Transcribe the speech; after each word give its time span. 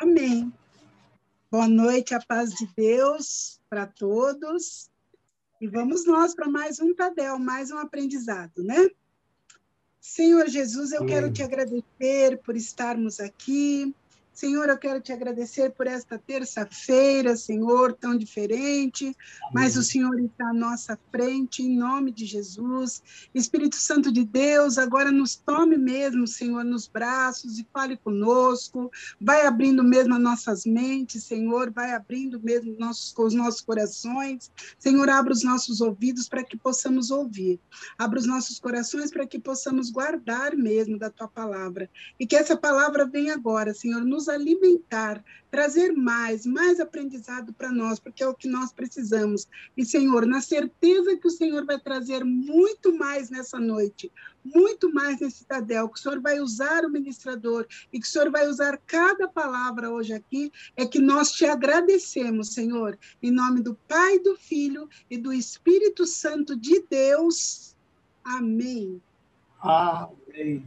Amém. 0.00 0.52
Boa 1.50 1.68
noite, 1.68 2.14
a 2.14 2.20
paz 2.20 2.50
de 2.50 2.68
Deus 2.76 3.60
para 3.68 3.84
todos. 3.84 4.88
E 5.60 5.66
vamos 5.66 6.06
nós 6.06 6.36
para 6.36 6.48
mais 6.48 6.78
um 6.78 6.94
Tadel, 6.94 7.36
mais 7.36 7.72
um 7.72 7.78
aprendizado, 7.78 8.62
né? 8.62 8.88
Senhor 10.00 10.48
Jesus, 10.48 10.92
eu 10.92 11.04
quero 11.04 11.32
te 11.32 11.42
agradecer 11.42 12.40
por 12.44 12.56
estarmos 12.56 13.18
aqui, 13.18 13.92
Senhor, 14.38 14.68
eu 14.68 14.78
quero 14.78 15.00
te 15.00 15.12
agradecer 15.12 15.72
por 15.72 15.88
esta 15.88 16.16
terça-feira, 16.16 17.34
Senhor, 17.34 17.92
tão 17.92 18.16
diferente, 18.16 19.06
Amém. 19.06 19.16
mas 19.52 19.76
o 19.76 19.82
Senhor 19.82 20.16
está 20.20 20.50
à 20.50 20.54
nossa 20.54 20.96
frente, 21.10 21.60
em 21.60 21.76
nome 21.76 22.12
de 22.12 22.24
Jesus. 22.24 23.02
Espírito 23.34 23.74
Santo 23.74 24.12
de 24.12 24.24
Deus, 24.24 24.78
agora 24.78 25.10
nos 25.10 25.34
tome 25.34 25.76
mesmo, 25.76 26.24
Senhor, 26.24 26.62
nos 26.62 26.86
braços 26.86 27.58
e 27.58 27.66
fale 27.72 27.96
conosco, 27.96 28.92
vai 29.20 29.44
abrindo 29.44 29.82
mesmo 29.82 30.14
as 30.14 30.20
nossas 30.20 30.64
mentes, 30.64 31.24
Senhor, 31.24 31.72
vai 31.72 31.92
abrindo 31.92 32.40
mesmo 32.40 32.76
nossos, 32.78 33.12
os 33.18 33.34
nossos 33.34 33.60
corações. 33.60 34.52
Senhor, 34.78 35.08
abra 35.10 35.32
os 35.32 35.42
nossos 35.42 35.80
ouvidos 35.80 36.28
para 36.28 36.44
que 36.44 36.56
possamos 36.56 37.10
ouvir, 37.10 37.58
abra 37.98 38.20
os 38.20 38.26
nossos 38.26 38.60
corações 38.60 39.10
para 39.10 39.26
que 39.26 39.40
possamos 39.40 39.90
guardar 39.90 40.54
mesmo 40.54 40.96
da 40.96 41.10
tua 41.10 41.26
palavra, 41.26 41.90
e 42.20 42.24
que 42.24 42.36
essa 42.36 42.56
palavra 42.56 43.04
venha 43.04 43.34
agora, 43.34 43.74
Senhor, 43.74 44.04
nos 44.04 44.27
alimentar, 44.28 45.24
trazer 45.50 45.92
mais, 45.92 46.44
mais 46.44 46.78
aprendizado 46.78 47.52
para 47.52 47.72
nós, 47.72 47.98
porque 47.98 48.22
é 48.22 48.28
o 48.28 48.34
que 48.34 48.48
nós 48.48 48.72
precisamos. 48.72 49.48
E, 49.76 49.84
Senhor, 49.84 50.26
na 50.26 50.40
certeza 50.40 51.16
que 51.16 51.26
o 51.26 51.30
Senhor 51.30 51.64
vai 51.64 51.78
trazer 51.78 52.24
muito 52.24 52.96
mais 52.96 53.30
nessa 53.30 53.58
noite, 53.58 54.12
muito 54.44 54.92
mais 54.92 55.20
nesse 55.20 55.44
Tadel, 55.44 55.88
que 55.88 55.98
o 55.98 56.02
Senhor 56.02 56.20
vai 56.20 56.40
usar 56.40 56.84
o 56.84 56.90
ministrador 56.90 57.66
e 57.92 57.98
que 57.98 58.06
o 58.06 58.10
Senhor 58.10 58.30
vai 58.30 58.46
usar 58.46 58.78
cada 58.86 59.28
palavra 59.28 59.90
hoje 59.90 60.12
aqui, 60.12 60.52
é 60.76 60.86
que 60.86 60.98
nós 60.98 61.32
te 61.32 61.44
agradecemos, 61.44 62.54
Senhor, 62.54 62.98
em 63.22 63.30
nome 63.30 63.62
do 63.62 63.74
Pai, 63.88 64.18
do 64.18 64.36
Filho 64.36 64.88
e 65.10 65.18
do 65.18 65.32
Espírito 65.32 66.06
Santo 66.06 66.56
de 66.56 66.84
Deus. 66.88 67.74
Amém. 68.24 69.00
Amém. 69.60 70.64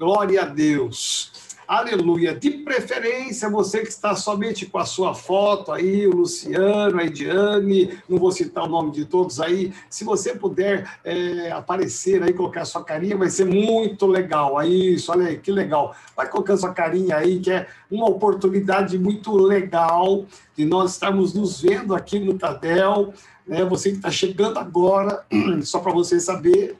Glória 0.00 0.40
a 0.40 0.46
Deus. 0.46 1.30
Aleluia. 1.68 2.34
De 2.34 2.50
preferência, 2.50 3.50
você 3.50 3.82
que 3.82 3.90
está 3.90 4.16
somente 4.16 4.64
com 4.64 4.78
a 4.78 4.86
sua 4.86 5.14
foto 5.14 5.70
aí, 5.70 6.06
o 6.06 6.16
Luciano, 6.16 6.98
a 6.98 7.04
Ediane, 7.04 7.98
não 8.08 8.16
vou 8.16 8.32
citar 8.32 8.64
o 8.64 8.66
nome 8.66 8.92
de 8.92 9.04
todos 9.04 9.42
aí. 9.42 9.74
Se 9.90 10.02
você 10.02 10.34
puder 10.34 10.90
é, 11.04 11.52
aparecer 11.52 12.22
aí, 12.22 12.32
colocar 12.32 12.64
sua 12.64 12.82
carinha, 12.82 13.14
vai 13.14 13.28
ser 13.28 13.44
muito 13.44 14.06
legal. 14.06 14.56
Aí, 14.56 14.94
isso, 14.94 15.12
olha 15.12 15.26
aí, 15.26 15.36
que 15.36 15.52
legal. 15.52 15.94
Vai 16.16 16.30
colocando 16.30 16.60
sua 16.60 16.72
carinha 16.72 17.16
aí, 17.16 17.38
que 17.38 17.50
é 17.50 17.68
uma 17.90 18.08
oportunidade 18.08 18.98
muito 18.98 19.36
legal 19.36 20.24
de 20.56 20.64
nós 20.64 20.92
estarmos 20.92 21.34
nos 21.34 21.60
vendo 21.60 21.94
aqui 21.94 22.18
no 22.18 22.38
Tadel. 22.38 23.12
Né? 23.46 23.66
Você 23.66 23.90
que 23.90 23.96
está 23.96 24.10
chegando 24.10 24.58
agora, 24.58 25.26
só 25.62 25.78
para 25.78 25.92
você 25.92 26.18
saber, 26.18 26.78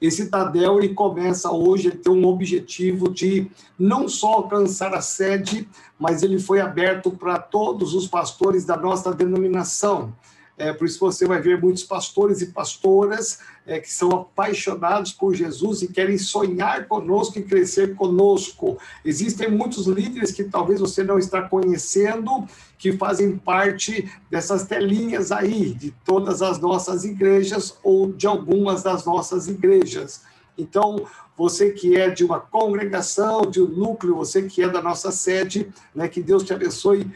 esse 0.00 0.30
Tadel 0.30 0.78
ele 0.78 0.94
começa 0.94 1.50
hoje 1.50 1.88
a 1.88 1.90
ter 1.90 2.10
um 2.10 2.26
objetivo 2.26 3.10
de 3.10 3.50
não 3.78 4.08
só 4.08 4.34
alcançar 4.34 4.94
a 4.94 5.00
sede, 5.00 5.68
mas 5.98 6.22
ele 6.22 6.38
foi 6.38 6.60
aberto 6.60 7.10
para 7.10 7.38
todos 7.38 7.94
os 7.94 8.08
pastores 8.08 8.64
da 8.64 8.76
nossa 8.76 9.12
denominação. 9.12 10.14
É, 10.60 10.74
por 10.74 10.86
isso 10.86 11.00
você 11.00 11.26
vai 11.26 11.40
ver 11.40 11.58
muitos 11.58 11.82
pastores 11.84 12.42
e 12.42 12.48
pastoras 12.48 13.38
é, 13.66 13.80
que 13.80 13.90
são 13.90 14.10
apaixonados 14.10 15.10
por 15.10 15.34
Jesus 15.34 15.80
e 15.80 15.88
querem 15.88 16.18
sonhar 16.18 16.86
conosco 16.86 17.38
e 17.38 17.42
crescer 17.42 17.94
conosco. 17.94 18.76
Existem 19.02 19.50
muitos 19.50 19.86
líderes 19.86 20.32
que 20.32 20.44
talvez 20.44 20.78
você 20.78 21.02
não 21.02 21.18
está 21.18 21.40
conhecendo, 21.40 22.46
que 22.76 22.92
fazem 22.92 23.38
parte 23.38 24.12
dessas 24.30 24.64
telinhas 24.64 25.32
aí, 25.32 25.72
de 25.72 25.92
todas 26.04 26.42
as 26.42 26.58
nossas 26.58 27.06
igrejas 27.06 27.78
ou 27.82 28.12
de 28.12 28.26
algumas 28.26 28.82
das 28.82 29.06
nossas 29.06 29.48
igrejas. 29.48 30.24
Então, 30.58 31.06
você 31.38 31.70
que 31.70 31.96
é 31.96 32.10
de 32.10 32.22
uma 32.22 32.38
congregação, 32.38 33.50
de 33.50 33.62
um 33.62 33.66
núcleo, 33.66 34.14
você 34.14 34.42
que 34.42 34.62
é 34.62 34.68
da 34.68 34.82
nossa 34.82 35.10
sede, 35.10 35.72
né, 35.94 36.06
que 36.06 36.20
Deus 36.20 36.42
te 36.42 36.52
abençoe 36.52 37.10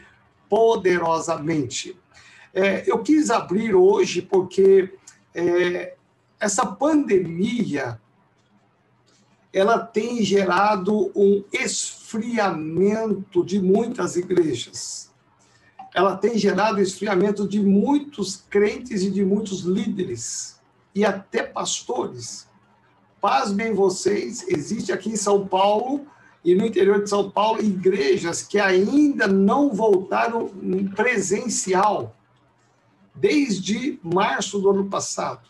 poderosamente. 0.49 1.95
É, 2.55 2.89
eu 2.89 2.99
quis 2.99 3.29
abrir 3.29 3.75
hoje 3.75 4.21
porque 4.21 4.93
é, 5.33 5.93
essa 6.39 6.65
pandemia 6.65 7.99
ela 9.51 9.77
tem 9.79 10.23
gerado 10.23 11.11
um 11.13 11.43
esfriamento 11.51 13.43
de 13.43 13.61
muitas 13.61 14.15
igrejas. 14.15 15.11
Ela 15.93 16.15
tem 16.15 16.37
gerado 16.37 16.81
esfriamento 16.81 17.45
de 17.45 17.61
muitos 17.61 18.37
crentes 18.49 19.01
e 19.01 19.11
de 19.11 19.25
muitos 19.25 19.61
líderes 19.61 20.57
e 20.93 21.03
até 21.03 21.43
pastores. 21.43 22.47
Pasmem 23.19 23.73
vocês, 23.73 24.47
existe 24.47 24.93
aqui 24.93 25.09
em 25.09 25.17
São 25.17 25.45
Paulo 25.45 26.07
e 26.43 26.55
no 26.55 26.65
interior 26.65 27.03
de 27.03 27.09
São 27.09 27.29
Paulo 27.29 27.61
igrejas 27.61 28.41
que 28.41 28.59
ainda 28.59 29.27
não 29.27 29.73
voltaram 29.73 30.49
presencial 30.95 32.14
desde 33.15 33.99
março 34.03 34.59
do 34.59 34.69
ano 34.69 34.85
passado. 34.85 35.47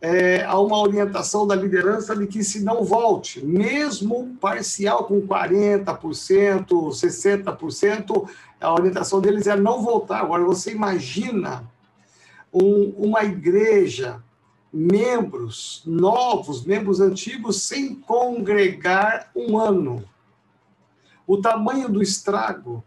É, 0.00 0.42
há 0.44 0.58
uma 0.58 0.78
orientação 0.78 1.46
da 1.46 1.54
liderança 1.54 2.16
de 2.16 2.26
que 2.26 2.42
se 2.42 2.64
não 2.64 2.82
volte, 2.82 3.44
mesmo 3.44 4.34
parcial 4.40 5.04
com 5.04 5.20
40%, 5.20 6.66
60%, 6.66 8.28
a 8.58 8.72
orientação 8.72 9.20
deles 9.20 9.46
é 9.46 9.54
não 9.54 9.82
voltar. 9.82 10.20
Agora, 10.20 10.42
você 10.42 10.72
imagina 10.72 11.70
um, 12.52 12.94
uma 12.96 13.24
igreja, 13.24 14.22
membros 14.72 15.82
novos, 15.84 16.64
membros 16.64 17.00
antigos, 17.00 17.62
sem 17.62 17.94
congregar 17.94 19.30
um 19.36 19.58
ano. 19.58 20.02
O 21.26 21.36
tamanho 21.36 21.90
do 21.90 22.02
estrago 22.02 22.82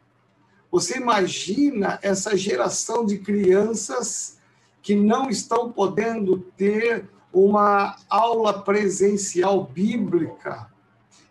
você 0.74 0.98
imagina 0.98 2.00
essa 2.02 2.36
geração 2.36 3.06
de 3.06 3.20
crianças 3.20 4.40
que 4.82 4.96
não 4.96 5.30
estão 5.30 5.72
podendo 5.72 6.40
ter 6.58 7.08
uma 7.32 7.96
aula 8.10 8.64
presencial 8.64 9.66
bíblica, 9.66 10.68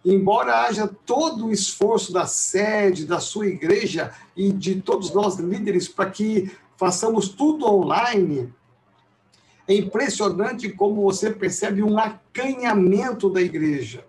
embora 0.05 0.63
haja 0.63 0.87
todo 0.87 1.47
o 1.47 1.53
esforço 1.53 2.13
da 2.13 2.25
sede, 2.25 3.05
da 3.05 3.19
sua 3.19 3.49
igreja 3.49 4.15
e 4.37 4.53
de 4.53 4.81
todos 4.81 5.13
nós 5.13 5.35
líderes 5.35 5.89
para 5.89 6.09
que 6.09 6.49
façamos 6.77 7.29
tudo 7.29 7.67
online, 7.67 8.55
é 9.67 9.75
impressionante 9.75 10.69
como 10.69 11.03
você 11.03 11.33
percebe 11.33 11.83
um 11.83 11.99
acanhamento 11.99 13.29
da 13.29 13.43
igreja. 13.43 14.07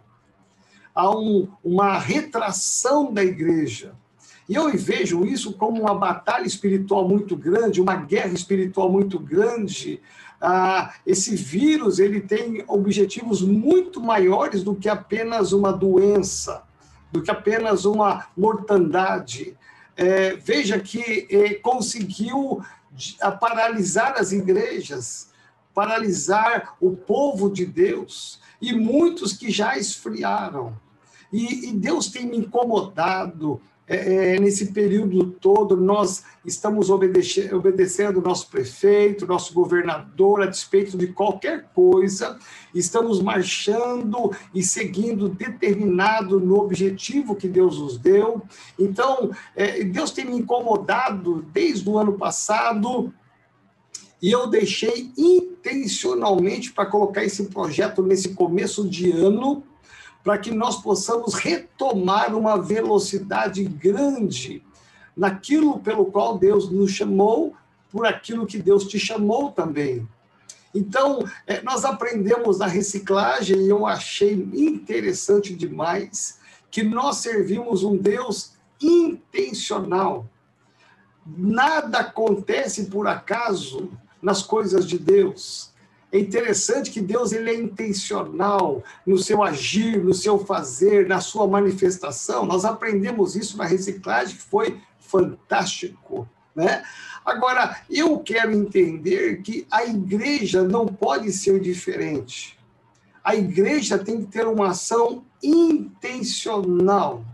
Há 0.93 1.09
um, 1.09 1.47
uma 1.63 1.97
retração 1.97 3.11
da 3.11 3.23
igreja. 3.23 3.95
E 4.47 4.55
eu 4.55 4.69
vejo 4.77 5.25
isso 5.25 5.53
como 5.53 5.81
uma 5.81 5.95
batalha 5.95 6.45
espiritual 6.45 7.07
muito 7.07 7.35
grande, 7.35 7.81
uma 7.81 7.95
guerra 7.95 8.33
espiritual 8.33 8.91
muito 8.91 9.19
grande. 9.19 10.01
Ah, 10.41 10.93
esse 11.05 11.35
vírus 11.35 11.99
ele 11.99 12.19
tem 12.19 12.63
objetivos 12.67 13.41
muito 13.41 14.01
maiores 14.01 14.63
do 14.63 14.75
que 14.75 14.89
apenas 14.89 15.53
uma 15.53 15.71
doença, 15.71 16.63
do 17.11 17.21
que 17.21 17.31
apenas 17.31 17.85
uma 17.85 18.27
mortandade. 18.35 19.57
É, 19.95 20.35
veja 20.35 20.79
que 20.79 21.27
é, 21.29 21.53
conseguiu 21.53 22.61
paralisar 23.39 24.15
as 24.17 24.31
igrejas, 24.31 25.29
paralisar 25.73 26.75
o 26.81 26.91
povo 26.91 27.49
de 27.49 27.65
Deus 27.65 28.39
e 28.61 28.73
muitos 28.73 29.33
que 29.33 29.49
já 29.49 29.77
esfriaram. 29.77 30.75
E, 31.31 31.69
e 31.69 31.73
Deus 31.73 32.09
tem 32.09 32.27
me 32.27 32.37
incomodado 32.37 33.61
é, 33.93 34.35
é, 34.35 34.39
nesse 34.39 34.73
período 34.73 35.25
todo, 35.25 35.77
nós 35.77 36.23
estamos 36.43 36.89
obedecendo, 36.89 37.55
obedecendo 37.57 38.21
nosso 38.21 38.49
prefeito, 38.49 39.27
nosso 39.27 39.53
governador, 39.53 40.41
a 40.41 40.45
despeito 40.47 40.97
de 40.97 41.07
qualquer 41.07 41.69
coisa, 41.73 42.39
estamos 42.73 43.21
marchando 43.21 44.31
e 44.53 44.63
seguindo 44.63 45.29
determinado 45.29 46.39
no 46.39 46.59
objetivo 46.59 47.35
que 47.35 47.47
Deus 47.47 47.79
nos 47.79 47.97
deu. 47.97 48.41
Então, 48.79 49.31
é, 49.55 49.83
Deus 49.83 50.11
tem 50.11 50.25
me 50.25 50.37
incomodado 50.37 51.45
desde 51.53 51.87
o 51.87 51.97
ano 51.97 52.13
passado. 52.13 53.13
E 54.21 54.31
eu 54.31 54.47
deixei 54.47 55.11
intencionalmente 55.17 56.71
para 56.71 56.85
colocar 56.85 57.23
esse 57.23 57.43
projeto 57.45 58.01
nesse 58.01 58.29
começo 58.29 58.87
de 58.87 59.11
ano, 59.11 59.63
para 60.23 60.37
que 60.37 60.51
nós 60.51 60.81
possamos 60.81 61.33
retomar 61.33 62.35
uma 62.35 62.61
velocidade 62.61 63.63
grande 63.63 64.63
naquilo 65.15 65.79
pelo 65.79 66.05
qual 66.05 66.37
Deus 66.37 66.71
nos 66.71 66.91
chamou, 66.91 67.53
por 67.91 68.07
aquilo 68.07 68.47
que 68.47 68.57
Deus 68.57 68.85
te 68.85 68.97
chamou 68.97 69.51
também. 69.51 70.07
Então, 70.73 71.23
é, 71.45 71.61
nós 71.61 71.85
aprendemos 71.85 72.59
a 72.59 72.65
reciclagem 72.65 73.61
e 73.61 73.69
eu 73.69 73.85
achei 73.85 74.33
interessante 74.53 75.53
demais 75.53 76.39
que 76.71 76.81
nós 76.81 77.17
servimos 77.17 77.83
um 77.83 77.95
Deus 77.95 78.53
intencional. 78.81 80.27
Nada 81.25 81.99
acontece 81.99 82.85
por 82.85 83.07
acaso 83.07 83.91
nas 84.19 84.41
coisas 84.41 84.87
de 84.87 84.97
Deus. 84.97 85.72
É 86.13 86.19
interessante 86.19 86.91
que 86.91 87.01
Deus 87.01 87.31
ele 87.31 87.49
é 87.49 87.55
intencional 87.55 88.83
no 89.03 89.17
seu 89.17 89.41
agir, 89.41 89.97
no 89.97 90.13
seu 90.13 90.37
fazer, 90.37 91.07
na 91.07 91.19
sua 91.19 91.47
manifestação. 91.47 92.45
Nós 92.45 92.65
aprendemos 92.65 93.35
isso 93.35 93.57
na 93.57 93.65
reciclagem, 93.65 94.35
que 94.35 94.43
foi 94.43 94.79
fantástico, 94.99 96.29
né? 96.55 96.83
Agora, 97.25 97.81
eu 97.89 98.19
quero 98.19 98.51
entender 98.51 99.41
que 99.41 99.65
a 99.71 99.85
igreja 99.85 100.61
não 100.61 100.85
pode 100.85 101.31
ser 101.31 101.59
diferente. 101.59 102.59
A 103.23 103.35
igreja 103.35 103.97
tem 103.97 104.21
que 104.21 104.27
ter 104.27 104.45
uma 104.45 104.69
ação 104.69 105.25
intencional. 105.41 107.25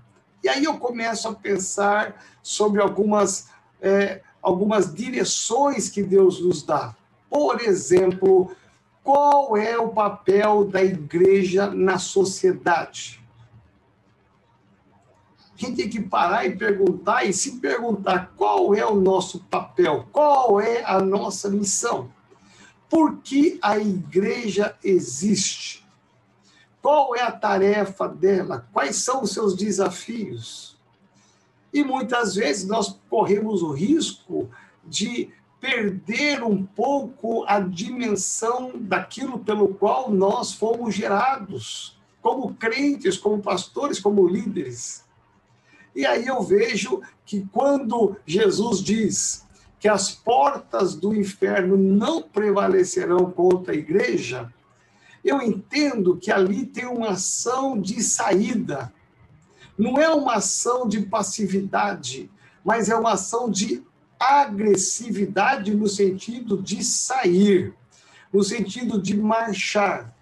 E 0.41 0.47
aí 0.47 0.63
eu 0.63 0.77
começo 0.77 1.27
a 1.27 1.35
pensar 1.35 2.23
sobre 2.41 2.81
algumas, 2.81 3.49
é, 3.81 4.21
algumas 4.41 4.93
direções 4.93 5.89
que 5.89 6.01
Deus 6.01 6.39
nos 6.39 6.63
dá. 6.63 6.95
Por 7.29 7.59
exemplo, 7.59 8.55
qual 9.03 9.57
é 9.57 9.77
o 9.77 9.89
papel 9.89 10.65
da 10.65 10.83
igreja 10.83 11.69
na 11.69 11.97
sociedade? 11.97 13.19
A 15.55 15.65
gente 15.65 15.75
tem 15.75 15.89
que 15.89 16.01
parar 16.01 16.45
e 16.45 16.55
perguntar 16.55 17.25
e 17.25 17.33
se 17.33 17.59
perguntar 17.59 18.33
qual 18.37 18.73
é 18.73 18.85
o 18.85 18.95
nosso 18.95 19.39
papel, 19.45 20.07
qual 20.11 20.61
é 20.61 20.83
a 20.85 21.01
nossa 21.01 21.49
missão. 21.49 22.09
Por 22.89 23.17
que 23.17 23.59
a 23.61 23.77
igreja 23.77 24.75
existe? 24.83 25.85
Qual 26.81 27.13
é 27.15 27.21
a 27.21 27.31
tarefa 27.31 28.07
dela? 28.07 28.67
Quais 28.71 28.95
são 28.97 29.23
os 29.23 29.31
seus 29.31 29.53
desafios? 29.53 30.77
E 31.73 31.83
muitas 31.83 32.35
vezes 32.35 32.65
nós 32.65 32.97
corremos 33.09 33.61
o 33.61 33.71
risco 33.71 34.49
de 34.83 35.29
perder 35.59 36.44
um 36.44 36.63
pouco 36.63 37.44
a 37.45 37.59
dimensão 37.59 38.71
daquilo 38.75 39.39
pelo 39.39 39.73
qual 39.73 40.09
nós 40.09 40.53
fomos 40.53 40.95
gerados, 40.95 41.97
como 42.21 42.53
crentes, 42.56 43.17
como 43.17 43.41
pastores, 43.41 44.00
como 44.00 44.27
líderes. 44.27 45.03
E 45.95 46.06
aí 46.06 46.27
eu 46.27 46.41
vejo 46.41 47.01
que 47.25 47.45
quando 47.51 48.15
Jesus 48.25 48.81
diz 48.81 49.45
que 49.79 49.88
as 49.88 50.11
portas 50.11 50.95
do 50.95 51.15
inferno 51.15 51.77
não 51.77 52.21
prevalecerão 52.21 53.31
contra 53.31 53.73
a 53.73 53.77
igreja, 53.77 54.53
eu 55.23 55.41
entendo 55.41 56.17
que 56.17 56.31
ali 56.31 56.65
tem 56.65 56.85
uma 56.85 57.09
ação 57.09 57.79
de 57.79 58.01
saída. 58.01 58.94
Não 59.77 59.97
é 59.97 60.09
uma 60.09 60.35
ação 60.35 60.88
de 60.88 61.01
passividade, 61.01 62.29
mas 62.63 62.89
é 62.89 62.95
uma 62.95 63.13
ação 63.13 63.50
de 63.50 63.83
agressividade 64.19 65.74
no 65.74 65.88
sentido 65.88 66.62
de 66.62 66.83
sair, 66.83 67.74
no 68.31 68.44
sentido 68.44 69.01
de 69.01 69.16
marchar. 69.16 70.13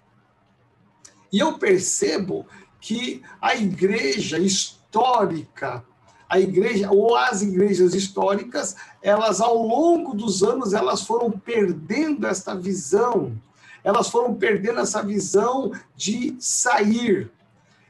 E 1.32 1.40
eu 1.40 1.58
percebo 1.58 2.46
que 2.80 3.22
a 3.40 3.56
igreja 3.56 4.38
histórica, 4.38 5.84
a 6.28 6.38
igreja 6.38 6.90
ou 6.90 7.16
as 7.16 7.42
igrejas 7.42 7.94
históricas, 7.94 8.76
elas 9.02 9.40
ao 9.40 9.56
longo 9.66 10.14
dos 10.14 10.42
anos 10.42 10.72
elas 10.72 11.02
foram 11.02 11.30
perdendo 11.30 12.26
esta 12.26 12.54
visão. 12.54 13.36
Elas 13.82 14.08
foram 14.08 14.34
perdendo 14.34 14.80
essa 14.80 15.02
visão 15.02 15.72
de 15.96 16.36
sair, 16.38 17.30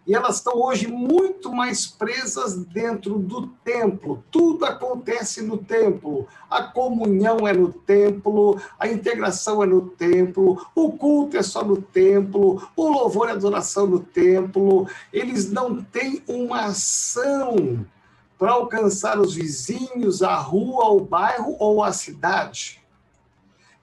e 0.08 0.14
elas 0.14 0.36
estão 0.36 0.54
hoje 0.54 0.86
muito 0.86 1.52
mais 1.52 1.86
presas 1.86 2.56
dentro 2.56 3.18
do 3.18 3.46
templo. 3.62 4.24
Tudo 4.30 4.64
acontece 4.64 5.42
no 5.42 5.58
templo. 5.58 6.26
A 6.48 6.62
comunhão 6.62 7.46
é 7.46 7.52
no 7.52 7.70
templo, 7.70 8.58
a 8.78 8.88
integração 8.88 9.62
é 9.62 9.66
no 9.66 9.82
templo, 9.90 10.66
o 10.74 10.92
culto 10.92 11.36
é 11.36 11.42
só 11.42 11.62
no 11.62 11.76
templo, 11.82 12.66
o 12.74 12.88
louvor 12.88 13.28
e 13.28 13.32
adoração 13.32 13.86
no 13.86 14.00
templo. 14.00 14.88
Eles 15.12 15.52
não 15.52 15.82
têm 15.82 16.22
uma 16.26 16.64
ação 16.64 17.84
para 18.38 18.52
alcançar 18.52 19.20
os 19.20 19.34
vizinhos, 19.34 20.22
a 20.22 20.36
rua, 20.36 20.86
o 20.88 21.00
bairro 21.00 21.54
ou 21.58 21.84
a 21.84 21.92
cidade. 21.92 22.80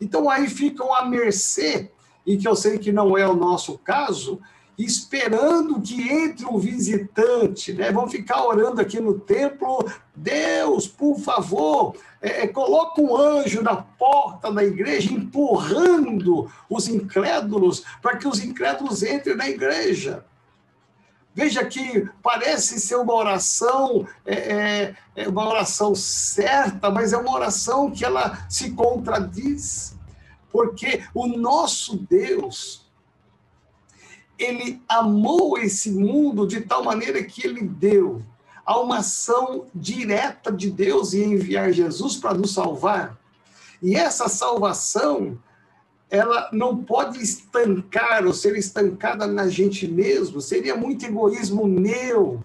Então 0.01 0.27
aí 0.27 0.50
ficam 0.50 0.92
à 0.92 1.06
mercê, 1.06 1.92
e 2.25 2.36
que 2.36 2.48
eu 2.48 2.56
sei 2.56 2.80
que 2.80 2.92
não 2.92 3.16
é 3.16 3.27
o 3.27 3.36
nosso 3.36 3.77
caso, 3.77 4.42
esperando 4.77 5.81
que 5.81 6.10
entre 6.10 6.45
um 6.45 6.57
visitante, 6.57 7.74
né? 7.74 7.92
Vão 7.92 8.10
ficar 8.10 8.44
orando 8.44 8.81
aqui 8.81 9.00
no 9.00 9.19
templo, 9.19 9.89
Deus, 10.16 10.88
por 10.88 11.19
favor, 11.19 11.95
é, 12.22 12.44
é, 12.44 12.48
coloca 12.48 13.01
um 13.01 13.16
anjo 13.16 13.62
na 13.62 13.75
porta 13.75 14.51
da 14.51 14.63
igreja, 14.63 15.13
empurrando 15.13 16.51
os 16.69 16.88
incrédulos, 16.88 17.83
para 18.01 18.18
que 18.18 18.27
os 18.27 18.44
incrédulos 18.44 19.04
entrem 19.04 19.36
na 19.36 19.50
igreja. 19.50 20.25
Veja 21.33 21.66
que 21.66 22.10
parece 22.24 22.80
ser 22.80 22.95
uma 22.95 23.13
oração, 23.13 24.07
é, 24.25 24.33
é, 24.33 24.95
é 25.18 25.27
uma 25.27 25.48
oração 25.48 25.94
certa, 25.94 26.89
mas 26.89 27.12
é 27.12 27.18
uma 27.18 27.33
oração 27.33 27.92
que 27.92 28.06
ela 28.06 28.45
se 28.50 28.72
contradiz, 28.72 29.98
porque 30.50 31.04
o 31.13 31.27
nosso 31.27 31.98
Deus, 31.98 32.84
ele 34.37 34.81
amou 34.87 35.57
esse 35.57 35.91
mundo 35.91 36.47
de 36.47 36.61
tal 36.61 36.83
maneira 36.83 37.23
que 37.23 37.45
ele 37.45 37.61
deu 37.61 38.21
a 38.65 38.79
uma 38.79 38.97
ação 38.97 39.65
direta 39.73 40.51
de 40.51 40.69
Deus 40.69 41.13
em 41.13 41.33
enviar 41.33 41.71
Jesus 41.71 42.17
para 42.17 42.33
nos 42.33 42.53
salvar. 42.53 43.17
E 43.81 43.95
essa 43.95 44.27
salvação, 44.27 45.37
ela 46.09 46.49
não 46.51 46.83
pode 46.83 47.21
estancar 47.21 48.25
ou 48.25 48.33
ser 48.33 48.57
estancada 48.57 49.27
na 49.27 49.47
gente 49.47 49.87
mesmo, 49.87 50.41
seria 50.41 50.75
muito 50.75 51.05
egoísmo 51.05 51.67
meu 51.67 52.43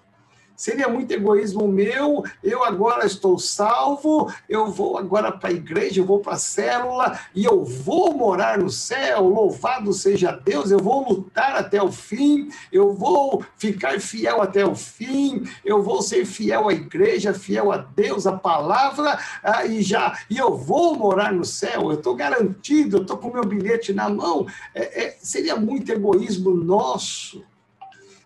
Seria 0.61 0.87
muito 0.87 1.11
egoísmo 1.11 1.67
meu, 1.67 2.23
eu 2.43 2.63
agora 2.63 3.03
estou 3.03 3.39
salvo, 3.39 4.31
eu 4.47 4.67
vou 4.67 4.95
agora 4.95 5.31
para 5.31 5.49
a 5.49 5.53
igreja, 5.53 5.99
eu 5.99 6.05
vou 6.05 6.19
para 6.19 6.33
a 6.33 6.37
célula 6.37 7.19
e 7.33 7.43
eu 7.43 7.65
vou 7.65 8.13
morar 8.13 8.59
no 8.59 8.69
céu, 8.69 9.23
louvado 9.23 9.91
seja 9.91 10.31
Deus, 10.31 10.69
eu 10.69 10.77
vou 10.77 11.13
lutar 11.13 11.55
até 11.55 11.81
o 11.81 11.91
fim, 11.91 12.51
eu 12.71 12.93
vou 12.93 13.43
ficar 13.57 13.99
fiel 13.99 14.39
até 14.39 14.63
o 14.63 14.75
fim, 14.75 15.41
eu 15.65 15.81
vou 15.81 15.99
ser 16.03 16.25
fiel 16.25 16.69
à 16.69 16.73
igreja, 16.73 17.33
fiel 17.33 17.71
a 17.71 17.77
Deus, 17.77 18.27
à 18.27 18.33
palavra, 18.33 19.17
ah, 19.41 19.65
e 19.65 19.81
já, 19.81 20.15
e 20.29 20.37
eu 20.37 20.55
vou 20.55 20.95
morar 20.95 21.33
no 21.33 21.43
céu, 21.43 21.89
eu 21.89 21.93
estou 21.93 22.13
garantido, 22.13 22.97
eu 22.97 23.01
estou 23.01 23.17
com 23.17 23.33
meu 23.33 23.43
bilhete 23.43 23.93
na 23.93 24.07
mão. 24.07 24.45
É, 24.75 25.05
é, 25.05 25.17
seria 25.19 25.55
muito 25.55 25.91
egoísmo 25.91 26.51
nosso 26.51 27.43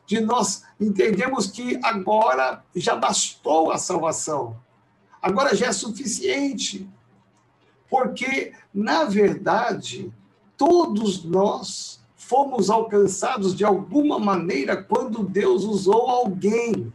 de 0.06 0.20
nós 0.20 0.64
entendemos 0.80 1.48
que 1.48 1.80
agora 1.84 2.64
já 2.76 2.96
bastou 2.96 3.72
a 3.72 3.78
salvação, 3.78 4.58
agora 5.22 5.56
já 5.56 5.68
é 5.68 5.72
suficiente, 5.72 6.88
porque, 7.90 8.54
na 8.74 9.06
verdade, 9.06 10.14
todos 10.58 11.24
nós 11.24 12.00
fomos 12.16 12.70
alcançados 12.70 13.56
de 13.56 13.64
alguma 13.64 14.18
maneira 14.20 14.82
quando 14.82 15.24
Deus 15.24 15.64
usou 15.64 16.10
alguém. 16.10 16.92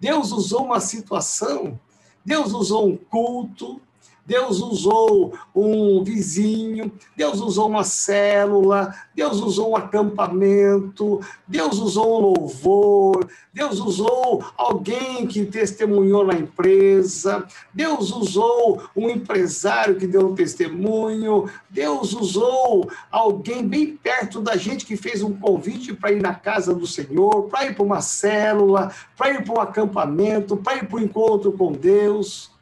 Deus 0.00 0.32
usou 0.32 0.64
uma 0.64 0.80
situação, 0.80 1.78
Deus 2.24 2.52
usou 2.52 2.88
um 2.88 2.96
culto, 2.96 3.80
Deus 4.28 4.60
usou 4.60 5.32
um 5.56 6.04
vizinho, 6.04 6.92
Deus 7.16 7.40
usou 7.40 7.66
uma 7.66 7.82
célula, 7.82 8.94
Deus 9.14 9.40
usou 9.40 9.70
um 9.70 9.76
acampamento, 9.76 11.18
Deus 11.46 11.78
usou 11.78 12.18
um 12.18 12.38
louvor, 12.38 13.26
Deus 13.54 13.80
usou 13.80 14.44
alguém 14.54 15.26
que 15.26 15.46
testemunhou 15.46 16.26
na 16.26 16.34
empresa, 16.34 17.46
Deus 17.72 18.12
usou 18.12 18.82
um 18.94 19.08
empresário 19.08 19.96
que 19.96 20.06
deu 20.06 20.28
um 20.28 20.34
testemunho, 20.34 21.48
Deus 21.70 22.12
usou 22.12 22.90
alguém 23.10 23.66
bem 23.66 23.96
perto 23.96 24.42
da 24.42 24.58
gente 24.58 24.84
que 24.84 24.94
fez 24.94 25.22
um 25.22 25.32
convite 25.32 25.94
para 25.94 26.12
ir 26.12 26.20
na 26.20 26.34
casa 26.34 26.74
do 26.74 26.86
Senhor, 26.86 27.44
para 27.44 27.64
ir 27.64 27.74
para 27.74 27.82
uma 27.82 28.02
célula, 28.02 28.92
para 29.16 29.30
ir 29.30 29.42
para 29.42 29.54
um 29.54 29.60
acampamento, 29.62 30.54
para 30.54 30.76
ir 30.76 30.86
para 30.86 30.98
o 30.98 31.00
um 31.00 31.02
encontro 31.02 31.50
com 31.52 31.72
Deus. 31.72 32.57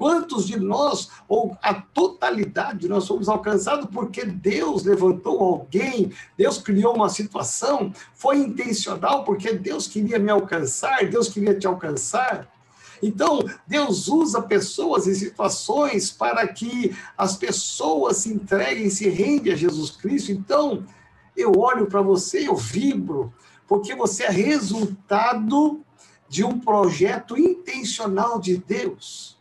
Quantos 0.00 0.46
de 0.46 0.58
nós, 0.58 1.10
ou 1.28 1.58
a 1.60 1.74
totalidade, 1.74 2.88
nós 2.88 3.06
fomos 3.06 3.28
alcançados 3.28 3.86
porque 3.92 4.24
Deus 4.24 4.82
levantou 4.82 5.38
alguém, 5.40 6.10
Deus 6.38 6.56
criou 6.56 6.94
uma 6.94 7.10
situação, 7.10 7.92
foi 8.14 8.38
intencional 8.38 9.24
porque 9.24 9.52
Deus 9.52 9.86
queria 9.86 10.18
me 10.18 10.30
alcançar, 10.30 11.06
Deus 11.06 11.28
queria 11.28 11.54
te 11.54 11.66
alcançar. 11.66 12.50
Então, 13.02 13.40
Deus 13.66 14.08
usa 14.08 14.40
pessoas 14.40 15.06
e 15.06 15.14
situações 15.14 16.10
para 16.10 16.48
que 16.48 16.96
as 17.14 17.36
pessoas 17.36 18.16
se 18.16 18.32
entreguem, 18.32 18.88
se 18.88 19.06
rendem 19.06 19.52
a 19.52 19.56
Jesus 19.56 19.90
Cristo. 19.90 20.32
Então, 20.32 20.82
eu 21.36 21.52
olho 21.58 21.88
para 21.88 22.00
você, 22.00 22.48
eu 22.48 22.56
vibro, 22.56 23.34
porque 23.68 23.94
você 23.94 24.22
é 24.22 24.30
resultado 24.30 25.84
de 26.26 26.42
um 26.42 26.58
projeto 26.58 27.36
intencional 27.38 28.40
de 28.40 28.56
Deus. 28.56 29.38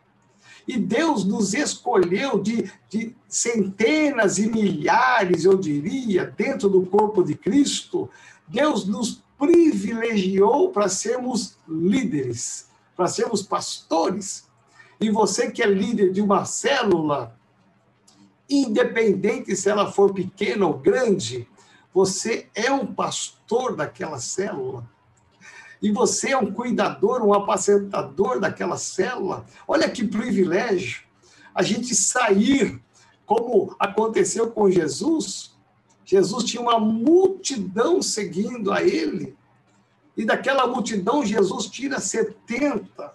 E 0.69 0.77
Deus 0.77 1.25
nos 1.25 1.55
escolheu 1.55 2.37
de, 2.37 2.71
de 2.87 3.15
centenas 3.27 4.37
e 4.37 4.45
milhares, 4.45 5.43
eu 5.43 5.57
diria, 5.57 6.27
dentro 6.37 6.69
do 6.69 6.85
corpo 6.85 7.23
de 7.23 7.33
Cristo. 7.33 8.07
Deus 8.47 8.85
nos 8.85 9.19
privilegiou 9.35 10.69
para 10.69 10.87
sermos 10.87 11.57
líderes, 11.67 12.69
para 12.95 13.07
sermos 13.07 13.41
pastores. 13.41 14.47
E 15.01 15.09
você 15.09 15.49
que 15.49 15.63
é 15.63 15.65
líder 15.65 16.11
de 16.11 16.21
uma 16.21 16.45
célula, 16.45 17.35
independente 18.47 19.55
se 19.55 19.71
ela 19.71 19.91
for 19.91 20.13
pequena 20.13 20.67
ou 20.67 20.75
grande, 20.75 21.47
você 21.91 22.47
é 22.53 22.71
um 22.71 22.85
pastor 22.93 23.75
daquela 23.75 24.19
célula. 24.19 24.87
E 25.81 25.91
você 25.91 26.31
é 26.31 26.37
um 26.37 26.51
cuidador, 26.51 27.23
um 27.23 27.33
apacentador 27.33 28.39
daquela 28.39 28.77
célula. 28.77 29.45
Olha 29.67 29.89
que 29.89 30.05
privilégio 30.05 31.03
a 31.55 31.63
gente 31.63 31.95
sair, 31.95 32.81
como 33.25 33.75
aconteceu 33.79 34.51
com 34.51 34.69
Jesus. 34.69 35.55
Jesus 36.03 36.43
tinha 36.43 36.61
uma 36.61 36.79
multidão 36.79 38.01
seguindo 38.01 38.71
a 38.71 38.83
ele. 38.83 39.37
E 40.17 40.25
daquela 40.25 40.67
multidão, 40.67 41.25
Jesus 41.25 41.67
tira 41.67 41.99
70. 41.99 43.13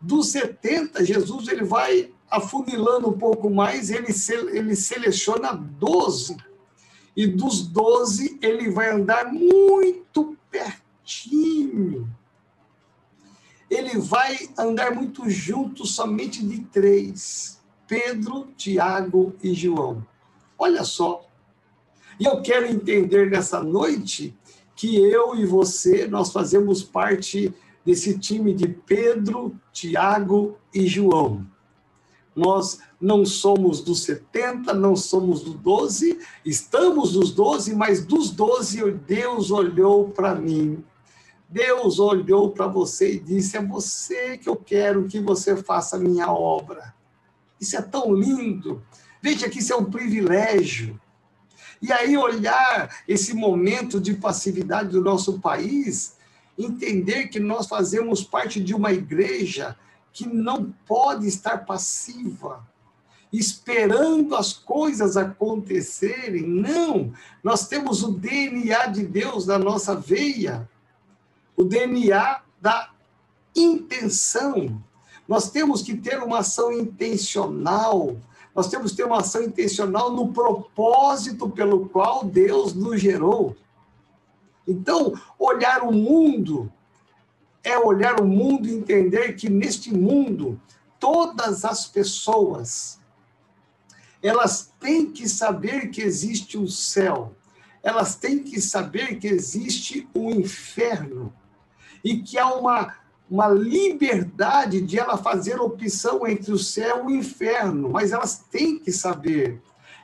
Dos 0.00 0.28
70, 0.28 1.04
Jesus 1.04 1.48
ele 1.48 1.64
vai 1.64 2.10
afunilando 2.28 3.08
um 3.08 3.16
pouco 3.16 3.48
mais, 3.48 3.90
ele, 3.90 4.08
ele 4.52 4.74
seleciona 4.74 5.52
12 5.52 6.36
e 7.16 7.26
dos 7.26 7.66
doze, 7.66 8.38
ele 8.42 8.70
vai 8.70 8.90
andar 8.90 9.32
muito 9.32 10.36
pertinho. 11.04 12.08
Ele 13.70 13.98
vai 13.98 14.36
andar 14.58 14.94
muito 14.94 15.28
junto 15.28 15.86
somente 15.86 16.44
de 16.44 16.60
três: 16.64 17.60
Pedro, 17.86 18.48
Tiago 18.56 19.34
e 19.42 19.52
João. 19.54 20.04
Olha 20.58 20.82
só. 20.84 21.26
E 22.18 22.24
eu 22.24 22.40
quero 22.40 22.66
entender 22.66 23.30
nessa 23.30 23.62
noite 23.62 24.36
que 24.74 24.96
eu 24.96 25.36
e 25.36 25.44
você, 25.44 26.06
nós 26.06 26.32
fazemos 26.32 26.82
parte 26.82 27.52
desse 27.84 28.18
time 28.18 28.54
de 28.54 28.68
Pedro, 28.68 29.58
Tiago 29.72 30.56
e 30.72 30.86
João. 30.86 31.46
Nós 32.34 32.80
não 33.00 33.24
somos 33.24 33.80
dos 33.80 34.02
70, 34.02 34.72
não 34.74 34.96
somos 34.96 35.42
do 35.42 35.54
12, 35.54 36.18
estamos 36.44 37.12
dos 37.12 37.32
12, 37.32 37.74
mas 37.74 38.04
dos 38.04 38.30
12 38.30 38.90
Deus 39.06 39.50
olhou 39.50 40.10
para 40.10 40.34
mim. 40.34 40.84
Deus 41.54 42.00
olhou 42.00 42.50
para 42.50 42.66
você 42.66 43.14
e 43.14 43.20
disse: 43.20 43.56
É 43.56 43.62
você 43.62 44.36
que 44.36 44.48
eu 44.48 44.56
quero 44.56 45.06
que 45.06 45.20
você 45.20 45.56
faça 45.56 45.94
a 45.94 46.00
minha 46.00 46.28
obra. 46.32 46.92
Isso 47.60 47.76
é 47.76 47.80
tão 47.80 48.12
lindo. 48.12 48.82
Veja 49.22 49.48
que 49.48 49.60
isso 49.60 49.72
é 49.72 49.76
um 49.76 49.84
privilégio. 49.84 51.00
E 51.80 51.92
aí, 51.92 52.16
olhar 52.16 52.92
esse 53.06 53.32
momento 53.32 54.00
de 54.00 54.14
passividade 54.14 54.88
do 54.88 55.00
nosso 55.00 55.38
país, 55.38 56.16
entender 56.58 57.28
que 57.28 57.38
nós 57.38 57.68
fazemos 57.68 58.24
parte 58.24 58.60
de 58.60 58.74
uma 58.74 58.92
igreja 58.92 59.76
que 60.12 60.26
não 60.26 60.74
pode 60.84 61.28
estar 61.28 61.58
passiva, 61.58 62.66
esperando 63.32 64.34
as 64.34 64.52
coisas 64.52 65.16
acontecerem. 65.16 66.42
Não, 66.42 67.12
nós 67.44 67.68
temos 67.68 68.02
o 68.02 68.10
DNA 68.10 68.86
de 68.86 69.04
Deus 69.04 69.46
na 69.46 69.58
nossa 69.58 69.94
veia, 69.94 70.68
o 71.56 71.64
DNA 71.64 72.42
da 72.60 72.90
intenção. 73.54 74.82
Nós 75.26 75.50
temos 75.50 75.82
que 75.82 75.96
ter 75.96 76.22
uma 76.22 76.40
ação 76.40 76.72
intencional. 76.72 78.16
Nós 78.54 78.68
temos 78.68 78.90
que 78.90 78.98
ter 78.98 79.04
uma 79.04 79.20
ação 79.20 79.42
intencional 79.42 80.12
no 80.12 80.32
propósito 80.32 81.48
pelo 81.48 81.88
qual 81.88 82.24
Deus 82.24 82.74
nos 82.74 83.00
gerou. 83.00 83.56
Então, 84.66 85.14
olhar 85.38 85.82
o 85.82 85.92
mundo 85.92 86.72
é 87.62 87.78
olhar 87.78 88.20
o 88.20 88.26
mundo 88.26 88.68
e 88.68 88.74
entender 88.74 89.34
que 89.34 89.48
neste 89.48 89.92
mundo 89.92 90.60
todas 90.98 91.64
as 91.64 91.86
pessoas 91.86 92.98
elas 94.22 94.72
têm 94.80 95.10
que 95.10 95.28
saber 95.28 95.90
que 95.90 96.00
existe 96.00 96.56
um 96.56 96.66
céu, 96.66 97.36
elas 97.82 98.14
têm 98.14 98.42
que 98.42 98.58
saber 98.58 99.18
que 99.18 99.26
existe 99.26 100.08
um 100.14 100.30
inferno 100.30 101.30
e 102.04 102.18
que 102.18 102.38
há 102.38 102.54
uma 102.54 102.94
uma 103.30 103.48
liberdade 103.48 104.80
de 104.82 104.98
ela 104.98 105.16
fazer 105.16 105.58
opção 105.58 106.26
entre 106.26 106.52
o 106.52 106.58
céu 106.58 107.08
e 107.08 107.14
o 107.14 107.16
inferno, 107.16 107.88
mas 107.88 108.12
elas 108.12 108.44
têm 108.50 108.78
que 108.78 108.92
saber, 108.92 109.60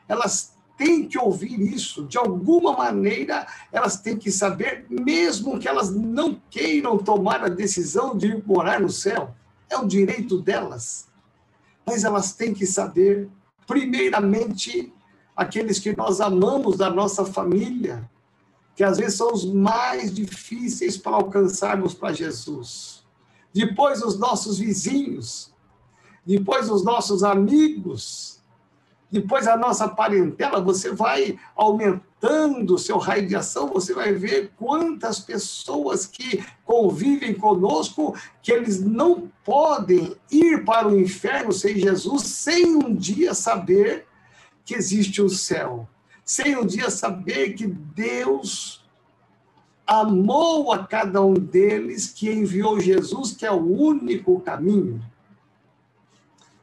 elas 0.08 0.54
têm 0.76 1.06
que 1.06 1.18
ouvir 1.18 1.60
isso. 1.60 2.06
De 2.06 2.16
alguma 2.16 2.72
maneira, 2.72 3.46
elas 3.70 3.98
têm 3.98 4.16
que 4.16 4.32
saber, 4.32 4.86
mesmo 4.88 5.58
que 5.58 5.68
elas 5.68 5.94
não 5.94 6.40
queiram 6.50 6.96
tomar 6.96 7.44
a 7.44 7.48
decisão 7.48 8.16
de 8.16 8.42
morar 8.46 8.80
no 8.80 8.88
céu. 8.88 9.34
É 9.68 9.76
o 9.76 9.86
direito 9.86 10.40
delas. 10.40 11.06
Mas 11.86 12.02
elas 12.02 12.32
têm 12.32 12.54
que 12.54 12.66
saber, 12.66 13.28
primeiramente, 13.66 14.92
aqueles 15.36 15.78
que 15.78 15.94
nós 15.94 16.20
amamos 16.20 16.78
da 16.78 16.88
nossa 16.88 17.26
família, 17.26 18.09
que 18.80 18.84
às 18.84 18.96
vezes 18.96 19.18
são 19.18 19.30
os 19.30 19.44
mais 19.44 20.10
difíceis 20.10 20.96
para 20.96 21.14
alcançarmos 21.16 21.92
para 21.92 22.14
Jesus. 22.14 23.04
Depois, 23.52 24.02
os 24.02 24.18
nossos 24.18 24.58
vizinhos, 24.58 25.52
depois, 26.24 26.70
os 26.70 26.82
nossos 26.82 27.22
amigos, 27.22 28.40
depois 29.12 29.46
a 29.46 29.54
nossa 29.54 29.86
parentela, 29.86 30.62
você 30.62 30.92
vai 30.92 31.38
aumentando 31.54 32.74
o 32.74 32.78
seu 32.78 32.96
raio 32.96 33.28
de 33.28 33.36
ação, 33.36 33.66
você 33.66 33.92
vai 33.92 34.14
ver 34.14 34.50
quantas 34.56 35.20
pessoas 35.20 36.06
que 36.06 36.42
convivem 36.64 37.34
conosco, 37.34 38.16
que 38.42 38.50
eles 38.50 38.80
não 38.80 39.30
podem 39.44 40.16
ir 40.30 40.64
para 40.64 40.88
o 40.88 40.98
inferno 40.98 41.52
sem 41.52 41.76
Jesus, 41.76 42.22
sem 42.22 42.74
um 42.76 42.94
dia 42.94 43.34
saber 43.34 44.06
que 44.64 44.74
existe 44.74 45.20
o 45.20 45.26
um 45.26 45.28
céu, 45.28 45.86
sem 46.24 46.56
um 46.56 46.64
dia 46.64 46.90
saber 46.90 47.54
que 47.54 47.66
Deus 47.66 48.84
amou 49.86 50.72
a 50.72 50.86
cada 50.86 51.20
um 51.20 51.34
deles, 51.34 52.08
que 52.08 52.30
enviou 52.30 52.78
Jesus, 52.78 53.32
que 53.32 53.44
é 53.44 53.50
o 53.50 53.56
único 53.56 54.40
caminho. 54.40 55.02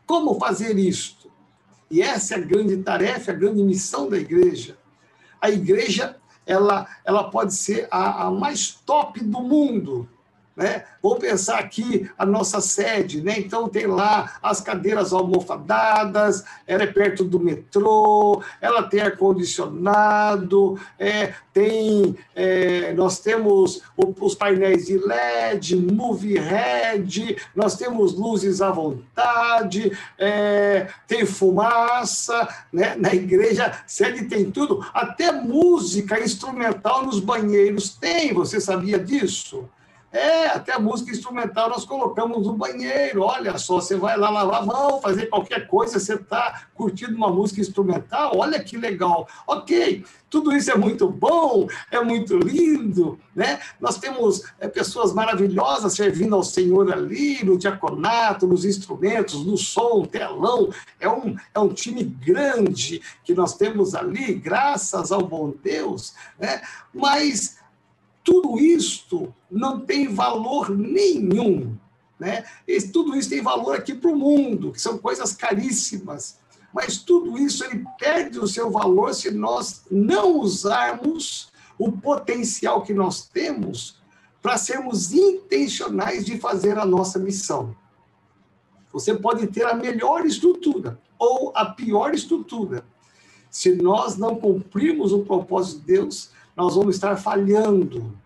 Como 0.06 0.40
fazer 0.40 0.78
isto? 0.80 1.30
E 1.92 2.02
essa 2.02 2.36
é 2.36 2.38
a 2.38 2.42
grande 2.42 2.78
tarefa, 2.78 3.32
a 3.32 3.36
grande 3.36 3.62
missão 3.64 4.10
da 4.10 4.18
igreja. 4.18 4.78
A 5.42 5.50
igreja, 5.50 6.18
ela, 6.46 6.88
ela 7.04 7.30
pode 7.30 7.54
ser 7.54 7.88
a, 7.92 8.28
a 8.28 8.32
mais 8.32 8.72
top 8.72 9.22
do 9.22 9.42
mundo, 9.42 10.10
né? 10.58 10.86
Vamos 11.04 11.20
pensar 11.20 11.60
aqui 11.60 12.10
a 12.18 12.26
nossa 12.26 12.60
sede, 12.60 13.22
né? 13.22 13.36
Então 13.38 13.70
tem 13.70 13.86
lá 13.86 14.38
as 14.42 14.60
cadeiras 14.60 15.14
almofadadas, 15.14 16.44
ela 16.66 16.82
é 16.82 16.88
perto 16.88 17.24
do 17.24 17.40
metrô, 17.40 18.42
ela 18.60 18.82
tem 18.82 19.02
ar-condicionado, 19.02 20.80
é, 20.98 21.34
tem, 21.54 22.18
é, 22.36 22.92
nós 22.94 23.20
temos 23.20 23.84
os 23.96 24.34
painéis 24.34 24.88
de 24.88 24.98
LED, 24.98 25.76
movie 25.76 26.40
head, 26.40 27.38
nós 27.56 27.78
temos 27.78 28.16
luzes 28.16 28.60
à 28.60 28.72
vontade, 28.72 29.96
é, 30.18 30.88
tem 31.08 31.24
fumaça, 31.24 32.48
né? 32.74 32.96
Na 32.98 33.14
igreja 33.14 33.80
sede 33.86 34.26
tem 34.26 34.50
tudo, 34.50 34.84
até 34.92 35.32
música 35.32 36.20
instrumental 36.20 37.06
nos 37.06 37.20
banheiros 37.20 37.90
tem, 37.90 38.34
você 38.34 38.60
sabia 38.60 38.98
disso? 38.98 39.70
É, 40.12 40.48
até 40.48 40.72
a 40.74 40.80
música 40.80 41.12
instrumental 41.12 41.70
nós 41.70 41.84
colocamos 41.84 42.48
no 42.48 42.54
banheiro. 42.54 43.24
Olha 43.24 43.58
só, 43.58 43.76
você 43.82 43.96
vai 43.96 44.18
lá 44.18 44.30
lavar 44.30 44.66
mão, 44.66 45.02
fazer 45.02 45.28
qualquer 45.28 45.68
coisa, 45.68 46.00
você 46.00 46.14
está 46.16 46.64
curtindo 46.74 47.16
uma 47.16 47.30
música 47.30 47.60
instrumental, 47.60 48.38
olha 48.38 48.64
que 48.64 48.78
legal. 48.78 49.28
Ok, 49.46 50.06
tudo 50.30 50.56
isso 50.56 50.72
é 50.72 50.76
muito 50.76 51.10
bom, 51.10 51.68
é 51.92 52.02
muito 52.02 52.38
lindo, 52.38 53.20
né? 53.36 53.60
Nós 53.82 53.98
temos 53.98 54.44
é, 54.60 54.68
pessoas 54.68 55.14
maravilhosas 55.14 55.94
servindo 55.94 56.36
ao 56.36 56.44
Senhor 56.44 56.92
ali, 56.92 57.44
no 57.44 57.58
diaconato, 57.58 58.48
nos 58.48 58.64
instrumentos, 58.64 59.46
no 59.46 59.58
som, 59.58 60.06
telão. 60.06 60.70
É 61.00 61.10
um, 61.10 61.36
é 61.54 61.60
um 61.60 61.70
time 61.70 62.04
grande 62.04 63.02
que 63.24 63.34
nós 63.34 63.56
temos 63.56 63.94
ali, 63.94 64.34
graças 64.34 65.12
ao 65.12 65.22
bom 65.22 65.54
Deus, 65.62 66.14
né? 66.40 66.62
Mas 66.94 67.57
tudo 68.28 68.60
isto 68.60 69.34
não 69.50 69.80
tem 69.80 70.10
valor 70.10 70.70
nenhum. 70.70 71.78
Né? 72.20 72.44
E 72.68 72.82
tudo 72.82 73.16
isso 73.16 73.30
tem 73.30 73.42
valor 73.42 73.78
aqui 73.78 73.96
para 73.96 74.12
o 74.12 74.18
mundo, 74.18 74.74
que 74.74 74.82
são 74.82 74.98
coisas 74.98 75.32
caríssimas. 75.32 76.38
Mas 76.74 76.98
tudo 76.98 77.38
isso 77.38 77.64
ele 77.64 77.86
perde 77.98 78.38
o 78.38 78.46
seu 78.46 78.70
valor 78.70 79.14
se 79.14 79.32
nós 79.32 79.84
não 79.90 80.42
usarmos 80.42 81.48
o 81.80 81.90
potencial 81.90 82.82
que 82.82 82.94
nós 82.94 83.26
temos 83.26 84.02
para 84.42 84.58
sermos 84.58 85.14
intencionais 85.14 86.26
de 86.26 86.38
fazer 86.38 86.78
a 86.78 86.86
nossa 86.86 87.18
missão. 87.18 87.74
Você 88.92 89.14
pode 89.14 89.48
ter 89.48 89.66
a 89.66 89.74
melhor 89.74 90.26
estrutura 90.26 91.00
ou 91.18 91.54
a 91.56 91.66
pior 91.66 92.14
estrutura. 92.14 92.84
Se 93.50 93.74
nós 93.74 94.18
não 94.18 94.36
cumprirmos 94.36 95.14
o 95.14 95.24
propósito 95.24 95.80
de 95.80 95.94
Deus, 95.94 96.36
nós 96.58 96.74
vamos 96.74 96.96
estar 96.96 97.16
falhando. 97.16 98.18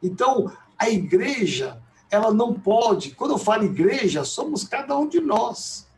Então, 0.00 0.50
a 0.78 0.88
igreja, 0.88 1.82
ela 2.08 2.32
não 2.32 2.54
pode, 2.54 3.10
quando 3.10 3.32
eu 3.32 3.38
falo 3.38 3.64
igreja, 3.64 4.24
somos 4.24 4.62
cada 4.62 4.96
um 4.96 5.08
de 5.08 5.20
nós, 5.20 5.88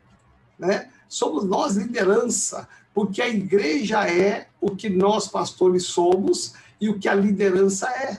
né? 0.59 0.91
Somos 1.07 1.45
nós 1.45 1.77
liderança, 1.77 2.67
porque 2.95 3.21
a 3.21 3.29
igreja 3.29 4.09
é 4.09 4.49
o 4.59 4.75
que 4.75 4.89
nós 4.89 5.29
pastores 5.29 5.85
somos 5.85 6.55
e 6.81 6.89
o 6.89 6.99
que 6.99 7.09
a 7.09 7.15
liderança 7.15 7.89
é. 7.91 8.19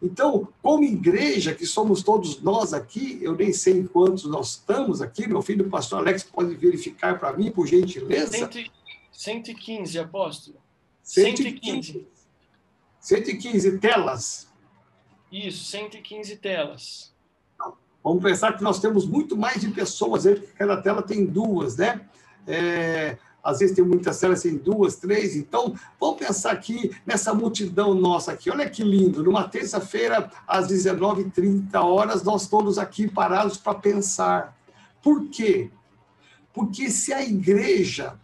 Então, 0.00 0.48
como 0.62 0.84
igreja, 0.84 1.54
que 1.54 1.66
somos 1.66 2.02
todos 2.02 2.40
nós 2.40 2.72
aqui, 2.72 3.18
eu 3.20 3.34
nem 3.34 3.52
sei 3.52 3.80
em 3.80 3.86
quantos 3.86 4.24
nós 4.24 4.50
estamos 4.50 5.02
aqui, 5.02 5.26
meu 5.26 5.42
filho, 5.42 5.66
o 5.66 5.70
pastor 5.70 5.98
Alex, 5.98 6.22
pode 6.22 6.54
verificar 6.54 7.18
para 7.18 7.36
mim, 7.36 7.50
por 7.50 7.66
gentileza. 7.66 8.48
115, 9.12 9.98
apóstolo. 9.98 10.56
115. 11.02 11.92
115 11.92 12.15
telas. 13.78 14.48
Isso, 15.30 15.64
115 15.66 16.36
telas. 16.36 17.14
Vamos 18.02 18.22
pensar 18.22 18.56
que 18.56 18.62
nós 18.62 18.80
temos 18.80 19.06
muito 19.06 19.36
mais 19.36 19.60
de 19.60 19.68
pessoas, 19.68 20.24
cada 20.56 20.80
tela 20.80 21.02
tem 21.02 21.24
duas, 21.24 21.76
né? 21.76 22.00
É, 22.46 23.16
às 23.42 23.60
vezes 23.60 23.76
tem 23.76 23.84
muitas 23.84 24.18
telas, 24.18 24.42
tem 24.42 24.56
duas, 24.56 24.96
três. 24.96 25.36
Então, 25.36 25.74
vamos 26.00 26.18
pensar 26.18 26.50
aqui 26.50 26.90
nessa 27.04 27.32
multidão 27.32 27.94
nossa 27.94 28.32
aqui. 28.32 28.50
Olha 28.50 28.68
que 28.68 28.82
lindo, 28.82 29.22
numa 29.22 29.48
terça-feira, 29.48 30.30
às 30.46 30.66
19h30 30.68 31.74
horas, 31.74 32.24
nós 32.24 32.48
todos 32.48 32.76
aqui 32.76 33.08
parados 33.08 33.56
para 33.56 33.78
pensar. 33.78 34.56
Por 35.00 35.28
quê? 35.28 35.70
Porque 36.52 36.90
se 36.90 37.12
a 37.12 37.22
igreja 37.22 38.18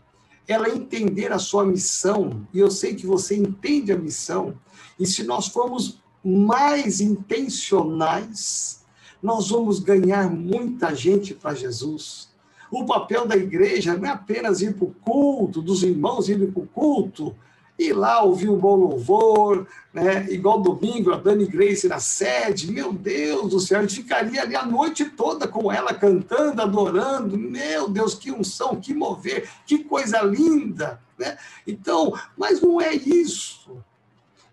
ela 0.46 0.68
entender 0.68 1.32
a 1.32 1.38
sua 1.38 1.64
missão, 1.64 2.46
e 2.52 2.58
eu 2.58 2.70
sei 2.70 2.94
que 2.94 3.06
você 3.06 3.36
entende 3.36 3.92
a 3.92 3.98
missão, 3.98 4.58
e 4.98 5.06
se 5.06 5.22
nós 5.24 5.48
formos 5.48 6.00
mais 6.24 7.00
intencionais, 7.00 8.84
nós 9.22 9.50
vamos 9.50 9.78
ganhar 9.78 10.30
muita 10.30 10.94
gente 10.94 11.34
para 11.34 11.54
Jesus. 11.54 12.30
O 12.70 12.84
papel 12.84 13.26
da 13.26 13.36
igreja 13.36 13.96
não 13.96 14.08
é 14.08 14.10
apenas 14.10 14.62
ir 14.62 14.74
para 14.74 14.86
o 14.86 14.94
culto, 15.02 15.60
dos 15.60 15.82
irmãos 15.82 16.28
irem 16.28 16.50
para 16.50 16.62
o 16.62 16.66
culto, 16.66 17.34
ir 17.78 17.92
lá 17.92 18.22
ouvir 18.22 18.48
um 18.48 18.58
bom 18.58 18.76
louvor, 18.76 19.66
né? 19.92 20.26
igual 20.30 20.60
domingo, 20.60 21.12
a 21.12 21.16
Dani 21.16 21.46
Grace 21.46 21.88
na 21.88 22.00
sede, 22.00 22.70
meu 22.70 22.92
Deus 22.92 23.50
do 23.50 23.60
céu, 23.60 23.78
a 23.78 23.82
gente 23.82 23.96
ficaria 23.96 24.42
ali 24.42 24.56
a 24.56 24.64
noite 24.64 25.04
toda 25.04 25.48
com 25.48 25.70
ela 25.70 25.92
cantando, 25.92 26.62
adorando, 26.62 27.36
meu 27.36 27.88
Deus, 27.88 28.14
que 28.14 28.30
unção, 28.30 28.76
que 28.76 28.94
mover, 28.94 29.48
que 29.66 29.84
coisa 29.84 30.22
linda, 30.22 31.00
né? 31.18 31.36
Então, 31.66 32.14
mas 32.36 32.60
não 32.60 32.80
é 32.80 32.94
isso. 32.94 33.70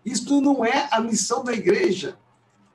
Isto 0.04 0.40
não 0.40 0.64
é 0.64 0.88
a 0.90 1.00
missão 1.00 1.44
da 1.44 1.52
igreja. 1.52 2.16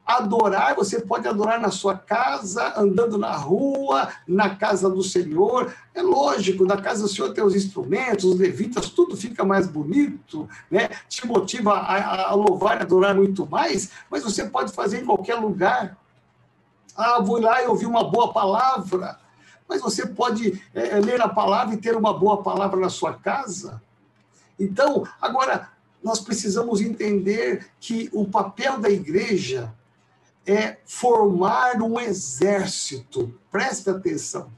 Adorar, 0.06 0.76
você 0.76 1.02
pode 1.02 1.28
adorar 1.28 1.60
na 1.60 1.72
sua 1.72 1.98
casa, 1.98 2.80
andando 2.80 3.18
na 3.18 3.36
rua, 3.36 4.10
na 4.28 4.56
casa 4.56 4.88
do 4.88 5.02
Senhor. 5.02 5.74
É 5.96 6.02
lógico, 6.04 6.64
na 6.64 6.80
casa 6.80 7.04
do 7.04 7.10
Senhor 7.10 7.34
tem 7.34 7.44
os 7.44 7.56
instrumentos, 7.56 8.26
os 8.26 8.40
levitas, 8.40 8.90
tudo 8.90 9.18
fica 9.18 9.44
mais 9.44 9.68
bonito, 9.68 10.48
né? 10.70 10.90
te 11.10 11.26
motiva 11.26 11.74
a, 11.74 12.30
a 12.30 12.36
louvar 12.36 12.78
e 12.78 12.84
adorar 12.84 13.16
muito 13.16 13.48
mais, 13.48 13.90
mas 14.10 14.24
você 14.24 14.46
pode 14.46 14.72
fazer 14.74 15.02
em 15.02 15.06
qualquer 15.06 15.36
lugar. 15.36 15.98
Ah, 16.96 17.20
vou 17.20 17.42
lá 17.42 17.64
e 17.64 17.68
ouvir 17.68 17.88
uma 17.88 18.04
boa 18.04 18.32
palavra. 18.32 19.20
Mas 19.68 19.82
você 19.82 20.06
pode 20.06 20.62
é, 20.74 21.00
ler 21.00 21.20
a 21.20 21.28
palavra 21.28 21.74
e 21.74 21.78
ter 21.78 21.96
uma 21.96 22.14
boa 22.14 22.44
palavra 22.44 22.80
na 22.80 22.90
sua 22.90 23.14
casa. 23.14 23.82
Então, 24.60 25.04
agora, 25.20 25.70
nós 26.06 26.22
precisamos 26.22 26.82
entender 26.82 27.72
que 27.80 28.12
o 28.14 28.28
papel 28.28 28.80
da 28.80 28.92
igreja 28.92 29.74
é 30.46 30.78
formar 30.86 31.82
um 31.82 32.00
exército. 32.00 33.34
Preste 33.50 33.90
atenção. 33.90 34.52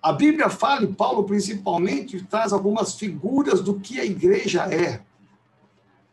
A 0.00 0.12
Bíblia 0.12 0.48
fala, 0.48 0.84
e 0.84 0.94
Paulo 0.94 1.24
principalmente, 1.24 2.24
traz 2.26 2.52
algumas 2.52 2.94
figuras 2.94 3.60
do 3.60 3.80
que 3.80 3.98
a 3.98 4.04
igreja 4.04 4.72
é. 4.72 5.02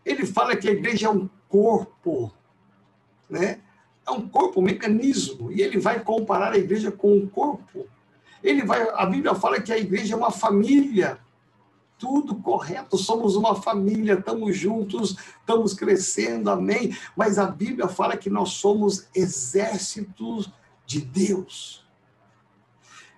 Ele 0.04 0.26
fala 0.26 0.56
que 0.56 0.68
a 0.68 0.72
igreja 0.72 1.06
é 1.06 1.10
um 1.12 1.30
corpo, 1.48 2.34
né? 3.30 3.60
É 4.04 4.10
um 4.10 4.28
corpo, 4.28 4.62
um 4.62 4.64
mecanismo, 4.64 5.52
e 5.52 5.62
ele 5.62 5.78
vai 5.78 6.00
comparar 6.04 6.54
a 6.54 6.58
igreja 6.58 6.92
com 6.92 7.16
um 7.16 7.28
corpo. 7.28 7.86
Ele 8.44 8.64
vai, 8.64 8.82
a 8.96 9.06
Bíblia 9.06 9.36
fala 9.36 9.62
que 9.62 9.72
a 9.72 9.78
igreja 9.78 10.16
é 10.16 10.18
uma 10.18 10.32
família, 10.32 11.20
tudo 11.98 12.36
correto, 12.36 12.98
somos 12.98 13.36
uma 13.36 13.56
família, 13.56 14.14
estamos 14.14 14.58
juntos, 14.58 15.18
estamos 15.40 15.74
crescendo, 15.74 16.50
amém. 16.50 16.96
Mas 17.16 17.38
a 17.38 17.46
Bíblia 17.46 17.88
fala 17.88 18.18
que 18.18 18.30
nós 18.30 18.50
somos 18.50 19.08
exércitos 19.16 20.52
de 20.86 21.02
Deus. 21.02 21.86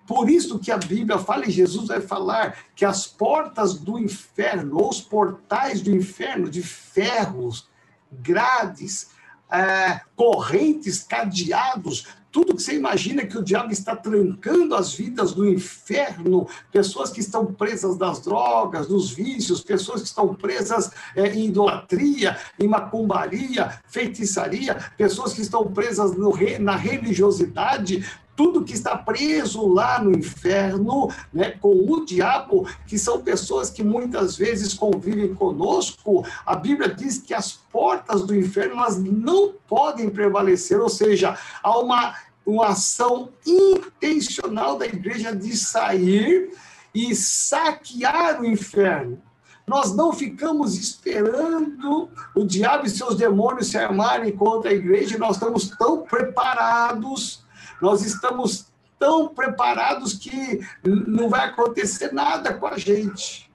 Por 0.06 0.28
isso 0.28 0.58
que 0.58 0.72
a 0.72 0.76
Bíblia 0.76 1.18
fala, 1.18 1.46
e 1.46 1.50
Jesus 1.50 1.86
vai 1.86 2.00
falar, 2.00 2.64
que 2.74 2.84
as 2.84 3.06
portas 3.06 3.74
do 3.74 3.96
inferno, 3.96 4.78
ou 4.78 4.88
os 4.88 5.00
portais 5.00 5.80
do 5.80 5.94
inferno, 5.94 6.50
de 6.50 6.62
ferros, 6.62 7.68
grades, 8.10 9.10
é, 9.52 10.00
correntes, 10.16 11.02
cadeados, 11.02 12.06
tudo 12.32 12.54
que 12.54 12.62
você 12.62 12.76
imagina 12.76 13.26
que 13.26 13.36
o 13.36 13.42
diabo 13.42 13.72
está 13.72 13.96
trancando 13.96 14.76
as 14.76 14.94
vidas 14.94 15.32
do 15.32 15.48
inferno, 15.48 16.46
pessoas 16.70 17.10
que 17.10 17.20
estão 17.20 17.46
presas 17.46 17.98
nas 17.98 18.20
drogas, 18.20 18.88
nos 18.88 19.10
vícios, 19.10 19.60
pessoas 19.60 20.02
que 20.02 20.08
estão 20.08 20.32
presas 20.34 20.92
é, 21.16 21.26
em 21.26 21.46
idolatria, 21.46 22.38
em 22.58 22.68
macumbaria, 22.68 23.80
feitiçaria, 23.88 24.76
pessoas 24.96 25.32
que 25.32 25.42
estão 25.42 25.66
presas 25.72 26.16
no, 26.16 26.32
na 26.60 26.76
religiosidade, 26.76 28.08
tudo 28.40 28.64
que 28.64 28.72
está 28.72 28.96
preso 28.96 29.68
lá 29.68 30.02
no 30.02 30.12
inferno, 30.12 31.10
né, 31.30 31.50
com 31.50 31.74
o 31.74 32.06
diabo, 32.06 32.66
que 32.86 32.98
são 32.98 33.20
pessoas 33.20 33.68
que 33.68 33.84
muitas 33.84 34.34
vezes 34.34 34.72
convivem 34.72 35.34
conosco, 35.34 36.24
a 36.46 36.56
Bíblia 36.56 36.88
diz 36.88 37.18
que 37.18 37.34
as 37.34 37.52
portas 37.52 38.22
do 38.22 38.34
inferno 38.34 38.76
elas 38.76 38.98
não 38.98 39.52
podem 39.68 40.08
prevalecer, 40.08 40.80
ou 40.80 40.88
seja, 40.88 41.36
há 41.62 41.78
uma, 41.78 42.16
uma 42.46 42.68
ação 42.68 43.28
intencional 43.46 44.78
da 44.78 44.86
igreja 44.86 45.36
de 45.36 45.54
sair 45.54 46.50
e 46.94 47.14
saquear 47.14 48.40
o 48.40 48.46
inferno. 48.46 49.20
Nós 49.66 49.94
não 49.94 50.14
ficamos 50.14 50.78
esperando 50.78 52.08
o 52.34 52.46
diabo 52.46 52.86
e 52.86 52.90
seus 52.90 53.16
demônios 53.16 53.66
se 53.66 53.76
armarem 53.76 54.32
contra 54.32 54.70
a 54.70 54.74
igreja, 54.74 55.18
nós 55.18 55.36
estamos 55.36 55.68
tão 55.76 56.04
preparados 56.04 57.44
nós 57.80 58.02
estamos 58.02 58.66
tão 58.98 59.28
preparados 59.28 60.12
que 60.12 60.60
não 60.84 61.28
vai 61.28 61.48
acontecer 61.48 62.12
nada 62.12 62.52
com 62.54 62.66
a 62.66 62.76
gente. 62.76 63.50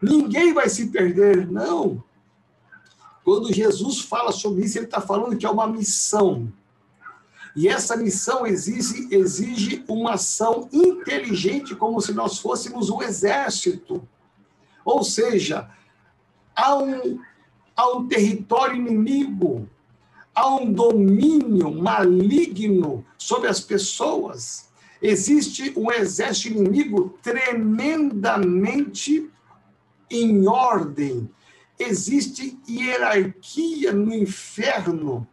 Ninguém 0.00 0.52
vai 0.52 0.68
se 0.68 0.88
perder, 0.88 1.50
não. 1.50 2.02
Quando 3.24 3.52
Jesus 3.52 4.00
fala 4.00 4.30
sobre 4.30 4.64
isso, 4.64 4.78
ele 4.78 4.84
está 4.84 5.00
falando 5.00 5.36
que 5.36 5.46
é 5.46 5.50
uma 5.50 5.66
missão. 5.66 6.52
E 7.56 7.68
essa 7.68 7.96
missão 7.96 8.46
exige, 8.46 9.08
exige 9.14 9.84
uma 9.88 10.14
ação 10.14 10.68
inteligente, 10.72 11.74
como 11.74 12.00
se 12.00 12.12
nós 12.12 12.38
fôssemos 12.38 12.90
um 12.90 13.00
exército. 13.02 14.06
Ou 14.84 15.02
seja, 15.02 15.70
há 16.54 16.76
um, 16.76 17.20
há 17.74 17.96
um 17.96 18.06
território 18.06 18.76
inimigo, 18.76 19.68
há 20.34 20.54
um 20.54 20.72
domínio 20.72 21.70
maligno 21.70 23.04
sobre 23.16 23.48
as 23.48 23.60
pessoas. 23.60 24.68
Existe 25.00 25.72
um 25.76 25.92
exército 25.92 26.56
inimigo 26.56 27.16
tremendamente 27.22 29.30
em 30.10 30.48
ordem. 30.48 31.30
Existe 31.78 32.58
hierarquia 32.68 33.92
no 33.92 34.12
inferno. 34.14 35.26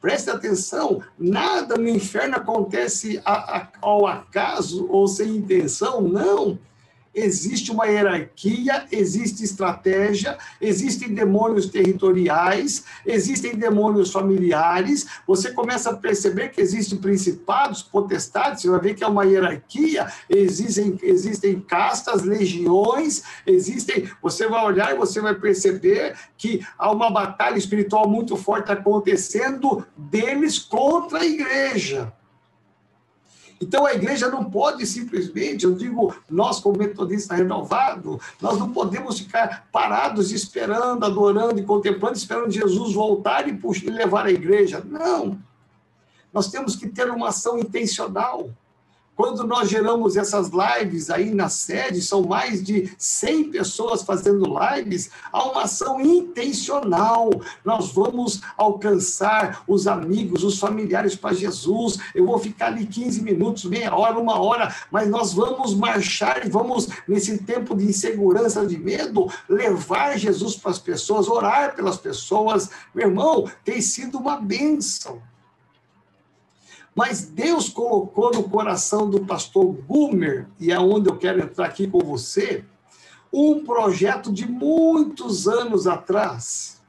Preste 0.00 0.30
atenção, 0.30 1.02
nada 1.18 1.76
no 1.76 1.88
inferno 1.88 2.36
acontece 2.36 3.20
ao 3.80 4.06
acaso 4.06 4.86
ou 4.90 5.08
sem 5.08 5.36
intenção, 5.36 6.02
não. 6.02 6.58
Existe 7.14 7.70
uma 7.70 7.86
hierarquia, 7.86 8.86
existe 8.90 9.44
estratégia, 9.44 10.36
existem 10.60 11.14
demônios 11.14 11.66
territoriais, 11.66 12.84
existem 13.06 13.54
demônios 13.54 14.10
familiares. 14.10 15.06
Você 15.26 15.52
começa 15.52 15.90
a 15.90 15.96
perceber 15.96 16.48
que 16.50 16.60
existem 16.60 16.98
principados, 16.98 17.82
potestades, 17.82 18.62
você 18.62 18.70
vai 18.70 18.80
ver 18.80 18.94
que 18.94 19.04
é 19.04 19.06
uma 19.06 19.24
hierarquia, 19.24 20.06
existem, 20.28 20.98
existem 21.02 21.60
castas, 21.60 22.22
legiões, 22.22 23.22
existem. 23.46 24.08
Você 24.22 24.48
vai 24.48 24.64
olhar 24.64 24.92
e 24.92 24.98
você 24.98 25.20
vai 25.20 25.34
perceber 25.34 26.16
que 26.36 26.66
há 26.78 26.90
uma 26.90 27.10
batalha 27.10 27.56
espiritual 27.56 28.08
muito 28.08 28.36
forte 28.36 28.72
acontecendo 28.72 29.86
deles 29.96 30.58
contra 30.58 31.20
a 31.20 31.26
igreja. 31.26 32.12
Então 33.64 33.86
a 33.86 33.94
igreja 33.94 34.28
não 34.28 34.44
pode 34.44 34.86
simplesmente, 34.86 35.64
eu 35.64 35.74
digo, 35.74 36.14
nós 36.28 36.60
como 36.60 36.76
metodista 36.76 37.34
renovado, 37.34 38.20
nós 38.40 38.58
não 38.58 38.70
podemos 38.70 39.18
ficar 39.18 39.66
parados 39.72 40.30
esperando, 40.30 41.02
adorando 41.02 41.58
e 41.58 41.64
contemplando, 41.64 42.14
esperando 42.14 42.50
Jesus 42.50 42.92
voltar 42.92 43.48
e, 43.48 43.54
puxar, 43.54 43.90
levar 43.90 44.26
a 44.26 44.30
igreja. 44.30 44.84
Não. 44.84 45.38
Nós 46.30 46.50
temos 46.50 46.76
que 46.76 46.88
ter 46.88 47.10
uma 47.10 47.28
ação 47.28 47.58
intencional. 47.58 48.50
Quando 49.16 49.46
nós 49.46 49.68
geramos 49.68 50.16
essas 50.16 50.50
lives 50.50 51.08
aí 51.08 51.32
na 51.32 51.48
sede, 51.48 52.02
são 52.02 52.22
mais 52.22 52.62
de 52.62 52.92
100 52.98 53.50
pessoas 53.50 54.02
fazendo 54.02 54.44
lives, 54.58 55.10
há 55.32 55.44
uma 55.44 55.62
ação 55.62 56.00
intencional. 56.00 57.30
Nós 57.64 57.92
vamos 57.92 58.40
alcançar 58.56 59.62
os 59.68 59.86
amigos, 59.86 60.42
os 60.42 60.58
familiares 60.58 61.14
para 61.14 61.32
Jesus. 61.32 61.98
Eu 62.12 62.26
vou 62.26 62.38
ficar 62.38 62.66
ali 62.66 62.86
15 62.86 63.22
minutos, 63.22 63.64
meia 63.64 63.94
hora, 63.94 64.18
uma 64.18 64.40
hora, 64.40 64.74
mas 64.90 65.08
nós 65.08 65.32
vamos 65.32 65.74
marchar 65.74 66.44
e 66.44 66.50
vamos, 66.50 66.88
nesse 67.06 67.38
tempo 67.38 67.76
de 67.76 67.84
insegurança, 67.84 68.66
de 68.66 68.76
medo, 68.76 69.30
levar 69.48 70.18
Jesus 70.18 70.56
para 70.56 70.72
as 70.72 70.78
pessoas, 70.80 71.28
orar 71.28 71.76
pelas 71.76 71.96
pessoas. 71.96 72.68
Meu 72.92 73.08
irmão, 73.08 73.48
tem 73.64 73.80
sido 73.80 74.18
uma 74.18 74.36
bênção. 74.36 75.22
Mas 76.94 77.26
Deus 77.26 77.68
colocou 77.68 78.30
no 78.32 78.44
coração 78.44 79.10
do 79.10 79.24
pastor 79.24 79.74
Gumer, 79.88 80.46
e 80.60 80.70
é 80.70 80.78
onde 80.78 81.10
eu 81.10 81.16
quero 81.16 81.42
entrar 81.42 81.66
aqui 81.66 81.88
com 81.88 81.98
você, 81.98 82.64
um 83.32 83.64
projeto 83.64 84.32
de 84.32 84.46
muitos 84.46 85.48
anos 85.48 85.88
atrás. 85.88 86.80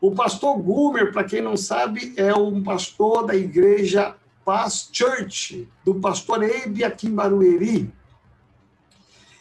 O 0.00 0.12
pastor 0.12 0.56
Gumer, 0.58 1.12
para 1.12 1.24
quem 1.24 1.42
não 1.42 1.56
sabe, 1.56 2.14
é 2.16 2.32
um 2.32 2.62
pastor 2.62 3.26
da 3.26 3.34
igreja 3.34 4.14
Paz 4.44 4.88
Church, 4.92 5.68
do 5.84 5.96
pastor 5.96 6.44
Eibe 6.44 6.84
aqui 6.84 7.08
em 7.08 7.14
Barueri. 7.14 7.92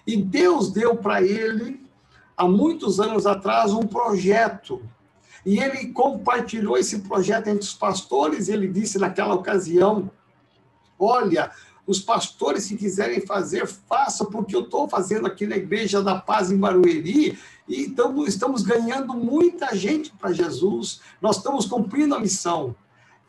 E 0.07 0.17
Deus 0.17 0.71
deu 0.71 0.95
para 0.95 1.21
ele, 1.21 1.85
há 2.35 2.47
muitos 2.47 2.99
anos 2.99 3.27
atrás, 3.27 3.71
um 3.71 3.85
projeto 3.85 4.81
e 5.45 5.59
ele 5.59 5.87
compartilhou 5.87 6.77
esse 6.77 6.99
projeto 6.99 7.47
entre 7.47 7.63
os 7.63 7.73
pastores. 7.73 8.49
Ele 8.49 8.67
disse 8.67 8.97
naquela 8.97 9.33
ocasião: 9.33 10.09
Olha, 10.97 11.51
os 11.89 11.99
pastores, 11.99 12.65
se 12.65 12.75
quiserem 12.75 13.21
fazer, 13.21 13.65
façam, 13.65 14.27
porque 14.27 14.55
eu 14.55 14.61
estou 14.61 14.87
fazendo 14.87 15.25
aqui 15.25 15.47
na 15.47 15.57
Igreja 15.57 16.03
da 16.03 16.15
Paz 16.15 16.51
em 16.51 16.57
Barueri, 16.57 17.39
e 17.67 17.81
então 17.81 18.23
estamos 18.25 18.61
ganhando 18.61 19.15
muita 19.15 19.75
gente 19.75 20.11
para 20.11 20.31
Jesus, 20.31 21.01
nós 21.19 21.37
estamos 21.37 21.65
cumprindo 21.65 22.13
a 22.13 22.19
missão. 22.19 22.75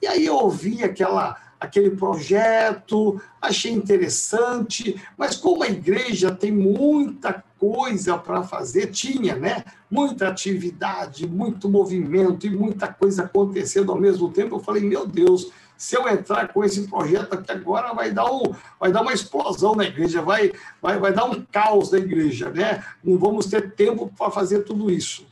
E 0.02 0.06
aí 0.06 0.26
eu 0.26 0.34
ouvi 0.34 0.84
aquela, 0.84 1.38
aquele 1.58 1.90
projeto, 1.90 3.20
achei 3.40 3.72
interessante, 3.72 5.00
mas 5.16 5.36
como 5.36 5.62
a 5.62 5.68
igreja 5.68 6.30
tem 6.30 6.52
muita 6.52 7.42
coisa 7.60 8.16
para 8.16 8.42
fazer, 8.42 8.86
tinha, 8.86 9.36
né? 9.36 9.64
Muita 9.90 10.28
atividade, 10.28 11.28
muito 11.28 11.68
movimento 11.68 12.46
e 12.46 12.50
muita 12.50 12.88
coisa 12.88 13.24
acontecendo 13.24 13.92
ao 13.92 14.00
mesmo 14.00 14.30
tempo. 14.30 14.56
Eu 14.56 14.60
falei, 14.60 14.82
meu 14.82 15.06
Deus, 15.06 15.52
se 15.76 15.94
eu 15.94 16.08
entrar 16.08 16.48
com 16.52 16.64
esse 16.64 16.88
projeto 16.88 17.34
aqui 17.34 17.52
agora, 17.52 17.92
vai 17.92 18.10
dar, 18.10 18.32
um, 18.32 18.42
vai 18.78 18.90
dar 18.90 19.02
uma 19.02 19.12
explosão 19.12 19.74
na 19.74 19.84
igreja, 19.84 20.22
vai, 20.22 20.52
vai, 20.80 20.98
vai 20.98 21.12
dar 21.12 21.26
um 21.26 21.44
caos 21.52 21.92
na 21.92 21.98
igreja, 21.98 22.48
né? 22.48 22.82
Não 23.04 23.18
vamos 23.18 23.46
ter 23.46 23.72
tempo 23.72 24.10
para 24.16 24.30
fazer 24.30 24.60
tudo 24.60 24.90
isso. 24.90 25.26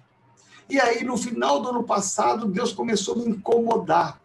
E 0.69 0.79
aí, 0.79 1.03
no 1.03 1.17
final 1.17 1.63
do 1.63 1.71
ano 1.71 1.83
passado, 1.83 2.47
Deus 2.47 2.73
começou 2.75 3.15
a 3.15 3.19
me 3.19 3.25
incomodar. 3.31 4.21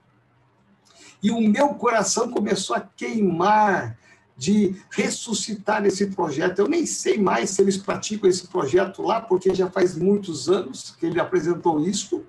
E 1.22 1.32
o 1.32 1.40
meu 1.40 1.70
coração 1.76 2.30
começou 2.30 2.76
a 2.76 2.82
queimar 2.82 3.98
de 4.36 4.76
ressuscitar 4.92 5.86
esse 5.86 6.08
projeto. 6.08 6.60
Eu 6.60 6.68
nem 6.68 6.86
sei 6.86 7.18
mais 7.18 7.52
se 7.52 7.62
eles 7.62 7.78
praticam 7.78 8.30
esse 8.30 8.48
projeto 8.48 9.02
lá, 9.02 9.22
porque 9.22 9.54
já 9.54 9.70
faz 9.70 9.96
muitos 9.96 10.50
anos 10.50 10.96
que 11.00 11.06
ele 11.06 11.20
apresentou 11.20 11.80
isso, 11.80 12.24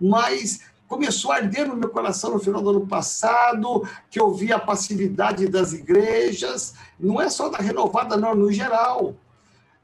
mas 0.00 0.60
começou 0.86 1.32
a 1.32 1.36
arder 1.36 1.66
no 1.66 1.76
meu 1.76 1.88
coração 1.88 2.32
no 2.32 2.38
final 2.38 2.60
do 2.60 2.70
ano 2.70 2.86
passado, 2.86 3.88
que 4.10 4.20
eu 4.20 4.32
vi 4.34 4.52
a 4.52 4.58
passividade 4.58 5.48
das 5.48 5.72
igrejas, 5.72 6.74
não 7.00 7.20
é 7.20 7.30
só 7.30 7.48
da 7.48 7.58
renovada, 7.58 8.16
não, 8.16 8.34
no 8.34 8.52
geral. 8.52 9.16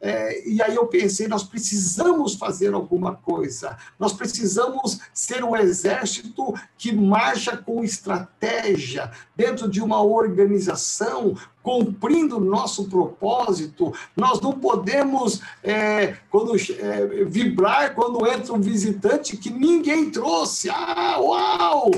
É, 0.00 0.48
e 0.48 0.62
aí 0.62 0.76
eu 0.76 0.87
pensei, 0.87 1.26
nós 1.26 1.42
precisamos 1.42 2.34
fazer 2.34 2.72
alguma 2.72 3.14
coisa, 3.14 3.76
nós 3.98 4.12
precisamos 4.12 5.00
ser 5.12 5.42
um 5.42 5.56
exército 5.56 6.54
que 6.76 6.92
marcha 6.92 7.56
com 7.56 7.82
estratégia, 7.82 9.11
dentro 9.34 9.68
de 9.68 9.82
uma 9.82 10.00
organização, 10.00 11.37
cumprindo 11.62 12.40
nosso 12.40 12.88
propósito. 12.88 13.92
Nós 14.16 14.40
não 14.40 14.52
podemos 14.52 15.40
é, 15.62 16.16
quando, 16.30 16.54
é, 16.54 17.24
vibrar 17.24 17.94
quando 17.94 18.26
entra 18.26 18.54
um 18.54 18.61
visitante 18.61 19.37
que 19.37 19.50
ninguém 19.50 20.11
trouxe. 20.11 20.70
Ah, 20.70 21.18
uau! 21.20 21.90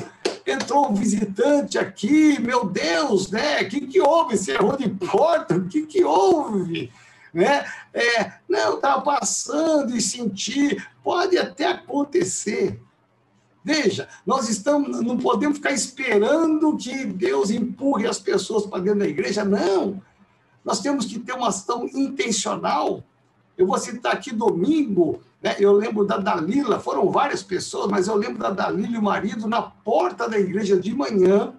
Entrou 0.47 0.91
um 0.91 0.95
visitante 0.95 1.79
aqui, 1.79 2.41
meu 2.41 2.65
Deus, 2.65 3.31
né? 3.31 3.61
O 3.61 3.69
que, 3.69 3.83
que 3.83 4.01
houve? 4.01 4.37
Você 4.37 4.53
errou 4.53 4.77
de 4.77 4.89
porta? 4.89 5.55
O 5.55 5.69
que, 5.69 5.83
que 5.83 6.03
houve? 6.03 6.91
Né? 7.33 7.65
É, 7.93 8.33
não, 8.49 8.77
estava 8.77 9.01
passando 9.03 9.97
e 9.97 10.01
senti, 10.01 10.77
pode 11.03 11.39
até 11.39 11.67
acontecer. 11.67 12.81
Veja, 13.63 14.09
nós 14.27 14.49
estamos, 14.49 15.03
não 15.03 15.19
podemos 15.19 15.59
ficar 15.59 15.73
esperando 15.73 16.77
que 16.77 17.05
Deus 17.05 17.51
empurre 17.51 18.07
as 18.07 18.19
pessoas 18.19 18.67
para 18.67 18.83
dentro 18.83 19.01
da 19.01 19.09
igreja, 19.09 19.45
não. 19.45 20.03
Nós 20.65 20.81
temos 20.81 21.05
que 21.07 21.19
ter 21.19 21.33
uma 21.33 21.49
ação 21.49 21.87
intencional. 21.87 23.03
Eu 23.57 23.67
vou 23.67 23.79
citar 23.79 24.15
aqui 24.15 24.33
domingo, 24.33 25.21
né? 25.43 25.57
eu 25.59 25.73
lembro 25.73 26.07
da 26.07 26.17
Dalila, 26.17 26.81
foram 26.81 27.11
várias 27.11 27.43
pessoas, 27.43 27.91
mas 27.91 28.09
eu 28.09 28.15
lembro 28.15 28.39
da 28.39 28.51
Dalila 28.51 28.95
e 28.95 28.99
o 28.99 29.03
marido 29.03 29.47
na 29.47 29.61
porta 29.61 30.29
da 30.29 30.39
igreja 30.39 30.79
de 30.79 30.95
manhã, 30.95 31.55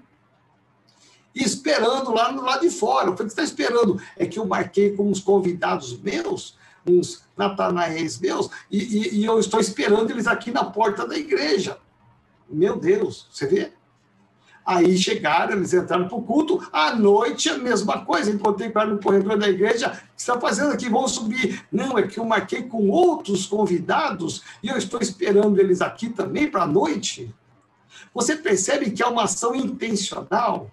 e 1.34 1.44
esperando 1.44 2.14
lá 2.14 2.32
no 2.32 2.42
lado 2.42 2.62
de 2.62 2.70
fora. 2.70 3.08
Eu 3.08 3.18
falei, 3.18 3.32
o 3.32 3.36
que 3.36 3.42
está 3.42 3.44
esperando? 3.44 4.02
É 4.18 4.26
que 4.26 4.40
eu 4.40 4.46
marquei 4.46 4.96
com 4.96 5.10
uns 5.10 5.20
convidados 5.20 5.98
meus, 6.00 6.58
uns 6.86 7.24
natanaéis 7.38 8.20
meus, 8.20 8.50
e, 8.70 8.78
e, 8.78 9.20
e, 9.20 9.26
eu 9.26 9.40
estou 9.40 9.60
esperando 9.60 10.10
eles 10.12 10.28
aqui 10.28 10.52
na 10.52 10.64
porta 10.64 11.08
da 11.08 11.18
igreja. 11.18 11.78
Meu 12.50 12.78
Deus, 12.78 13.28
você 13.32 13.48
vê? 13.48 13.72
Aí 14.66 14.96
chegaram, 14.96 15.54
eles 15.54 15.74
entraram 15.74 16.08
para 16.08 16.18
o 16.18 16.22
culto, 16.22 16.68
à 16.72 16.96
noite 16.96 17.50
a 17.50 17.58
mesma 17.58 18.06
coisa, 18.06 18.30
encontrei 18.30 18.72
ela 18.74 18.86
no 18.86 19.02
corredor 19.02 19.38
da 19.38 19.50
igreja, 19.50 19.88
o 19.88 19.92
que 19.92 20.22
está 20.22 20.40
fazendo 20.40 20.72
aqui? 20.72 20.88
Vão 20.88 21.08
subir. 21.08 21.66
Não, 21.72 21.98
é 21.98 22.04
que 22.04 22.20
eu 22.20 22.26
marquei 22.26 22.64
com 22.64 22.90
outros 22.90 23.48
convidados 23.48 24.44
e 24.62 24.68
eu 24.68 24.78
estou 24.78 25.02
esperando 25.02 25.60
eles 25.60 25.82
aqui 25.82 26.10
também 26.10 26.50
para 26.50 26.64
a 26.64 26.68
noite. 26.68 27.34
Você 28.14 28.36
percebe 28.36 28.92
que 28.92 29.02
é 29.02 29.08
uma 29.08 29.24
ação 29.24 29.56
intencional? 29.56 30.70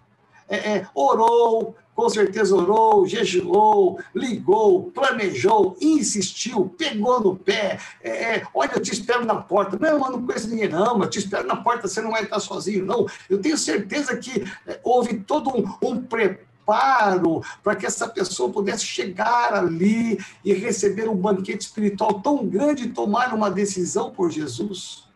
É, 0.49 0.57
é, 0.57 0.87
orou, 0.95 1.77
com 1.99 2.09
certeza 2.09 2.55
orou, 2.55 3.05
jejuou, 3.07 3.99
ligou, 4.15 4.85
planejou, 4.93 5.77
insistiu, 5.81 6.73
pegou 6.79 7.21
no 7.21 7.35
pé. 7.35 7.81
É, 8.01 8.37
é, 8.37 8.47
olha, 8.55 8.75
eu 8.75 8.81
te 8.81 8.93
espero 8.93 9.25
na 9.25 9.35
porta. 9.35 9.77
Não, 9.81 10.07
eu 10.07 10.13
não 10.13 10.25
conheço 10.25 10.49
ninguém, 10.49 10.69
não. 10.69 11.03
Eu 11.03 11.11
te 11.11 11.19
espero 11.19 11.47
na 11.49 11.57
porta, 11.57 11.89
você 11.89 12.01
não 12.01 12.13
vai 12.13 12.23
estar 12.23 12.39
sozinho, 12.39 12.87
não. 12.87 13.05
Eu 13.29 13.41
tenho 13.41 13.59
certeza 13.59 14.17
que 14.17 14.45
é, 14.65 14.79
houve 14.85 15.19
todo 15.19 15.51
um, 15.51 15.69
um 15.83 16.01
preparo 16.01 17.43
para 17.65 17.75
que 17.75 17.85
essa 17.85 18.07
pessoa 18.07 18.53
pudesse 18.53 18.85
chegar 18.85 19.53
ali 19.55 20.21
e 20.45 20.53
receber 20.53 21.09
um 21.09 21.17
banquete 21.17 21.63
espiritual 21.63 22.21
tão 22.21 22.47
grande 22.47 22.85
e 22.85 22.91
tomar 22.91 23.35
uma 23.35 23.51
decisão 23.51 24.13
por 24.13 24.31
Jesus. 24.31 25.08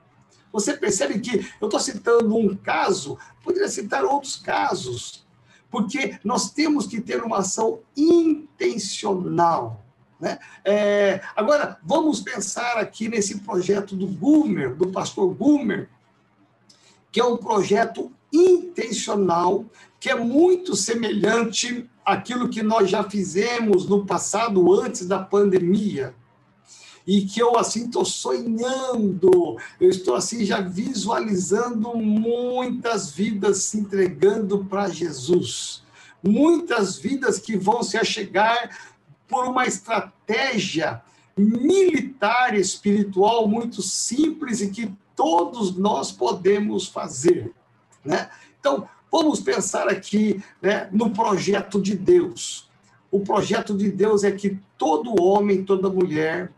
Você 0.52 0.76
percebe 0.76 1.20
que 1.20 1.50
eu 1.60 1.66
estou 1.66 1.80
citando 1.80 2.36
um 2.36 2.54
caso, 2.54 3.18
poderia 3.42 3.68
citar 3.68 4.04
outros 4.04 4.36
casos 4.36 5.22
porque 5.72 6.18
nós 6.22 6.50
temos 6.50 6.86
que 6.86 7.00
ter 7.00 7.22
uma 7.24 7.38
ação 7.38 7.80
intencional. 7.96 9.82
Né? 10.20 10.38
É, 10.62 11.22
agora, 11.34 11.78
vamos 11.82 12.20
pensar 12.20 12.76
aqui 12.76 13.08
nesse 13.08 13.40
projeto 13.40 13.96
do 13.96 14.06
Gumer, 14.06 14.76
do 14.76 14.92
pastor 14.92 15.34
Gumer, 15.34 15.88
que 17.10 17.18
é 17.18 17.24
um 17.24 17.38
projeto 17.38 18.12
intencional 18.30 19.64
que 19.98 20.10
é 20.10 20.14
muito 20.14 20.76
semelhante 20.76 21.88
àquilo 22.04 22.50
que 22.50 22.62
nós 22.62 22.90
já 22.90 23.08
fizemos 23.08 23.88
no 23.88 24.04
passado, 24.04 24.72
antes 24.74 25.06
da 25.06 25.20
pandemia. 25.20 26.14
E 27.06 27.22
que 27.22 27.40
eu, 27.40 27.56
assim, 27.56 27.86
estou 27.86 28.04
sonhando, 28.04 29.56
eu 29.80 29.88
estou, 29.88 30.14
assim, 30.14 30.44
já 30.44 30.60
visualizando 30.60 31.96
muitas 31.96 33.10
vidas 33.10 33.64
se 33.64 33.78
entregando 33.78 34.64
para 34.64 34.88
Jesus. 34.88 35.82
Muitas 36.22 36.96
vidas 36.96 37.38
que 37.38 37.56
vão 37.56 37.82
se 37.82 37.96
achegar 37.96 38.70
por 39.26 39.46
uma 39.46 39.66
estratégia 39.66 41.02
militar 41.36 42.54
espiritual 42.54 43.48
muito 43.48 43.82
simples 43.82 44.60
e 44.60 44.70
que 44.70 44.92
todos 45.16 45.76
nós 45.76 46.12
podemos 46.12 46.86
fazer. 46.86 47.52
Né? 48.04 48.30
Então, 48.60 48.88
vamos 49.10 49.40
pensar 49.40 49.88
aqui 49.88 50.42
né, 50.60 50.88
no 50.92 51.10
projeto 51.10 51.80
de 51.80 51.96
Deus. 51.96 52.70
O 53.10 53.20
projeto 53.20 53.76
de 53.76 53.90
Deus 53.90 54.24
é 54.24 54.30
que 54.30 54.58
todo 54.78 55.22
homem, 55.22 55.64
toda 55.64 55.90
mulher 55.90 56.52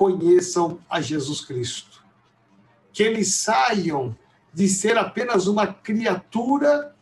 conheçam 0.00 0.78
a 0.88 0.98
Jesus 1.02 1.42
Cristo. 1.42 2.02
Que 2.90 3.02
eles 3.02 3.34
saiam 3.34 4.16
de 4.50 4.66
ser 4.66 4.96
apenas 4.96 5.46
uma 5.46 5.66
criatura 5.66 6.96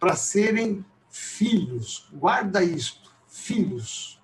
para 0.00 0.16
serem 0.16 0.84
filhos. 1.08 2.08
Guarda 2.12 2.60
isto, 2.60 3.14
filhos. 3.28 4.20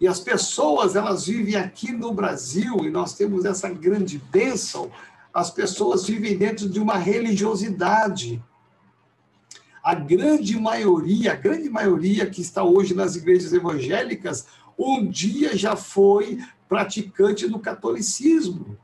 E 0.00 0.08
as 0.08 0.18
pessoas, 0.18 0.96
elas 0.96 1.26
vivem 1.26 1.56
aqui 1.56 1.92
no 1.92 2.14
Brasil, 2.14 2.78
e 2.78 2.90
nós 2.90 3.12
temos 3.12 3.44
essa 3.44 3.68
grande 3.68 4.16
bênção, 4.16 4.90
as 5.34 5.50
pessoas 5.50 6.06
vivem 6.06 6.38
dentro 6.38 6.70
de 6.70 6.80
uma 6.80 6.96
religiosidade. 6.96 8.42
A 9.82 9.94
grande 9.94 10.58
maioria, 10.58 11.32
a 11.32 11.36
grande 11.36 11.68
maioria 11.68 12.30
que 12.30 12.40
está 12.40 12.62
hoje 12.64 12.94
nas 12.94 13.14
igrejas 13.14 13.52
evangélicas, 13.52 14.46
um 14.78 15.06
dia 15.06 15.54
já 15.54 15.76
foi 15.76 16.38
praticante 16.68 17.48
do 17.48 17.58
catolicismo. 17.58 18.76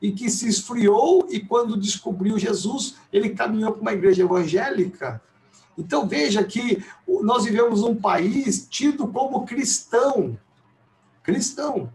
E 0.00 0.12
que 0.12 0.30
se 0.30 0.48
esfriou 0.48 1.26
e 1.30 1.40
quando 1.40 1.76
descobriu 1.76 2.38
Jesus, 2.38 2.96
ele 3.12 3.30
caminhou 3.30 3.72
para 3.72 3.80
uma 3.80 3.92
igreja 3.92 4.22
evangélica. 4.22 5.20
Então 5.76 6.08
veja 6.08 6.42
que 6.42 6.84
nós 7.06 7.44
vivemos 7.44 7.82
um 7.82 7.94
país 7.94 8.66
tido 8.68 9.06
como 9.08 9.46
cristão. 9.46 10.38
Cristão. 11.22 11.92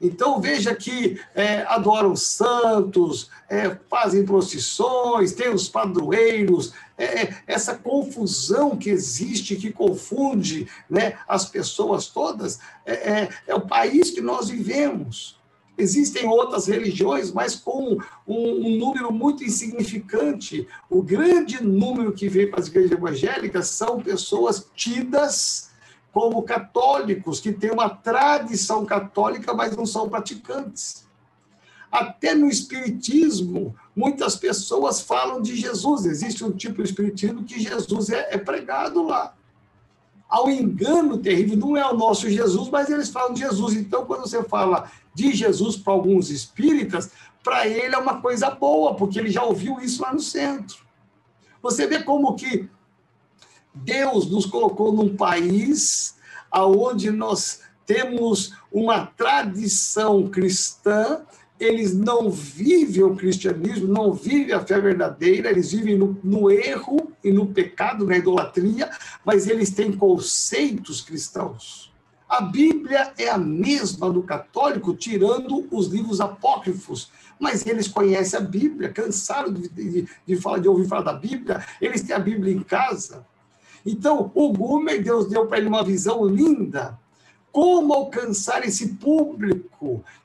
Então 0.00 0.40
veja 0.40 0.74
que 0.74 1.20
é, 1.34 1.62
adoram 1.62 2.16
santos, 2.16 3.30
é, 3.48 3.76
fazem 3.88 4.24
procissões, 4.24 5.32
tem 5.32 5.50
os 5.50 5.68
padroeiros, 5.68 6.72
é, 7.04 7.34
essa 7.46 7.74
confusão 7.74 8.76
que 8.76 8.90
existe, 8.90 9.56
que 9.56 9.72
confunde 9.72 10.68
né, 10.88 11.18
as 11.26 11.46
pessoas 11.46 12.06
todas, 12.06 12.60
é, 12.84 12.92
é, 12.92 13.28
é 13.46 13.54
o 13.54 13.66
país 13.66 14.10
que 14.10 14.20
nós 14.20 14.48
vivemos. 14.48 15.40
Existem 15.78 16.28
outras 16.28 16.66
religiões, 16.66 17.32
mas 17.32 17.56
com 17.56 17.98
um, 18.26 18.66
um, 18.66 18.78
número 18.78 19.10
muito 19.10 19.42
insignificante. 19.42 20.68
O 20.90 21.02
grande 21.02 21.62
número 21.62 22.12
que 22.12 22.28
vem 22.28 22.50
para 22.50 22.60
as 22.60 22.66
igrejas 22.66 22.92
evangélicas 22.92 23.68
são 23.68 24.02
pessoas 24.02 24.68
tidas 24.74 25.70
como 26.12 26.42
católicos, 26.42 27.40
que 27.40 27.52
têm 27.52 27.70
uma 27.70 27.88
tradição 27.88 28.84
católica, 28.84 29.54
mas 29.54 29.74
não 29.76 29.86
são 29.86 30.08
praticantes. 30.08 31.08
Até 31.90 32.34
no 32.34 32.48
Espiritismo, 32.48 33.74
muitas 33.96 34.36
pessoas 34.36 35.00
falam 35.00 35.42
de 35.42 35.56
Jesus. 35.56 36.06
Existe 36.06 36.44
um 36.44 36.52
tipo 36.52 36.82
de 36.82 36.90
Espiritismo 36.90 37.44
que 37.44 37.58
Jesus 37.58 38.10
é, 38.10 38.28
é 38.34 38.38
pregado 38.38 39.02
lá. 39.02 39.34
Há 40.28 40.44
um 40.44 40.50
engano 40.50 41.18
terrível, 41.18 41.56
não 41.56 41.76
é 41.76 41.84
o 41.84 41.96
nosso 41.96 42.30
Jesus, 42.30 42.68
mas 42.68 42.88
eles 42.88 43.08
falam 43.08 43.34
de 43.34 43.40
Jesus. 43.40 43.74
Então, 43.74 44.06
quando 44.06 44.20
você 44.20 44.42
fala 44.44 44.88
de 45.12 45.34
Jesus 45.34 45.76
para 45.76 45.92
alguns 45.92 46.30
espíritas, 46.30 47.10
para 47.42 47.66
ele 47.66 47.94
é 47.94 47.98
uma 47.98 48.20
coisa 48.20 48.50
boa, 48.50 48.94
porque 48.94 49.18
ele 49.18 49.30
já 49.30 49.42
ouviu 49.42 49.80
isso 49.80 50.02
lá 50.02 50.12
no 50.12 50.20
centro. 50.20 50.78
Você 51.60 51.86
vê 51.86 52.02
como 52.02 52.36
que 52.36 52.68
Deus 53.74 54.30
nos 54.30 54.46
colocou 54.46 54.92
num 54.92 55.16
país 55.16 56.16
aonde 56.50 57.10
nós 57.10 57.60
temos 57.86 58.52
uma 58.72 59.06
tradição 59.06 60.28
cristã, 60.28 61.22
eles 61.60 61.94
não 61.94 62.30
vivem 62.30 63.02
o 63.02 63.14
cristianismo, 63.14 63.86
não 63.86 64.14
vivem 64.14 64.54
a 64.54 64.64
fé 64.64 64.80
verdadeira, 64.80 65.50
eles 65.50 65.70
vivem 65.70 65.98
no, 65.98 66.18
no 66.24 66.50
erro 66.50 67.12
e 67.22 67.30
no 67.30 67.46
pecado, 67.46 68.06
na 68.06 68.16
idolatria, 68.16 68.90
mas 69.22 69.46
eles 69.46 69.70
têm 69.70 69.92
conceitos 69.92 71.02
cristãos. 71.02 71.92
A 72.26 72.40
Bíblia 72.40 73.12
é 73.18 73.28
a 73.28 73.36
mesma 73.36 74.10
do 74.10 74.22
católico, 74.22 74.94
tirando 74.94 75.68
os 75.70 75.88
livros 75.88 76.20
apócrifos, 76.20 77.10
mas 77.38 77.66
eles 77.66 77.88
conhecem 77.88 78.38
a 78.38 78.42
Bíblia, 78.42 78.88
cansaram 78.88 79.52
de, 79.52 79.68
de, 79.68 80.08
de, 80.26 80.36
falar, 80.36 80.58
de 80.58 80.68
ouvir 80.68 80.88
falar 80.88 81.02
da 81.02 81.12
Bíblia, 81.12 81.62
eles 81.78 82.02
têm 82.02 82.16
a 82.16 82.20
Bíblia 82.20 82.54
em 82.54 82.62
casa. 82.62 83.26
Então, 83.84 84.30
o 84.34 84.52
Gumer, 84.52 85.02
Deus 85.02 85.26
deu 85.26 85.46
para 85.46 85.58
ele 85.58 85.68
uma 85.68 85.84
visão 85.84 86.24
linda. 86.24 86.98
Como 87.52 87.92
alcançar 87.92 88.64
esse 88.64 88.94
público 88.94 89.69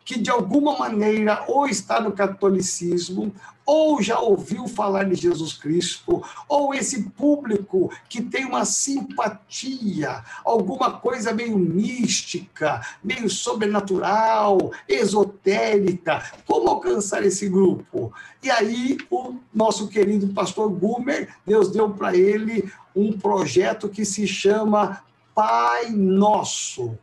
que, 0.03 0.19
de 0.19 0.29
alguma 0.29 0.77
maneira, 0.77 1.43
ou 1.47 1.67
está 1.67 1.99
no 1.99 2.11
catolicismo, 2.11 3.33
ou 3.65 4.01
já 4.01 4.19
ouviu 4.19 4.67
falar 4.67 5.05
de 5.05 5.15
Jesus 5.15 5.53
Cristo, 5.53 6.23
ou 6.47 6.73
esse 6.73 7.09
público 7.09 7.91
que 8.07 8.21
tem 8.21 8.45
uma 8.45 8.63
simpatia, 8.63 10.23
alguma 10.43 10.99
coisa 10.99 11.33
meio 11.33 11.57
mística, 11.57 12.81
meio 13.03 13.29
sobrenatural, 13.29 14.71
esotérica. 14.87 16.23
Como 16.45 16.69
alcançar 16.69 17.25
esse 17.25 17.49
grupo? 17.49 18.13
E 18.43 18.51
aí, 18.51 18.97
o 19.09 19.35
nosso 19.53 19.87
querido 19.87 20.27
pastor 20.27 20.69
Gumer, 20.69 21.35
Deus 21.45 21.71
deu 21.71 21.89
para 21.89 22.15
ele 22.15 22.71
um 22.95 23.11
projeto 23.17 23.89
que 23.89 24.05
se 24.05 24.27
chama 24.27 25.03
Pai 25.33 25.89
Nosso. 25.89 26.97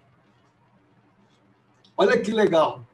Olha 2.02 2.20
que 2.20 2.32
legal. 2.32 2.84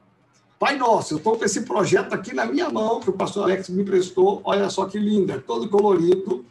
Pai 0.58 0.76
Nosso, 0.76 1.14
eu 1.14 1.16
estou 1.16 1.38
com 1.38 1.42
esse 1.42 1.62
projeto 1.62 2.12
aqui 2.12 2.34
na 2.34 2.44
minha 2.44 2.68
mão, 2.68 3.00
que 3.00 3.08
o 3.08 3.14
pastor 3.14 3.44
Alex 3.44 3.70
me 3.70 3.82
prestou. 3.82 4.42
Olha 4.44 4.68
só 4.68 4.84
que 4.84 4.98
lindo, 4.98 5.32
é 5.32 5.38
todo 5.38 5.66
colorido. 5.70 6.44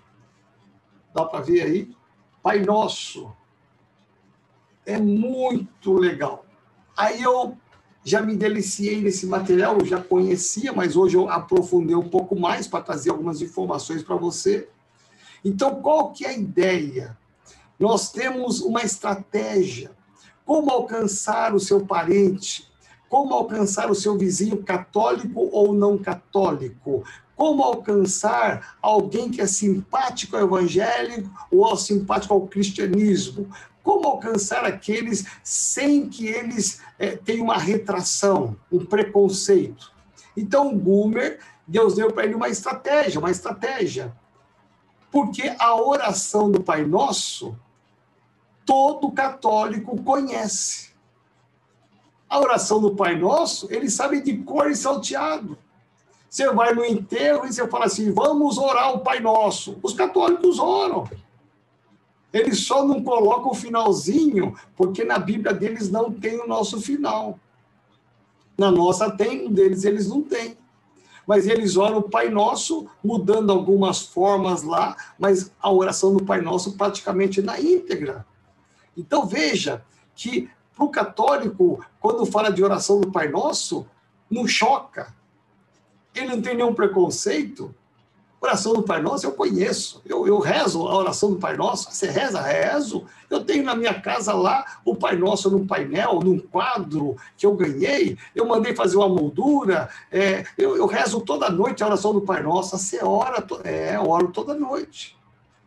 Dá 1.14 1.24
para 1.24 1.42
ver 1.42 1.62
aí? 1.62 1.96
Pai 2.42 2.62
Nosso. 2.62 3.32
É 4.88 4.98
muito 4.98 5.94
legal. 5.94 6.48
Aí 6.98 7.22
eu 7.22 7.56
já 8.04 8.24
me 8.24 8.36
deliciei 8.36 9.02
nesse 9.02 9.28
material, 9.28 9.78
eu 9.78 9.86
já 9.86 10.02
conhecia, 10.02 10.74
mas 10.74 10.96
hoje 10.96 11.16
eu 11.16 11.30
aprofundei 11.30 11.96
um 11.96 12.10
pouco 12.10 12.36
mais 12.36 12.68
para 12.68 12.84
trazer 12.84 13.12
algumas 13.12 13.40
informações 13.40 14.02
para 14.02 14.16
você. 14.16 14.68
Então, 15.46 15.80
qual 15.80 16.12
que 16.12 16.26
é 16.26 16.30
a 16.30 16.34
ideia? 16.34 17.16
Nós 17.80 18.12
temos 18.12 18.62
uma 18.62 18.82
estratégia. 18.82 19.96
Como 20.48 20.72
alcançar 20.72 21.54
o 21.54 21.60
seu 21.60 21.86
parente? 21.86 22.72
Como 23.10 23.34
alcançar 23.34 23.92
o 23.92 23.96
seu 23.96 24.18
vizinho 24.18 24.64
católico 24.64 25.50
ou 25.52 25.74
não 25.74 25.98
católico? 25.98 27.04
Como 27.36 27.62
alcançar 27.62 28.78
alguém 28.82 29.30
que 29.30 29.42
é 29.42 29.46
simpático 29.46 30.38
ao 30.38 30.44
evangelho 30.44 31.30
ou 31.52 31.76
simpático 31.76 32.34
ao 32.34 32.48
cristianismo? 32.48 33.50
Como 33.84 34.08
alcançar 34.08 34.64
aqueles 34.64 35.26
sem 35.44 36.08
que 36.08 36.28
eles 36.28 36.80
é, 36.98 37.18
tenham 37.18 37.44
uma 37.44 37.58
retração, 37.58 38.56
um 38.72 38.86
preconceito? 38.86 39.92
Então, 40.36 40.70
o 40.70 40.80
Gumer, 40.80 41.40
Deus 41.68 41.96
deu 41.96 42.10
para 42.14 42.24
ele 42.24 42.36
uma 42.36 42.48
estratégia, 42.48 43.20
uma 43.20 43.32
estratégia. 43.32 44.16
Porque 45.12 45.54
a 45.60 45.76
oração 45.76 46.50
do 46.50 46.64
Pai 46.64 46.86
Nosso, 46.86 47.58
todo 48.68 49.12
católico 49.12 50.04
conhece. 50.04 50.92
A 52.30 52.40
oração 52.40 52.82
do 52.82 52.94
Pai 52.94 53.18
Nosso, 53.18 53.68
ele 53.72 53.90
sabe 53.90 54.22
de 54.22 54.38
cor 54.40 54.70
e 54.70 54.76
salteado. 54.76 55.58
Você 56.30 56.52
vai 56.52 56.76
no 56.76 56.84
enterro 56.84 57.46
e 57.46 57.54
você 57.54 57.66
fala 57.70 57.86
assim: 57.86 58.12
vamos 58.12 58.58
orar 58.58 58.94
o 58.94 59.00
Pai 59.00 59.22
Nosso. 59.22 59.80
Os 59.82 59.94
católicos 59.94 60.60
oram. 60.60 61.10
Eles 62.34 62.68
só 62.68 62.86
não 62.86 63.02
colocam 63.02 63.52
o 63.52 63.56
finalzinho, 63.56 64.54
porque 64.76 65.06
na 65.06 65.18
Bíblia 65.18 65.54
deles 65.54 65.90
não 65.90 66.12
tem 66.12 66.38
o 66.38 66.46
nosso 66.46 66.82
final. 66.82 67.40
Na 68.58 68.70
nossa 68.70 69.10
tem, 69.10 69.50
deles 69.50 69.86
eles 69.86 70.08
não 70.08 70.22
têm 70.22 70.58
mas 71.28 71.46
eles 71.46 71.76
oram 71.76 71.98
o 71.98 72.10
Pai 72.10 72.30
Nosso, 72.30 72.88
mudando 73.04 73.52
algumas 73.52 74.02
formas 74.02 74.64
lá, 74.64 74.96
mas 75.20 75.52
a 75.62 75.70
oração 75.70 76.16
do 76.16 76.24
Pai 76.24 76.40
Nosso 76.40 76.78
praticamente 76.78 77.42
na 77.42 77.60
íntegra. 77.60 78.26
Então 78.98 79.26
veja 79.26 79.84
que 80.16 80.50
para 80.76 80.86
o 80.86 80.90
católico, 80.90 81.84
quando 82.00 82.26
fala 82.26 82.52
de 82.52 82.64
oração 82.64 83.00
do 83.00 83.12
Pai 83.12 83.28
Nosso, 83.30 83.86
não 84.30 84.48
choca. 84.48 85.14
Ele 86.14 86.28
não 86.36 86.42
tem 86.42 86.56
nenhum 86.56 86.74
preconceito. 86.74 87.74
Oração 88.40 88.74
do 88.74 88.84
Pai 88.84 89.02
Nosso 89.02 89.26
eu 89.26 89.32
conheço. 89.32 90.02
Eu, 90.06 90.28
eu 90.28 90.38
rezo 90.38 90.88
a 90.88 90.96
oração 90.96 91.32
do 91.32 91.38
Pai 91.38 91.58
Nosso. 91.58 91.92
Você 91.92 92.08
reza? 92.08 92.40
Rezo. 92.40 93.06
Eu 93.30 93.44
tenho 93.44 93.64
na 93.64 93.76
minha 93.76 94.00
casa 94.00 94.34
lá 94.34 94.64
o 94.86 94.96
Pai 94.96 95.16
Nosso 95.16 95.50
num 95.50 95.66
painel, 95.66 96.20
num 96.20 96.40
quadro 96.40 97.16
que 97.36 97.46
eu 97.46 97.54
ganhei. 97.56 98.16
Eu 98.36 98.46
mandei 98.46 98.76
fazer 98.76 98.98
uma 98.98 99.10
moldura. 99.10 99.90
É, 100.12 100.46
eu, 100.56 100.78
eu, 100.78 100.86
rezo 100.86 101.22
toda 101.22 101.50
noite 101.50 101.84
a 101.84 101.88
oração 101.88 102.14
do 102.14 102.22
Pai 102.22 102.44
Nosso. 102.44 102.78
Você 102.78 103.04
ora, 103.04 103.44
é, 103.64 103.96
eu 103.96 104.08
oro 104.08 104.28
toda 104.28 104.54
noite. 104.54 105.18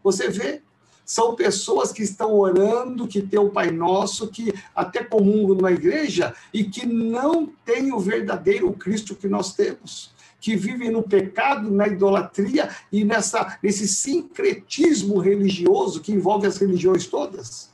Você 0.05 0.29
vê? 0.29 0.63
São 1.11 1.35
pessoas 1.35 1.91
que 1.91 2.05
estão 2.05 2.35
orando, 2.35 3.09
que 3.09 3.21
tem 3.21 3.41
o 3.41 3.51
Pai 3.51 3.73
Nosso, 3.73 4.29
que 4.29 4.55
até 4.73 5.03
comungam 5.03 5.57
numa 5.57 5.73
igreja 5.73 6.33
e 6.55 6.63
que 6.63 6.87
não 6.87 7.47
tem 7.65 7.93
o 7.93 7.99
verdadeiro 7.99 8.73
Cristo 8.75 9.17
que 9.17 9.27
nós 9.27 9.53
temos 9.53 10.13
que 10.41 10.55
vivem 10.55 10.89
no 10.89 11.03
pecado, 11.03 11.69
na 11.69 11.89
idolatria 11.89 12.71
e 12.93 13.05
nessa, 13.05 13.59
nesse 13.61 13.89
sincretismo 13.89 15.19
religioso 15.19 16.01
que 16.01 16.13
envolve 16.13 16.47
as 16.47 16.57
religiões 16.59 17.09
todas. 17.09 17.70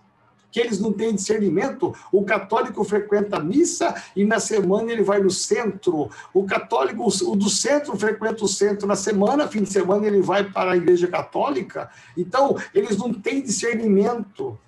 Que 0.57 0.61
eles 0.61 0.81
não 0.81 0.90
têm 0.90 1.14
discernimento. 1.14 1.95
O 2.11 2.25
católico 2.25 2.83
frequenta 2.83 3.37
a 3.37 3.40
missa 3.40 3.95
e 4.16 4.25
na 4.25 4.40
semana 4.40 4.90
ele 4.90 5.03
vai 5.03 5.21
no 5.21 5.31
centro. 5.31 6.09
O 6.33 6.45
católico, 6.45 7.07
o 7.07 7.37
do 7.37 7.51
centro, 7.51 7.95
frequenta 7.95 8.42
o 8.42 8.49
centro 8.49 8.87
na 8.87 8.97
semana, 8.97 9.47
fim 9.49 9.64
de 9.64 9.71
semana 9.71 10.07
ele 10.07 10.23
vai 10.23 10.51
para 10.51 10.73
a 10.73 10.77
igreja 10.79 11.09
católica. 11.09 11.90
Então, 12.16 12.57
eles 12.73 12.97
não 12.97 13.12
têm 13.12 13.42
discernimento. 13.42 14.59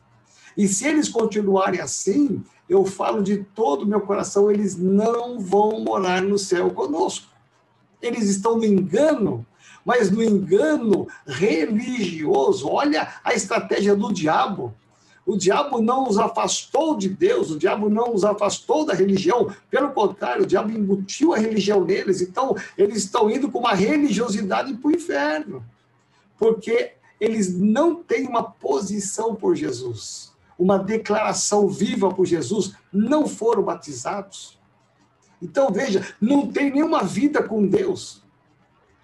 E 0.55 0.69
se 0.69 0.87
eles 0.87 1.09
continuarem 1.09 1.81
assim, 1.81 2.45
eu 2.69 2.85
falo 2.85 3.23
de 3.23 3.39
todo 3.39 3.85
o 3.85 3.87
meu 3.87 4.03
coração, 4.03 4.51
eles 4.51 4.77
não 4.77 5.41
vão 5.41 5.81
morar 5.81 6.21
no 6.21 6.37
céu 6.37 6.71
conosco 6.71 7.39
eles 8.01 8.29
estão 8.29 8.57
no 8.57 8.65
engano, 8.65 9.45
mas 9.85 10.11
no 10.11 10.23
engano 10.23 11.09
religioso. 11.27 12.69
Olha 12.69 13.09
a 13.25 13.35
estratégia 13.35 13.97
do 13.97 14.13
diabo. 14.13 14.75
O 15.29 15.37
diabo 15.37 15.83
não 15.83 16.09
os 16.09 16.17
afastou 16.17 16.97
de 16.97 17.07
Deus, 17.07 17.51
o 17.51 17.59
diabo 17.59 17.91
não 17.91 18.15
os 18.15 18.25
afastou 18.25 18.87
da 18.87 18.95
religião, 18.95 19.55
pelo 19.69 19.91
contrário, 19.91 20.45
o 20.45 20.47
diabo 20.47 20.71
embutiu 20.73 21.35
a 21.35 21.37
religião 21.37 21.85
neles. 21.85 22.23
Então, 22.23 22.57
eles 22.79 23.05
estão 23.05 23.31
indo 23.31 23.51
com 23.51 23.59
uma 23.59 23.75
religiosidade 23.75 24.73
para 24.73 24.89
o 24.89 24.91
inferno, 24.91 25.63
porque 26.39 26.93
eles 27.21 27.53
não 27.53 27.97
têm 28.03 28.27
uma 28.27 28.43
posição 28.43 29.35
por 29.35 29.55
Jesus, 29.55 30.33
uma 30.59 30.79
declaração 30.79 31.69
viva 31.69 32.09
por 32.09 32.25
Jesus, 32.25 32.73
não 32.91 33.29
foram 33.29 33.63
batizados. 33.63 34.59
Então, 35.43 35.71
veja, 35.71 36.07
não 36.19 36.51
tem 36.51 36.73
nenhuma 36.73 37.03
vida 37.03 37.43
com 37.43 37.67
Deus. 37.67 38.23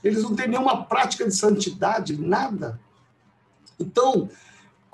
Eles 0.03 0.23
não 0.23 0.35
têm 0.35 0.49
nenhuma 0.49 0.87
prática 0.87 1.27
de 1.27 1.37
santidade, 1.37 2.19
nada. 2.19 2.81
Então, 3.79 4.31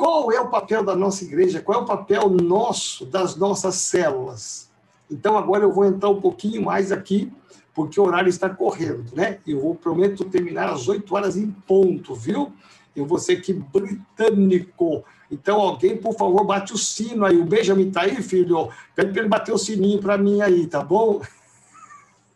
qual 0.01 0.33
é 0.33 0.41
o 0.41 0.49
papel 0.49 0.83
da 0.83 0.97
nossa 0.97 1.23
igreja? 1.25 1.61
Qual 1.61 1.79
é 1.79 1.83
o 1.83 1.85
papel 1.85 2.31
nosso, 2.31 3.05
das 3.05 3.37
nossas 3.37 3.75
células? 3.75 4.71
Então, 5.11 5.37
agora 5.37 5.63
eu 5.63 5.71
vou 5.71 5.85
entrar 5.85 6.09
um 6.09 6.23
pouquinho 6.23 6.63
mais 6.63 6.91
aqui, 6.91 7.31
porque 7.75 8.01
o 8.01 8.05
horário 8.05 8.31
está 8.31 8.49
correndo, 8.49 9.15
né? 9.15 9.41
Eu 9.47 9.79
prometo 9.79 10.25
terminar 10.25 10.71
às 10.71 10.89
8 10.89 11.15
horas 11.15 11.37
em 11.37 11.51
ponto, 11.51 12.15
viu? 12.15 12.51
Eu 12.97 13.05
vou 13.05 13.19
ser 13.19 13.35
aqui 13.35 13.53
britânico. 13.53 15.05
Então, 15.31 15.61
alguém, 15.61 15.99
por 15.99 16.17
favor, 16.17 16.45
bate 16.45 16.73
o 16.73 16.79
sino 16.79 17.27
aí. 17.27 17.37
O 17.37 17.45
Benjamin 17.45 17.89
está 17.89 18.01
aí, 18.01 18.23
filho? 18.23 18.71
Pede 18.97 19.13
para 19.13 19.21
ele 19.21 19.29
bater 19.29 19.53
o 19.53 19.59
sininho 19.59 20.01
para 20.01 20.17
mim 20.17 20.41
aí, 20.41 20.67
tá 20.67 20.83
bom? 20.83 21.21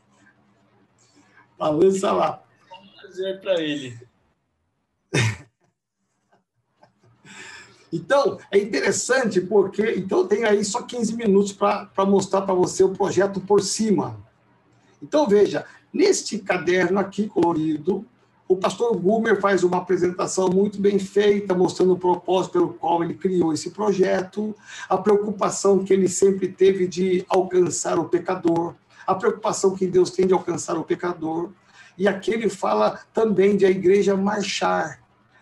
Balança 1.59 2.12
lá. 2.12 2.42
Vamos 2.68 2.94
fazer 3.00 3.40
para 3.40 3.59
ele. 3.59 3.98
Então, 7.94 8.38
é 8.50 8.59
interessante 8.59 9.40
porque. 9.40 9.94
Então, 9.96 10.26
tem 10.26 10.44
aí 10.44 10.64
só 10.64 10.83
15 10.83 11.14
minutos 11.14 11.52
para 11.52 12.04
mostrar 12.04 12.42
para 12.42 12.52
você 12.52 12.83
o 12.83 12.88
projeto 12.88 13.40
por 13.40 13.62
cima. 13.62 14.18
Então, 15.00 15.28
veja, 15.28 15.64
neste 15.92 16.38
caderno 16.38 16.98
aqui 16.98 17.28
colorido, 17.28 18.04
o 18.48 18.57
pastor 18.57 18.96
Gumer 18.96 19.40
faz 19.40 19.62
uma 19.62 19.76
apresentação 19.78 20.48
muito 20.48 20.80
bem 20.80 20.98
feita, 20.98 21.54
mostrando 21.54 21.92
o 21.92 21.98
propósito 21.98 22.52
pelo 22.54 22.74
qual 22.74 23.04
ele 23.04 23.14
criou 23.14 23.52
esse 23.52 23.70
projeto, 23.70 24.57
a 24.88 24.98
preocupação 24.98 25.85
que 25.85 25.92
ele 25.92 26.09
sempre 26.09 26.48
teve 26.48 26.88
de 26.88 27.24
alcançar 27.28 27.96
o 27.96 28.09
pecador, 28.09 28.74
a 29.07 29.14
preocupação 29.14 29.76
que 29.76 29.87
Deus 29.87 30.11
tem 30.11 30.26
de 30.26 30.35
alcançar 30.35 30.76
o 30.76 30.83
pecador. 30.83 31.50
E 31.96 32.09
aqui 32.09 32.33
ele 32.33 32.48
fala 32.48 32.98
também 33.14 33.57
de 33.57 33.64
a 33.64 33.70
igreja 33.70 34.16
marchar, 34.16 34.98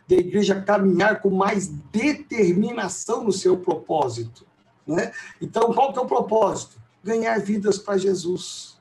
de 0.07 0.17
a 0.17 0.19
igreja 0.19 0.61
caminhar 0.61 1.21
com 1.21 1.31
mais 1.31 1.69
determinação 1.69 3.25
no 3.25 3.33
seu 3.33 3.57
propósito. 3.57 4.47
Né? 4.87 5.13
Então, 5.41 5.73
qual 5.73 5.93
que 5.93 5.99
é 5.99 6.03
o 6.03 6.07
propósito? 6.07 6.81
Ganhar 7.03 7.41
vidas 7.41 7.79
para 7.79 7.99
Jesus. 7.99 8.77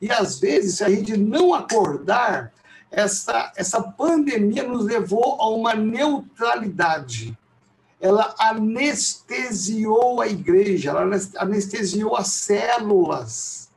E 0.00 0.10
às 0.10 0.38
vezes, 0.38 0.76
se 0.76 0.84
a 0.84 0.90
gente 0.90 1.16
não 1.16 1.54
acordar, 1.54 2.52
essa, 2.90 3.52
essa 3.56 3.82
pandemia 3.82 4.62
nos 4.62 4.84
levou 4.84 5.40
a 5.40 5.48
uma 5.48 5.74
neutralidade. 5.74 7.36
Ela 8.00 8.34
anestesiou 8.38 10.20
a 10.20 10.28
igreja, 10.28 10.90
ela 10.90 11.16
anestesiou 11.38 12.16
as 12.16 12.28
células. 12.28 13.70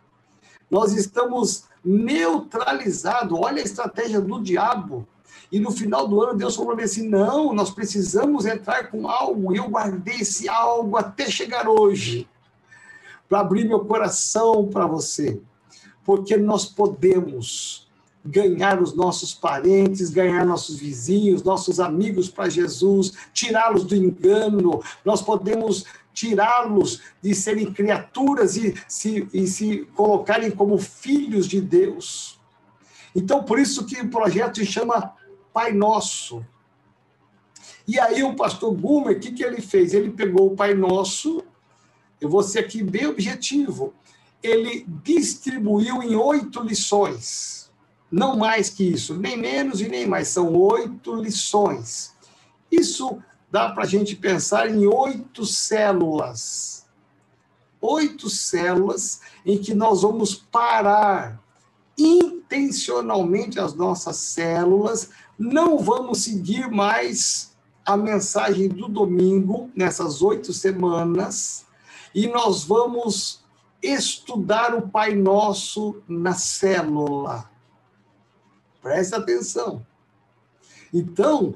Nós 0.69 0.93
estamos 0.93 1.63
neutralizados. 1.83 3.39
Olha 3.39 3.61
a 3.61 3.65
estratégia 3.65 4.19
do 4.19 4.41
diabo. 4.41 5.07
E 5.51 5.59
no 5.59 5.71
final 5.71 6.07
do 6.07 6.21
ano, 6.21 6.37
Deus 6.37 6.55
falou 6.55 6.77
assim: 6.79 7.07
não, 7.07 7.53
nós 7.53 7.71
precisamos 7.71 8.45
entrar 8.45 8.89
com 8.89 9.07
algo. 9.09 9.53
E 9.53 9.57
eu 9.57 9.69
guardei 9.69 10.17
esse 10.17 10.49
algo 10.49 10.97
até 10.97 11.29
chegar 11.29 11.67
hoje, 11.67 12.27
para 13.29 13.39
abrir 13.39 13.65
meu 13.65 13.79
coração 13.81 14.67
para 14.67 14.85
você. 14.85 15.39
Porque 16.03 16.37
nós 16.37 16.65
podemos 16.65 17.87
ganhar 18.27 18.81
os 18.81 18.93
nossos 18.93 19.33
parentes, 19.33 20.09
ganhar 20.09 20.45
nossos 20.45 20.77
vizinhos, 20.77 21.43
nossos 21.43 21.79
amigos 21.79 22.29
para 22.29 22.49
Jesus, 22.49 23.13
tirá-los 23.33 23.85
do 23.85 23.95
engano, 23.95 24.81
nós 25.05 25.21
podemos 25.21 25.85
tirá-los 26.13 27.01
de 27.21 27.33
serem 27.33 27.71
criaturas 27.71 28.57
e 28.57 28.73
se, 28.87 29.27
e 29.33 29.47
se 29.47 29.87
colocarem 29.95 30.51
como 30.51 30.77
filhos 30.77 31.47
de 31.47 31.61
Deus. 31.61 32.39
Então, 33.15 33.43
por 33.43 33.59
isso 33.59 33.85
que 33.85 34.01
o 34.01 34.09
projeto 34.09 34.57
se 34.57 34.65
chama 34.65 35.13
Pai 35.57 35.71
Nosso. 35.71 36.45
E 37.87 37.99
aí 37.99 38.23
o 38.23 38.35
pastor 38.35 38.75
Gumer, 38.75 39.17
o 39.17 39.19
que, 39.19 39.31
que 39.31 39.43
ele 39.43 39.61
fez? 39.61 39.93
Ele 39.93 40.11
pegou 40.11 40.51
o 40.51 40.55
Pai 40.55 40.75
Nosso, 40.75 41.43
eu 42.21 42.29
vou 42.29 42.43
ser 42.43 42.59
aqui 42.59 42.83
bem 42.83 43.07
objetivo, 43.07 43.93
ele 44.43 44.85
distribuiu 45.03 46.03
em 46.03 46.15
oito 46.15 46.61
lições 46.61 47.57
não 48.11 48.37
mais 48.37 48.69
que 48.69 48.83
isso, 48.83 49.15
nem 49.15 49.37
menos 49.37 49.81
e 49.81 49.87
nem 49.87 50.07
mais. 50.07 50.29
São 50.29 50.55
oito 50.55 51.15
lições. 51.15 52.13
Isso 52.71 53.21
dá 53.51 53.69
para 53.69 53.83
a 53.83 53.87
gente 53.87 54.15
pensar 54.15 54.69
em 54.69 54.85
oito 54.85 55.45
células. 55.45 56.85
Oito 57.81 58.29
células 58.29 59.21
em 59.45 59.57
que 59.57 59.73
nós 59.73 60.01
vamos 60.01 60.35
parar 60.35 61.41
intencionalmente 61.97 63.59
as 63.59 63.73
nossas 63.73 64.17
células, 64.17 65.09
não 65.37 65.77
vamos 65.77 66.23
seguir 66.23 66.69
mais 66.69 67.55
a 67.85 67.95
mensagem 67.95 68.67
do 68.67 68.87
domingo 68.87 69.69
nessas 69.75 70.21
oito 70.21 70.51
semanas 70.51 71.65
e 72.13 72.27
nós 72.27 72.63
vamos 72.63 73.45
estudar 73.81 74.73
o 74.73 74.89
Pai 74.89 75.13
Nosso 75.13 76.01
na 76.07 76.33
célula. 76.33 77.49
Preste 78.81 79.13
atenção. 79.15 79.85
Então, 80.93 81.53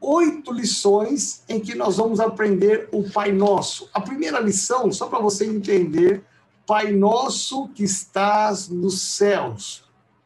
oito 0.00 0.52
lições 0.52 1.42
em 1.48 1.60
que 1.60 1.74
nós 1.74 1.96
vamos 1.96 2.18
aprender 2.18 2.88
o 2.92 3.08
Pai 3.10 3.32
Nosso. 3.32 3.90
A 3.92 4.00
primeira 4.00 4.40
lição, 4.40 4.90
só 4.90 5.06
para 5.06 5.18
você 5.18 5.44
entender, 5.44 6.24
Pai 6.66 6.92
Nosso 6.92 7.68
que 7.68 7.84
estás 7.84 8.68
nos 8.68 9.00
céus. 9.00 9.84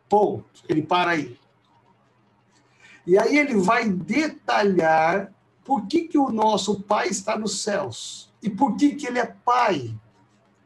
Ponto. 0.09 0.45
Ele 0.69 0.83
para 0.83 1.12
aí. 1.12 1.38
E 3.06 3.18
aí 3.18 3.38
ele 3.38 3.54
vai 3.56 3.88
detalhar 3.88 5.32
por 5.64 5.86
que, 5.86 6.08
que 6.08 6.18
o 6.18 6.30
nosso 6.30 6.80
Pai 6.80 7.08
está 7.08 7.38
nos 7.38 7.62
céus 7.62 8.32
e 8.42 8.48
por 8.48 8.76
que, 8.76 8.94
que 8.94 9.06
ele 9.06 9.18
é 9.18 9.26
Pai. 9.26 9.94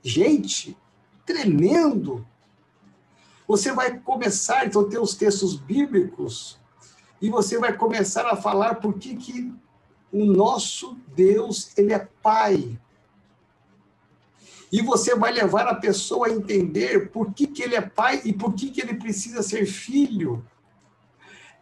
Gente, 0.03 0.77
tremendo. 1.25 2.27
Você 3.47 3.73
vai 3.73 3.99
começar, 3.99 4.67
então, 4.67 4.83
a 4.83 4.89
ter 4.89 4.99
os 4.99 5.15
textos 5.15 5.57
bíblicos, 5.57 6.59
e 7.21 7.29
você 7.29 7.59
vai 7.59 7.77
começar 7.77 8.27
a 8.27 8.37
falar 8.37 8.77
por 8.77 8.95
que, 8.95 9.17
que 9.17 9.53
o 10.13 10.25
nosso 10.25 10.97
Deus, 11.15 11.77
ele 11.77 11.93
é 11.93 12.09
Pai. 12.23 12.79
E 14.75 14.83
você 14.83 15.15
vai 15.15 15.33
levar 15.33 15.69
a 15.69 15.75
pessoa 15.75 16.27
a 16.27 16.33
entender 16.33 17.11
por 17.11 17.33
que, 17.33 17.47
que 17.47 17.63
ele 17.63 17.77
é 17.77 17.81
pai 17.81 18.21
e 18.25 18.33
por 18.33 18.55
que, 18.55 18.71
que 18.71 18.81
ele 18.81 18.95
precisa 18.95 19.41
ser 19.41 19.67
filho. 19.67 20.45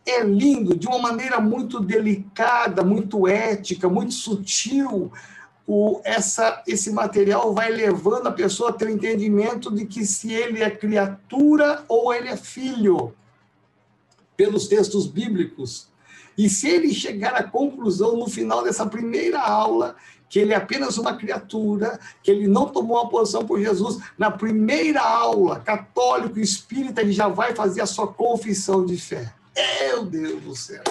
É 0.07 0.23
lindo, 0.23 0.77
de 0.77 0.87
uma 0.87 0.99
maneira 0.99 1.41
muito 1.41 1.81
delicada, 1.81 2.83
muito 2.83 3.27
ética, 3.29 3.89
muito 3.89 4.15
sutil. 4.15 5.13
O, 5.67 6.01
essa, 6.05 6.63
esse 6.67 6.91
material 6.91 7.55
vai 7.55 7.71
levando 7.71 8.27
a 8.27 8.33
pessoa 8.33 8.71
a 8.71 8.73
ter 8.73 8.87
o 8.87 8.91
entendimento 8.91 9.73
de 9.73 9.87
que 9.87 10.05
se 10.05 10.33
ele 10.33 10.63
é 10.63 10.71
criatura 10.71 11.85
ou 11.89 12.13
ele 12.13 12.29
é 12.29 12.37
filho, 12.37 13.15
pelos 14.37 14.67
textos 14.67 15.07
bíblicos. 15.07 15.89
E 16.37 16.49
se 16.49 16.69
ele 16.69 16.93
chegar 16.93 17.35
à 17.35 17.45
conclusão 17.45 18.17
no 18.17 18.27
final 18.27 18.65
dessa 18.65 18.87
primeira 18.87 19.41
aula 19.41 19.95
que 20.29 20.39
ele 20.39 20.55
é 20.55 20.57
apenas 20.57 20.97
uma 20.97 21.15
criatura, 21.15 22.01
que 22.23 22.31
ele 22.31 22.49
não 22.49 22.67
tomou 22.67 22.97
uma 22.97 23.11
posição 23.11 23.45
por 23.45 23.61
Jesus, 23.61 23.99
na 24.17 24.31
primeira 24.31 25.03
aula, 25.03 25.61
católico 25.61 26.41
espírita, 26.41 27.03
ele 27.03 27.13
já 27.13 27.29
vai 27.29 27.55
fazer 27.55 27.83
a 27.83 27.87
sua 27.87 28.07
confissão 28.09 28.87
de 28.87 28.97
fé. 28.97 29.31
Meu 29.55 30.05
Deus 30.05 30.43
do 30.43 30.57
céu. 30.57 30.83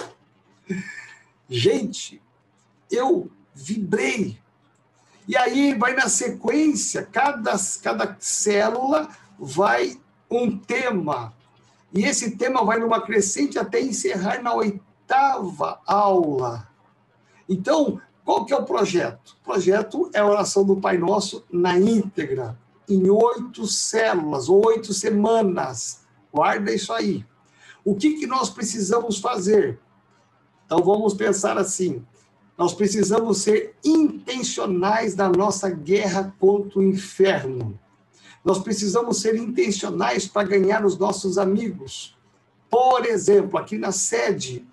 Gente, 1.50 2.22
eu 2.90 3.30
vibrei. 3.54 4.40
E 5.28 5.36
aí 5.38 5.74
vai 5.76 5.94
na 5.94 6.10
sequência, 6.10 7.04
cada, 7.04 7.54
cada 7.82 8.16
célula 8.20 9.10
vai 9.40 10.00
um 10.30 10.58
tema. 10.58 11.34
E 11.94 12.06
esse 12.06 12.38
tema 12.38 12.64
vai 12.64 12.80
numa 12.80 13.02
crescente 13.02 13.60
até 13.60 13.82
encerrar 13.82 14.42
na 14.42 14.54
oitava 14.54 15.82
aula. 15.86 16.68
Então, 17.48 18.00
qual 18.24 18.46
que 18.46 18.54
é 18.54 18.58
o 18.58 18.64
projeto? 18.66 19.36
O 19.42 19.44
projeto 19.44 20.10
é 20.14 20.20
a 20.20 20.26
oração 20.26 20.64
do 20.64 20.78
Pai 20.78 20.98
Nosso 20.98 21.44
na 21.52 21.78
íntegra, 21.78 22.58
em 22.88 23.10
oito 23.10 23.68
células, 23.68 24.48
oito 24.48 24.94
semanas. 24.94 26.02
Guarda 26.32 26.74
isso 26.74 26.94
aí. 26.94 27.26
O 27.84 27.96
que, 27.96 28.14
que 28.14 28.28
nós 28.28 28.50
precisamos 28.50 29.20
fazer? 29.20 29.80
Então 30.66 30.84
vamos 30.84 31.14
pensar 31.14 31.58
assim: 31.58 32.04
nós 32.58 32.74
precisamos 32.74 33.40
ser 33.40 33.76
intencionais 33.84 35.16
na 35.16 35.30
nossa 35.30 35.70
guerra 35.70 36.34
contra 36.40 36.80
o 36.80 36.84
inferno. 36.84 37.80
Nós 38.44 38.60
precisamos 38.60 39.20
ser 39.20 39.36
intencionais 39.36 40.28
para 40.28 40.48
ganhar 40.48 40.86
os 40.86 40.98
nossos 40.98 41.38
amigos. 41.38 42.18
Por 42.70 43.06
exemplo, 43.06 43.60
aqui 43.60 43.78
na 43.78 43.92
sede, 43.92 44.66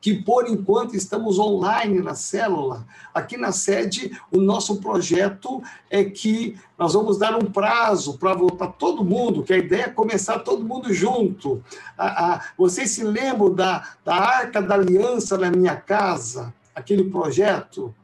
que 0.00 0.14
por 0.14 0.48
enquanto 0.48 0.96
estamos 0.96 1.38
online 1.38 2.00
na 2.00 2.14
célula. 2.14 2.86
Aqui 3.12 3.36
na 3.36 3.52
sede, 3.52 4.18
o 4.32 4.38
nosso 4.38 4.76
projeto 4.76 5.62
é 5.90 6.04
que 6.04 6.58
nós 6.78 6.94
vamos 6.94 7.18
dar 7.18 7.36
um 7.36 7.50
prazo 7.50 8.16
para 8.16 8.34
voltar 8.34 8.68
todo 8.68 9.04
mundo, 9.04 9.42
que 9.42 9.52
a 9.52 9.58
ideia 9.58 9.84
é 9.84 9.90
começar 9.90 10.38
todo 10.38 10.64
mundo 10.64 10.92
junto. 10.92 11.62
Ah, 11.98 12.34
ah, 12.34 12.48
vocês 12.56 12.90
se 12.90 13.04
lembram 13.04 13.52
da, 13.52 13.86
da 14.04 14.14
Arca 14.14 14.62
da 14.62 14.74
Aliança 14.74 15.36
na 15.36 15.50
minha 15.50 15.76
casa? 15.76 16.54
Aquele 16.74 17.04
projeto? 17.04 17.94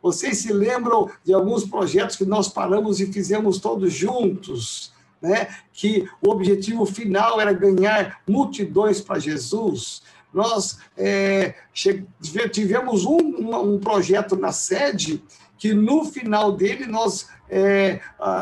Vocês 0.00 0.38
se 0.38 0.52
lembram 0.52 1.10
de 1.22 1.34
alguns 1.34 1.64
projetos 1.64 2.16
que 2.16 2.24
nós 2.24 2.48
paramos 2.48 2.98
e 2.98 3.12
fizemos 3.12 3.58
todos 3.58 3.92
juntos? 3.92 4.90
Né? 5.20 5.48
Que 5.72 6.08
o 6.20 6.30
objetivo 6.30 6.84
final 6.84 7.40
era 7.40 7.52
ganhar 7.52 8.20
multidões 8.26 9.00
para 9.00 9.20
Jesus 9.20 10.02
nós 10.32 10.78
é, 10.96 11.54
tivemos 12.50 13.04
um, 13.04 13.74
um, 13.74 13.78
projeto 13.78 14.36
na 14.36 14.52
sede 14.52 15.22
que 15.58 15.72
no 15.72 16.04
final 16.04 16.52
dele 16.52 16.86
nós 16.86 17.28
é, 17.48 18.00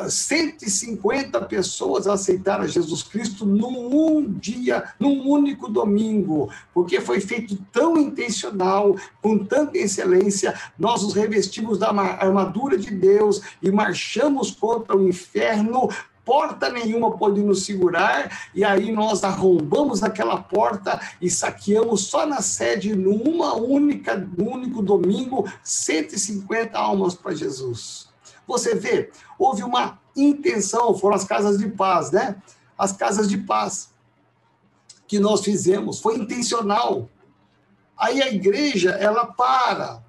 150 0.08 1.40
pessoas 1.42 2.06
aceitaram 2.06 2.66
Jesus 2.66 3.02
Cristo 3.02 3.44
num 3.44 4.32
dia, 4.38 4.84
num 4.98 5.28
único 5.28 5.68
domingo, 5.68 6.48
porque 6.72 7.00
foi 7.00 7.20
feito 7.20 7.58
tão 7.72 7.98
intencional, 7.98 8.96
com 9.20 9.36
tanta 9.44 9.76
excelência, 9.76 10.54
nós 10.78 11.02
nos 11.02 11.12
revestimos 11.12 11.76
da 11.76 11.90
armadura 11.90 12.78
de 12.78 12.90
Deus 12.90 13.42
e 13.60 13.70
marchamos 13.70 14.52
contra 14.52 14.96
o 14.96 15.06
inferno 15.06 15.88
porta 16.30 16.70
nenhuma 16.70 17.16
pode 17.16 17.42
nos 17.42 17.64
segurar, 17.64 18.48
e 18.54 18.62
aí 18.62 18.92
nós 18.92 19.24
arrombamos 19.24 20.00
aquela 20.00 20.40
porta 20.40 21.00
e 21.20 21.28
saqueamos 21.28 22.02
só 22.02 22.24
na 22.24 22.40
sede, 22.40 22.94
numa 22.94 23.54
única, 23.54 24.14
num 24.14 24.52
único 24.52 24.80
domingo, 24.80 25.50
150 25.64 26.78
almas 26.78 27.16
para 27.16 27.34
Jesus. 27.34 28.08
Você 28.46 28.76
vê, 28.76 29.10
houve 29.36 29.64
uma 29.64 29.98
intenção, 30.14 30.94
foram 30.94 31.16
as 31.16 31.24
casas 31.24 31.58
de 31.58 31.66
paz, 31.66 32.12
né? 32.12 32.40
As 32.78 32.92
casas 32.92 33.28
de 33.28 33.38
paz 33.38 33.92
que 35.08 35.18
nós 35.18 35.44
fizemos, 35.44 35.98
foi 35.98 36.14
intencional. 36.14 37.08
Aí 37.98 38.22
a 38.22 38.32
igreja, 38.32 38.90
ela 38.90 39.26
para, 39.26 40.00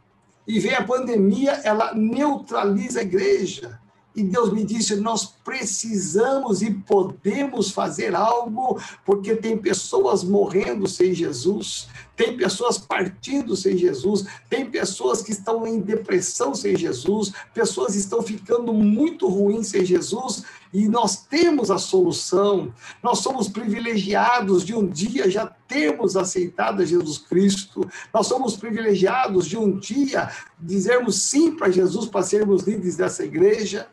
e 0.48 0.60
vem 0.60 0.76
a 0.76 0.86
pandemia, 0.86 1.54
ela 1.64 1.96
neutraliza 1.96 3.00
a 3.00 3.04
igreja. 3.04 3.82
E 4.16 4.24
Deus 4.24 4.52
me 4.52 4.64
disse: 4.64 4.96
nós 4.98 5.26
precisamos 5.44 6.62
e 6.62 6.72
podemos 6.72 7.72
fazer 7.72 8.16
algo, 8.16 8.80
porque 9.06 9.36
tem 9.36 9.58
pessoas 9.58 10.24
morrendo 10.24 10.88
sem 10.88 11.14
Jesus, 11.14 11.88
tem 12.16 12.38
pessoas 12.38 12.78
partindo 12.78 13.56
sem 13.56 13.76
Jesus, 13.78 14.26
tem 14.50 14.70
pessoas 14.70 15.22
que 15.22 15.32
estão 15.32 15.66
em 15.66 15.80
depressão 15.80 16.54
sem 16.54 16.76
Jesus, 16.76 17.34
pessoas 17.54 17.96
estão 17.96 18.22
ficando 18.22 18.74
muito 18.74 19.28
ruins 19.28 19.68
sem 19.68 19.84
Jesus, 19.84 20.44
e 20.74 20.88
nós 20.88 21.26
temos 21.26 21.70
a 21.70 21.78
solução. 21.78 22.74
Nós 23.04 23.20
somos 23.20 23.50
privilegiados 23.50 24.64
de 24.64 24.74
um 24.74 24.88
dia 24.88 25.30
já 25.30 25.46
termos 25.68 26.16
aceitado 26.16 26.82
a 26.82 26.86
Jesus 26.86 27.18
Cristo, 27.18 27.82
nós 28.14 28.28
somos 28.28 28.56
privilegiados 28.56 29.48
de 29.48 29.58
um 29.58 29.80
dia 29.80 30.30
dizermos 30.60 31.22
sim 31.24 31.56
para 31.56 31.72
Jesus 31.72 32.06
para 32.06 32.22
sermos 32.22 32.64
líderes 32.64 32.98
dessa 32.98 33.24
igreja 33.24 33.88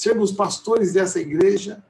sermos 0.00 0.32
pastores 0.32 0.92
dessa 0.92 1.20
igreja. 1.20 1.82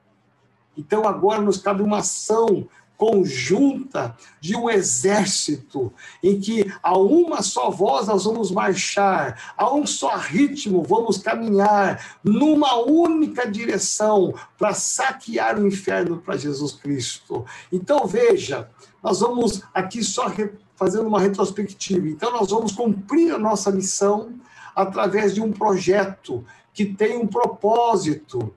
Então 0.77 1.07
agora 1.07 1.41
nos 1.41 1.57
cabe 1.57 1.81
uma 1.81 1.99
ação 1.99 2.67
conjunta 3.01 4.15
de 4.39 4.55
um 4.55 4.69
exército, 4.69 5.91
em 6.21 6.39
que 6.39 6.71
a 6.83 6.95
uma 6.95 7.41
só 7.41 7.71
voz 7.71 8.05
nós 8.05 8.25
vamos 8.25 8.51
marchar, 8.51 9.55
a 9.57 9.73
um 9.73 9.87
só 9.87 10.15
ritmo 10.17 10.83
vamos 10.83 11.17
caminhar, 11.17 12.19
numa 12.23 12.75
única 12.75 13.49
direção, 13.49 14.35
para 14.55 14.75
saquear 14.75 15.59
o 15.59 15.65
inferno 15.65 16.19
para 16.19 16.37
Jesus 16.37 16.73
Cristo. 16.73 17.43
Então 17.71 18.05
veja, 18.05 18.69
nós 19.01 19.21
vamos 19.21 19.63
aqui 19.73 20.03
só 20.03 20.31
fazendo 20.75 21.07
uma 21.07 21.19
retrospectiva. 21.19 22.07
Então 22.07 22.31
nós 22.31 22.51
vamos 22.51 22.71
cumprir 22.71 23.33
a 23.33 23.39
nossa 23.39 23.71
missão 23.71 24.35
através 24.75 25.33
de 25.33 25.41
um 25.41 25.51
projeto 25.51 26.45
que 26.73 26.85
tem 26.85 27.17
um 27.17 27.27
propósito: 27.27 28.53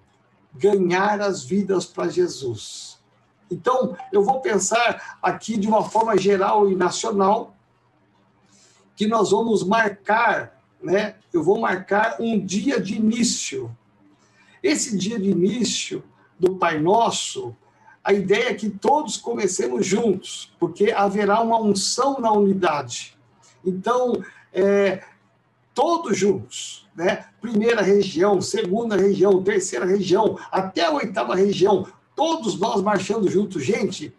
ganhar 0.54 1.20
as 1.20 1.44
vidas 1.44 1.84
para 1.86 2.08
Jesus. 2.08 2.98
Então, 3.50 3.96
eu 4.12 4.22
vou 4.22 4.40
pensar 4.40 5.18
aqui 5.22 5.56
de 5.56 5.68
uma 5.68 5.82
forma 5.88 6.16
geral 6.16 6.70
e 6.70 6.74
nacional, 6.74 7.54
que 8.96 9.06
nós 9.06 9.30
vamos 9.30 9.62
marcar, 9.62 10.60
né? 10.82 11.16
Eu 11.32 11.42
vou 11.42 11.60
marcar 11.60 12.16
um 12.20 12.38
dia 12.38 12.80
de 12.80 12.94
início. 12.94 13.74
Esse 14.62 14.96
dia 14.96 15.18
de 15.18 15.30
início 15.30 16.02
do 16.38 16.56
Pai 16.56 16.80
Nosso, 16.80 17.54
a 18.02 18.12
ideia 18.12 18.50
é 18.50 18.54
que 18.54 18.70
todos 18.70 19.16
comecemos 19.16 19.86
juntos, 19.86 20.52
porque 20.58 20.90
haverá 20.90 21.40
uma 21.40 21.60
unção 21.60 22.20
na 22.20 22.32
unidade. 22.32 23.16
Então, 23.64 24.22
é, 24.52 25.02
todos 25.74 26.16
juntos, 26.16 26.86
né? 26.94 27.24
Primeira 27.40 27.82
região, 27.82 28.40
segunda 28.40 28.96
região, 28.96 29.42
terceira 29.42 29.84
região, 29.84 30.38
até 30.50 30.86
a 30.86 30.92
oitava 30.92 31.34
região, 31.34 31.86
todos 32.14 32.58
nós 32.58 32.80
marchando 32.80 33.28
juntos. 33.28 33.64
Gente, 33.64 34.14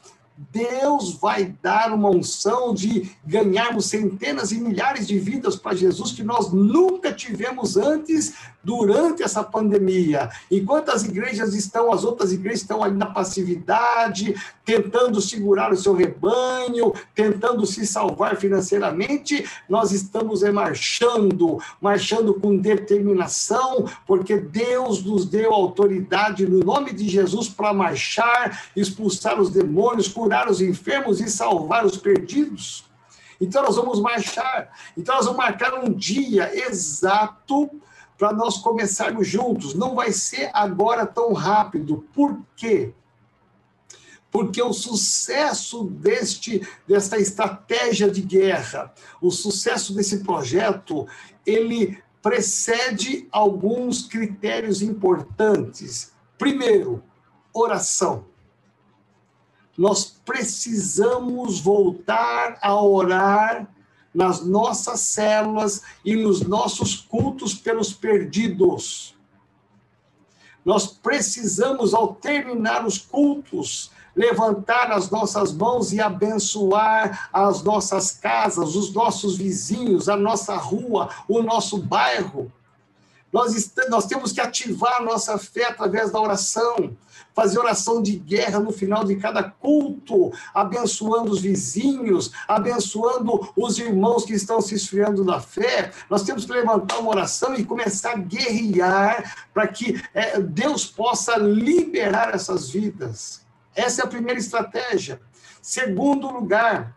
Deus 0.51 1.13
vai 1.13 1.55
dar 1.61 1.93
uma 1.93 2.09
unção 2.09 2.73
de 2.73 3.09
ganharmos 3.25 3.85
centenas 3.85 4.51
e 4.51 4.59
milhares 4.59 5.07
de 5.07 5.17
vidas 5.17 5.55
para 5.55 5.73
Jesus 5.73 6.11
que 6.11 6.23
nós 6.23 6.51
nunca 6.51 7.13
tivemos 7.13 7.77
antes 7.77 8.33
durante 8.61 9.23
essa 9.23 9.41
pandemia. 9.41 10.29
Enquanto 10.51 10.89
as 10.89 11.05
igrejas 11.05 11.53
estão, 11.53 11.89
as 11.89 12.03
outras 12.03 12.33
igrejas 12.33 12.61
estão 12.61 12.83
ali 12.83 12.97
na 12.97 13.05
passividade, 13.05 14.35
tentando 14.66 15.22
segurar 15.22 15.72
o 15.72 15.78
seu 15.78 15.93
rebanho, 15.93 16.91
tentando 17.13 17.66
se 17.66 17.86
salvar 17.86 18.36
financeiramente, 18.36 19.47
nós 19.70 19.91
estamos 19.91 20.41
marchando, 20.41 21.59
marchando 21.80 22.34
com 22.34 22.57
determinação, 22.57 23.86
porque 24.07 24.38
Deus 24.38 25.03
nos 25.03 25.26
deu 25.26 25.53
autoridade 25.53 26.47
no 26.47 26.59
nome 26.59 26.91
de 26.91 27.07
Jesus 27.07 27.47
para 27.47 27.74
marchar, 27.74 28.63
expulsar 28.76 29.39
os 29.39 29.51
demônios, 29.51 30.07
curar 30.07 30.49
os 30.49 30.59
enfermos 30.59 31.22
e 31.22 31.30
salvar 31.30 31.86
os 31.86 31.97
perdidos. 31.97 32.84
Então 33.39 33.61
nós 33.61 33.76
vamos 33.76 33.99
marchar. 33.99 34.70
Então 34.97 35.16
nós 35.16 35.26
vamos 35.26 35.38
marcar 35.38 35.74
um 35.76 35.91
dia 35.91 36.51
exato 36.68 37.70
para 38.18 38.32
nós 38.32 38.57
começarmos 38.57 39.28
juntos. 39.28 39.76
Não 39.76 39.93
vai 39.93 40.11
ser 40.11 40.49
agora 40.53 41.05
tão 41.05 41.34
rápido. 41.34 42.05
Por 42.13 42.39
quê? 42.55 42.93
Porque 44.36 44.61
o 44.61 44.73
sucesso 44.73 45.86
deste 45.86 46.61
desta 46.86 47.17
estratégia 47.17 48.11
de 48.11 48.21
guerra, 48.21 48.93
o 49.21 49.31
sucesso 49.31 49.95
desse 49.95 50.25
projeto, 50.25 51.07
ele 51.45 52.03
precede 52.21 53.29
alguns 53.31 54.01
critérios 54.01 54.81
importantes. 54.81 56.11
Primeiro, 56.38 57.01
oração. 57.53 58.25
Nós 59.77 60.03
precisamos 60.25 61.61
voltar 61.61 62.59
a 62.61 62.75
orar 62.77 63.73
nas 64.13 64.45
nossas 64.45 64.99
células 64.99 65.81
e 66.03 66.13
nos 66.13 66.41
nossos 66.41 66.93
cultos 66.93 67.53
pelos 67.53 67.93
perdidos. 67.93 69.15
Nós 70.65 70.88
precisamos, 70.88 71.93
ao 71.93 72.15
terminar 72.15 72.86
os 72.86 72.97
cultos, 72.97 73.94
levantar 74.16 74.91
as 74.91 75.09
nossas 75.09 75.51
mãos 75.51 75.91
e 75.91 75.99
abençoar 75.99 77.30
as 77.34 77.61
nossas 77.63 78.11
casas, 78.11 78.76
os 78.76 78.93
nossos 78.93 79.38
vizinhos, 79.38 80.07
a 80.07 80.16
nossa 80.16 80.55
rua, 80.55 81.09
o 81.28 81.41
nosso 81.41 81.78
bairro. 81.78 82.51
Nós, 83.36 83.74
nós 83.89 84.05
temos 84.05 84.32
que 84.32 84.39
ativar 84.39 85.01
a 85.01 85.03
nossa 85.03 85.38
fé 85.38 85.66
através 85.66 86.09
da 86.09 86.22
oração, 86.22 86.95
fazer 87.34 87.59
oração 87.59 88.01
de 88.01 88.16
guerra 88.16 88.61
no 88.61 88.72
final 88.72 89.03
de 89.03 89.18
cada 89.18 89.43
culto, 89.43 90.32
abençoando 90.53 91.32
os 91.32 91.41
vizinhos, 91.41 92.32
abençoando 92.47 93.51
os 93.57 93.78
irmãos 93.78 94.24
que 94.24 94.32
estão 94.32 94.61
se 94.61 94.76
esfriando 94.76 95.26
na 95.26 95.41
fé. 95.41 95.91
Nós 96.09 96.24
temos 96.24 96.45
que 96.45 96.53
levantar 96.53 96.99
uma 96.99 97.09
oração 97.09 97.53
e 97.55 97.66
começar 97.66 98.11
a 98.11 98.18
guerrear 98.18 99.36
para 99.53 99.68
que 99.68 100.01
é, 100.13 100.39
Deus 100.39 100.86
possa 100.86 101.36
liberar 101.36 102.34
essas 102.34 102.70
vidas. 102.70 103.44
Essa 103.76 104.01
é 104.01 104.05
a 104.05 104.09
primeira 104.09 104.39
estratégia. 104.39 105.19
Segundo 105.61 106.32
lugar, 106.32 106.95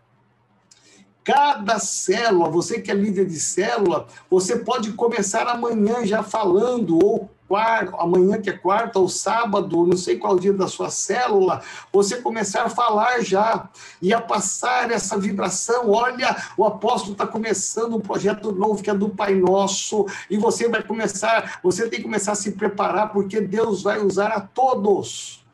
cada 1.25 1.79
célula, 1.79 2.49
você 2.49 2.81
que 2.81 2.91
é 2.91 2.95
líder 2.95 3.27
de 3.27 3.39
célula, 3.39 4.07
você 4.31 4.57
pode 4.57 4.93
começar 4.93 5.47
amanhã 5.47 6.07
já 6.07 6.23
falando, 6.23 6.99
ou 7.05 7.31
quarto, 7.49 7.97
amanhã 7.97 8.41
que 8.41 8.51
é 8.51 8.53
quarta 8.53 8.99
ou 8.99 9.09
sábado, 9.09 9.87
não 9.87 9.97
sei 9.97 10.19
qual 10.19 10.39
dia 10.39 10.53
da 10.53 10.69
sua 10.69 10.91
célula, 10.91 11.63
você 11.93 12.21
começar 12.21 12.65
a 12.65 12.69
falar 12.69 13.21
já 13.21 13.69
e 14.01 14.13
a 14.13 14.21
passar 14.21 14.91
essa 14.91 15.19
vibração. 15.19 15.91
Olha, 15.91 16.37
o 16.57 16.65
apóstolo 16.65 17.13
está 17.13 17.27
começando 17.27 17.97
um 17.97 18.01
projeto 18.01 18.53
novo 18.53 18.83
que 18.83 18.91
é 18.91 18.95
do 18.95 19.09
Pai 19.09 19.35
Nosso, 19.35 20.07
e 20.31 20.37
você 20.37 20.69
vai 20.69 20.83
começar, 20.83 21.59
você 21.63 21.89
tem 21.89 21.99
que 21.99 22.05
começar 22.05 22.33
a 22.33 22.37
se 22.37 22.53
preparar, 22.53 23.13
porque 23.13 23.41
Deus 23.41 23.83
vai 23.83 23.99
usar 23.99 24.29
a 24.29 24.41
todos 24.41 25.47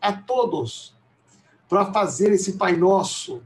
a 0.00 0.12
todos 0.12 0.94
para 1.68 1.92
fazer 1.92 2.32
esse 2.32 2.52
Pai 2.52 2.76
Nosso. 2.76 3.42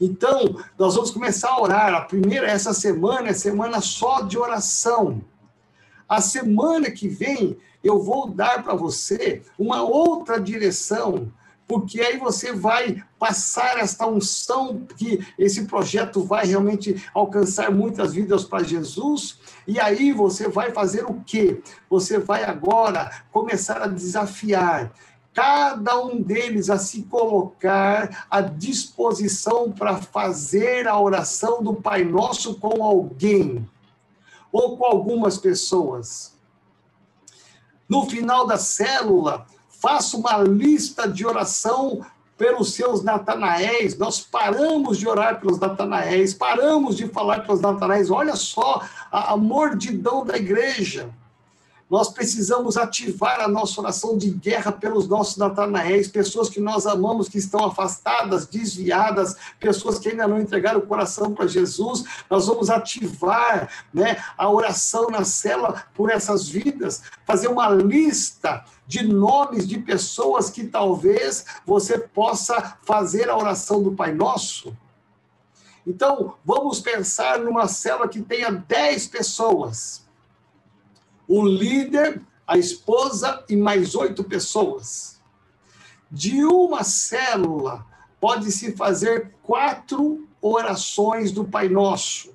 Então, 0.00 0.56
nós 0.78 0.94
vamos 0.94 1.10
começar 1.10 1.50
a 1.50 1.60
orar. 1.60 1.94
A 1.94 2.02
primeira, 2.02 2.46
essa 2.46 2.72
semana, 2.72 3.28
é 3.28 3.32
semana 3.32 3.80
só 3.80 4.20
de 4.20 4.38
oração. 4.38 5.20
A 6.08 6.20
semana 6.20 6.90
que 6.90 7.08
vem, 7.08 7.58
eu 7.82 8.00
vou 8.00 8.30
dar 8.30 8.62
para 8.62 8.74
você 8.74 9.42
uma 9.58 9.82
outra 9.82 10.40
direção, 10.40 11.30
porque 11.66 12.00
aí 12.00 12.16
você 12.16 12.52
vai 12.52 13.04
passar 13.18 13.78
esta 13.78 14.06
unção, 14.06 14.86
que 14.96 15.26
esse 15.38 15.66
projeto 15.66 16.22
vai 16.22 16.46
realmente 16.46 17.04
alcançar 17.12 17.70
muitas 17.70 18.14
vidas 18.14 18.44
para 18.44 18.64
Jesus, 18.64 19.38
e 19.66 19.78
aí 19.78 20.12
você 20.12 20.48
vai 20.48 20.72
fazer 20.72 21.04
o 21.04 21.22
quê? 21.26 21.60
Você 21.90 22.18
vai 22.18 22.44
agora 22.44 23.22
começar 23.30 23.82
a 23.82 23.86
desafiar 23.86 24.90
cada 25.38 25.96
um 26.00 26.20
deles 26.20 26.68
a 26.68 26.78
se 26.78 27.04
colocar 27.04 28.26
à 28.28 28.40
disposição 28.40 29.70
para 29.70 29.98
fazer 29.98 30.88
a 30.88 30.98
oração 30.98 31.62
do 31.62 31.74
Pai 31.74 32.02
Nosso 32.02 32.56
com 32.56 32.82
alguém 32.82 33.64
ou 34.50 34.76
com 34.76 34.84
algumas 34.84 35.38
pessoas. 35.38 36.36
No 37.88 38.04
final 38.10 38.48
da 38.48 38.58
célula, 38.58 39.46
faça 39.68 40.16
uma 40.16 40.38
lista 40.38 41.06
de 41.06 41.24
oração 41.24 42.04
pelos 42.36 42.74
seus 42.74 43.04
Natanaéis. 43.04 43.96
Nós 43.96 44.18
paramos 44.18 44.98
de 44.98 45.06
orar 45.06 45.38
pelos 45.38 45.60
Natanaéis, 45.60 46.34
paramos 46.34 46.96
de 46.96 47.06
falar 47.06 47.44
pelos 47.44 47.60
Natanaéis. 47.60 48.10
Olha 48.10 48.34
só 48.34 48.82
a, 49.08 49.34
a 49.34 49.36
mordidão 49.36 50.24
da 50.24 50.36
igreja. 50.36 51.14
Nós 51.90 52.10
precisamos 52.10 52.76
ativar 52.76 53.40
a 53.40 53.48
nossa 53.48 53.80
oração 53.80 54.18
de 54.18 54.28
guerra 54.28 54.70
pelos 54.70 55.08
nossos 55.08 55.38
Natanaéis, 55.38 56.06
pessoas 56.06 56.50
que 56.50 56.60
nós 56.60 56.86
amamos, 56.86 57.30
que 57.30 57.38
estão 57.38 57.64
afastadas, 57.64 58.46
desviadas, 58.46 59.36
pessoas 59.58 59.98
que 59.98 60.10
ainda 60.10 60.28
não 60.28 60.38
entregaram 60.38 60.80
o 60.80 60.86
coração 60.86 61.32
para 61.32 61.46
Jesus. 61.46 62.04
Nós 62.28 62.46
vamos 62.46 62.68
ativar 62.68 63.70
né, 63.92 64.22
a 64.36 64.50
oração 64.50 65.08
na 65.08 65.24
cela 65.24 65.86
por 65.94 66.10
essas 66.10 66.46
vidas, 66.46 67.02
fazer 67.24 67.48
uma 67.48 67.70
lista 67.70 68.64
de 68.86 69.02
nomes 69.02 69.66
de 69.66 69.78
pessoas 69.78 70.50
que 70.50 70.64
talvez 70.64 71.46
você 71.64 71.98
possa 71.98 72.76
fazer 72.82 73.30
a 73.30 73.36
oração 73.36 73.82
do 73.82 73.92
Pai 73.92 74.12
Nosso. 74.12 74.76
Então, 75.86 76.34
vamos 76.44 76.80
pensar 76.80 77.38
numa 77.38 77.66
célula 77.66 78.08
que 78.08 78.20
tenha 78.20 78.50
10 78.50 79.06
pessoas 79.06 80.07
o 81.28 81.46
líder, 81.46 82.22
a 82.46 82.56
esposa 82.56 83.44
e 83.48 83.54
mais 83.54 83.94
oito 83.94 84.24
pessoas. 84.24 85.20
De 86.10 86.42
uma 86.44 86.82
célula, 86.82 87.84
pode-se 88.18 88.74
fazer 88.74 89.34
quatro 89.42 90.26
orações 90.40 91.30
do 91.30 91.44
Pai 91.44 91.68
Nosso. 91.68 92.32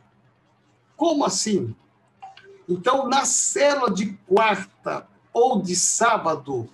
Como 0.95 1.25
assim? 1.25 1.75
Então, 2.69 3.09
na 3.09 3.25
célula 3.25 3.91
de 3.91 4.13
quarta 4.27 5.07
ou 5.33 5.59
de 5.59 5.75
sábado, 5.75 6.69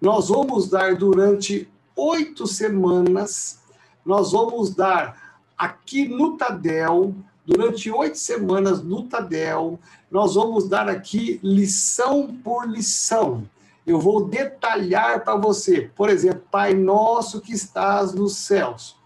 nós 0.00 0.28
vamos 0.28 0.68
dar 0.68 0.94
durante 0.94 1.68
oito 1.96 2.46
semanas, 2.46 3.60
nós 4.04 4.32
vamos 4.32 4.74
dar 4.74 5.42
aqui 5.58 6.06
no 6.06 6.36
Tadel 6.36 7.14
durante 7.46 7.90
oito 7.90 8.18
semanas 8.18 8.82
no 8.82 9.04
Tadel, 9.04 9.78
nós 10.10 10.34
vamos 10.34 10.68
dar 10.68 10.88
aqui 10.88 11.38
lição 11.42 12.34
por 12.42 12.68
lição. 12.68 13.44
Eu 13.86 14.00
vou 14.00 14.24
detalhar 14.24 15.22
para 15.24 15.36
você, 15.36 15.90
por 15.94 16.08
exemplo, 16.08 16.42
Pai 16.50 16.72
Nosso 16.72 17.40
que 17.40 17.52
estás 17.52 18.14
nos 18.14 18.36
céus. 18.36 18.96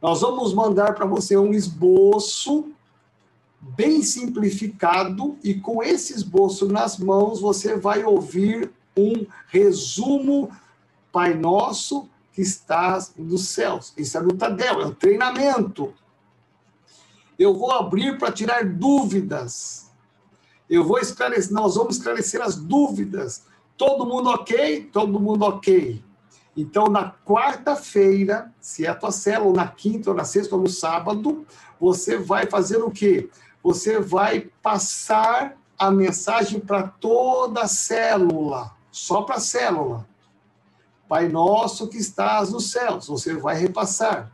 Nós 0.00 0.22
vamos 0.22 0.54
mandar 0.54 0.94
para 0.94 1.04
você 1.04 1.36
um 1.36 1.52
esboço 1.52 2.70
bem 3.60 4.02
simplificado 4.02 5.36
e 5.44 5.54
com 5.54 5.82
esse 5.82 6.14
esboço 6.14 6.66
nas 6.66 6.98
mãos 6.98 7.40
você 7.40 7.76
vai 7.76 8.02
ouvir 8.02 8.70
um 8.96 9.26
resumo 9.48 10.50
Pai 11.12 11.34
Nosso 11.34 12.08
que 12.32 12.40
estás 12.40 13.12
nos 13.16 13.48
céus. 13.48 13.92
Isso 13.96 14.16
é 14.16 14.22
no 14.22 14.34
Tadel, 14.34 14.80
é 14.80 14.86
um 14.86 14.94
treinamento. 14.94 15.92
Eu 17.42 17.54
vou 17.54 17.72
abrir 17.72 18.18
para 18.18 18.30
tirar 18.30 18.64
dúvidas. 18.64 19.90
Eu 20.70 20.84
vou 20.84 20.98
esclarecer, 21.00 21.52
nós 21.52 21.74
vamos 21.74 21.96
esclarecer 21.96 22.40
as 22.40 22.54
dúvidas. 22.54 23.44
Todo 23.76 24.06
mundo 24.06 24.30
ok? 24.30 24.88
Todo 24.92 25.18
mundo 25.18 25.42
ok. 25.42 26.04
Então, 26.56 26.84
na 26.84 27.10
quarta-feira, 27.10 28.52
se 28.60 28.86
é 28.86 28.90
a 28.90 28.94
tua 28.94 29.10
célula, 29.10 29.56
na 29.56 29.66
quinta, 29.66 30.10
ou 30.10 30.16
na 30.16 30.22
sexta, 30.22 30.54
ou 30.54 30.62
no 30.62 30.68
sábado, 30.68 31.44
você 31.80 32.16
vai 32.16 32.46
fazer 32.46 32.76
o 32.76 32.92
quê? 32.92 33.28
Você 33.60 33.98
vai 33.98 34.48
passar 34.62 35.56
a 35.76 35.90
mensagem 35.90 36.60
para 36.60 36.84
toda 36.84 37.62
a 37.62 37.66
célula, 37.66 38.70
só 38.92 39.22
para 39.22 39.36
a 39.36 39.40
célula. 39.40 40.06
Pai 41.08 41.28
nosso 41.28 41.88
que 41.88 41.98
estás 41.98 42.52
nos 42.52 42.70
céus, 42.70 43.08
você 43.08 43.34
vai 43.34 43.56
repassar. 43.56 44.30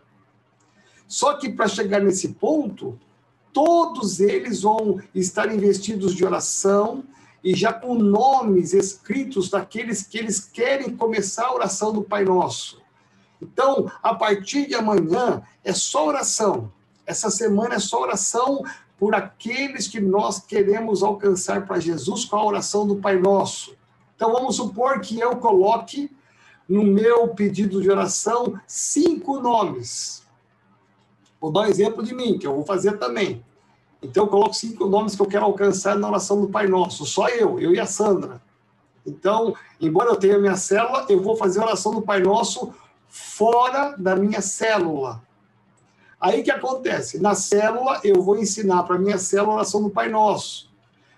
Só 1.08 1.34
que 1.34 1.48
para 1.48 1.66
chegar 1.66 2.00
nesse 2.00 2.28
ponto, 2.28 2.98
todos 3.52 4.20
eles 4.20 4.62
vão 4.62 5.00
estar 5.14 5.52
investidos 5.52 6.14
de 6.14 6.24
oração 6.24 7.02
e 7.42 7.54
já 7.54 7.72
com 7.72 7.94
nomes 7.94 8.74
escritos 8.74 9.48
daqueles 9.48 10.02
que 10.02 10.18
eles 10.18 10.40
querem 10.40 10.94
começar 10.94 11.46
a 11.46 11.54
oração 11.54 11.92
do 11.92 12.02
Pai 12.02 12.24
Nosso. 12.24 12.80
Então, 13.40 13.90
a 14.02 14.14
partir 14.14 14.66
de 14.66 14.74
amanhã, 14.74 15.42
é 15.64 15.72
só 15.72 16.06
oração. 16.06 16.70
Essa 17.06 17.30
semana 17.30 17.76
é 17.76 17.78
só 17.78 18.02
oração 18.02 18.62
por 18.98 19.14
aqueles 19.14 19.88
que 19.88 20.00
nós 20.00 20.40
queremos 20.40 21.02
alcançar 21.02 21.66
para 21.66 21.80
Jesus 21.80 22.24
com 22.24 22.36
a 22.36 22.44
oração 22.44 22.86
do 22.86 22.96
Pai 22.96 23.18
Nosso. 23.18 23.76
Então, 24.14 24.32
vamos 24.32 24.56
supor 24.56 25.00
que 25.00 25.18
eu 25.18 25.36
coloque 25.36 26.10
no 26.68 26.82
meu 26.82 27.28
pedido 27.28 27.80
de 27.80 27.88
oração 27.88 28.60
cinco 28.66 29.40
nomes. 29.40 30.27
Vou 31.40 31.52
dar 31.52 31.60
um 31.60 31.66
exemplo 31.66 32.02
de 32.02 32.14
mim, 32.14 32.38
que 32.38 32.46
eu 32.46 32.54
vou 32.54 32.64
fazer 32.64 32.98
também. 32.98 33.44
Então, 34.02 34.24
eu 34.24 34.28
coloco 34.28 34.54
cinco 34.54 34.86
nomes 34.86 35.16
que 35.16 35.22
eu 35.22 35.26
quero 35.26 35.44
alcançar 35.44 35.96
na 35.96 36.08
oração 36.08 36.40
do 36.40 36.48
Pai 36.48 36.66
Nosso. 36.66 37.04
Só 37.04 37.28
eu, 37.28 37.58
eu 37.58 37.72
e 37.72 37.80
a 37.80 37.86
Sandra. 37.86 38.40
Então, 39.04 39.54
embora 39.80 40.10
eu 40.10 40.16
tenha 40.16 40.38
minha 40.38 40.56
célula, 40.56 41.06
eu 41.08 41.20
vou 41.20 41.36
fazer 41.36 41.60
a 41.60 41.66
oração 41.66 41.92
do 41.92 42.02
Pai 42.02 42.20
Nosso 42.20 42.72
fora 43.08 43.96
da 43.96 44.14
minha 44.14 44.40
célula. 44.40 45.22
Aí 46.20 46.42
que 46.42 46.50
acontece? 46.50 47.20
Na 47.20 47.34
célula, 47.34 48.00
eu 48.04 48.20
vou 48.22 48.38
ensinar 48.38 48.82
para 48.82 48.98
minha 48.98 49.18
célula 49.18 49.52
a 49.52 49.56
oração 49.56 49.82
do 49.82 49.90
Pai 49.90 50.08
Nosso. 50.08 50.70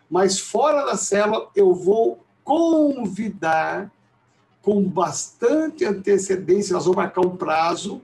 Mas 0.09 0.39
fora 0.39 0.85
da 0.85 0.97
célula, 0.97 1.49
eu 1.55 1.75
vou 1.75 2.25
convidar 2.45 3.91
com 4.63 4.83
bastante 4.83 5.85
antecedência, 5.85 6.75
nós 6.75 6.85
vamos 6.85 6.97
marcar 6.97 7.23
um 7.23 7.37
prazo. 7.37 8.03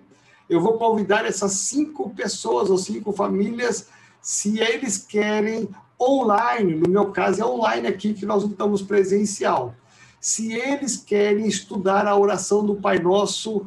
Eu 0.49 0.61
vou 0.61 0.78
convidar 0.78 1.24
essas 1.24 1.53
cinco 1.53 2.11
pessoas 2.11 2.70
ou 2.70 2.78
cinco 2.78 3.12
famílias, 3.12 3.88
se 4.20 4.61
eles 4.61 4.99
querem 4.99 5.68
online, 6.01 6.74
no 6.74 6.88
meu 6.88 7.11
caso 7.11 7.42
é 7.42 7.44
online 7.44 7.88
aqui 7.88 8.14
que 8.14 8.26
nós 8.26 8.44
estamos 8.44 8.82
presencial. 8.82 9.74
Se 10.20 10.53
eles 10.53 10.97
querem 10.97 11.47
estudar 11.47 12.07
a 12.07 12.16
oração 12.16 12.64
do 12.64 12.76
Pai 12.76 12.99
Nosso 12.99 13.66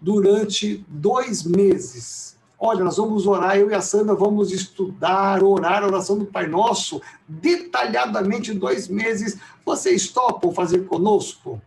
durante 0.00 0.84
dois 0.88 1.42
meses. 1.42 2.36
Olha, 2.58 2.84
nós 2.84 2.96
vamos 2.96 3.26
orar, 3.26 3.56
eu 3.56 3.70
e 3.70 3.74
a 3.74 3.80
Sandra 3.80 4.14
vamos 4.14 4.50
estudar, 4.50 5.44
orar 5.44 5.82
a 5.82 5.86
oração 5.86 6.18
do 6.18 6.26
Pai 6.26 6.46
Nosso 6.46 7.00
detalhadamente 7.28 8.52
dois 8.52 8.88
meses. 8.88 9.38
Vocês 9.64 10.08
topam 10.08 10.52
fazer 10.52 10.86
conosco? 10.86 11.60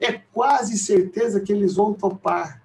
É 0.00 0.12
quase 0.12 0.76
certeza 0.76 1.40
que 1.40 1.52
eles 1.52 1.74
vão 1.76 1.92
topar. 1.92 2.61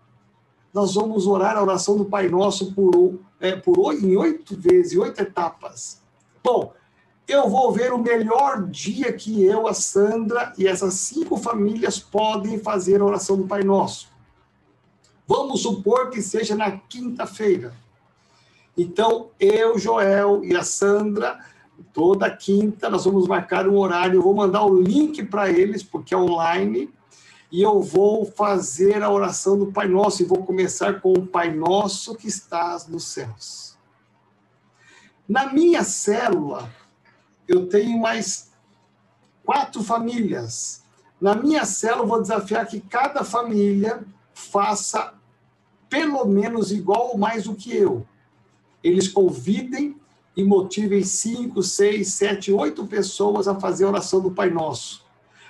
Nós 0.78 0.94
vamos 0.94 1.26
orar 1.26 1.58
a 1.58 1.64
oração 1.64 1.98
do 1.98 2.06
Pai 2.06 2.30
Nosso 2.30 2.72
por, 2.72 3.20
é, 3.40 3.56
por 3.56 3.96
em 3.96 4.16
oito 4.16 4.56
vezes, 4.56 4.96
oito 4.96 5.20
etapas. 5.20 6.04
Bom, 6.44 6.72
eu 7.28 7.50
vou 7.50 7.72
ver 7.72 7.92
o 7.92 7.98
melhor 7.98 8.62
dia 8.68 9.12
que 9.12 9.44
eu, 9.44 9.68
a 9.68 9.74
Sandra 9.74 10.54
e 10.56 10.68
essas 10.68 10.94
cinco 10.94 11.36
famílias 11.36 11.98
podem 11.98 12.60
fazer 12.60 13.02
a 13.02 13.06
oração 13.06 13.38
do 13.38 13.48
Pai 13.48 13.64
Nosso. 13.64 14.10
Vamos 15.26 15.64
supor 15.64 16.12
que 16.12 16.22
seja 16.22 16.56
na 16.56 16.70
quinta-feira. 16.70 17.74
Então, 18.78 19.32
eu, 19.40 19.80
Joel 19.80 20.46
e 20.46 20.56
a 20.56 20.62
Sandra, 20.62 21.40
toda 21.92 22.30
quinta, 22.30 22.88
nós 22.88 23.04
vamos 23.04 23.28
marcar 23.28 23.68
um 23.68 23.80
horário. 23.80 24.20
Eu 24.20 24.22
vou 24.22 24.36
mandar 24.36 24.64
o 24.64 24.80
link 24.80 25.24
para 25.24 25.50
eles, 25.50 25.82
porque 25.82 26.14
é 26.14 26.18
online 26.18 26.88
e 27.52 27.62
eu 27.62 27.82
vou 27.82 28.26
fazer 28.26 29.02
a 29.02 29.12
oração 29.12 29.58
do 29.58 29.72
Pai 29.72 29.88
Nosso, 29.88 30.22
e 30.22 30.26
vou 30.26 30.44
começar 30.44 31.02
com 31.02 31.14
o 31.14 31.26
Pai 31.26 31.54
Nosso 31.54 32.16
que 32.16 32.28
estás 32.28 32.88
nos 32.88 33.06
céus. 33.06 33.78
Na 35.28 35.52
minha 35.52 35.84
célula, 35.84 36.70
eu 37.48 37.68
tenho 37.68 37.98
mais 38.00 38.52
quatro 39.44 39.82
famílias. 39.84 40.84
Na 41.20 41.36
minha 41.36 41.66
célula, 41.66 42.04
eu 42.04 42.08
vou 42.08 42.22
desafiar 42.22 42.68
que 42.68 42.82
cada 42.82 43.24
família 43.24 44.06
faça 44.34 45.14
pelo 45.90 46.26
menos 46.26 46.72
igual 46.72 47.12
ou 47.12 47.18
mais 47.18 47.46
do 47.46 47.56
que 47.56 47.76
eu. 47.76 48.06
Eles 48.84 49.08
convidem 49.08 49.96
e 50.36 50.44
motivem 50.44 51.04
cinco, 51.04 51.64
seis, 51.64 52.14
sete, 52.14 52.52
oito 52.52 52.86
pessoas 52.86 53.48
a 53.48 53.60
fazer 53.60 53.86
a 53.86 53.90
oração 53.90 54.22
do 54.22 54.32
Pai 54.32 54.50
Nosso. 54.50 55.07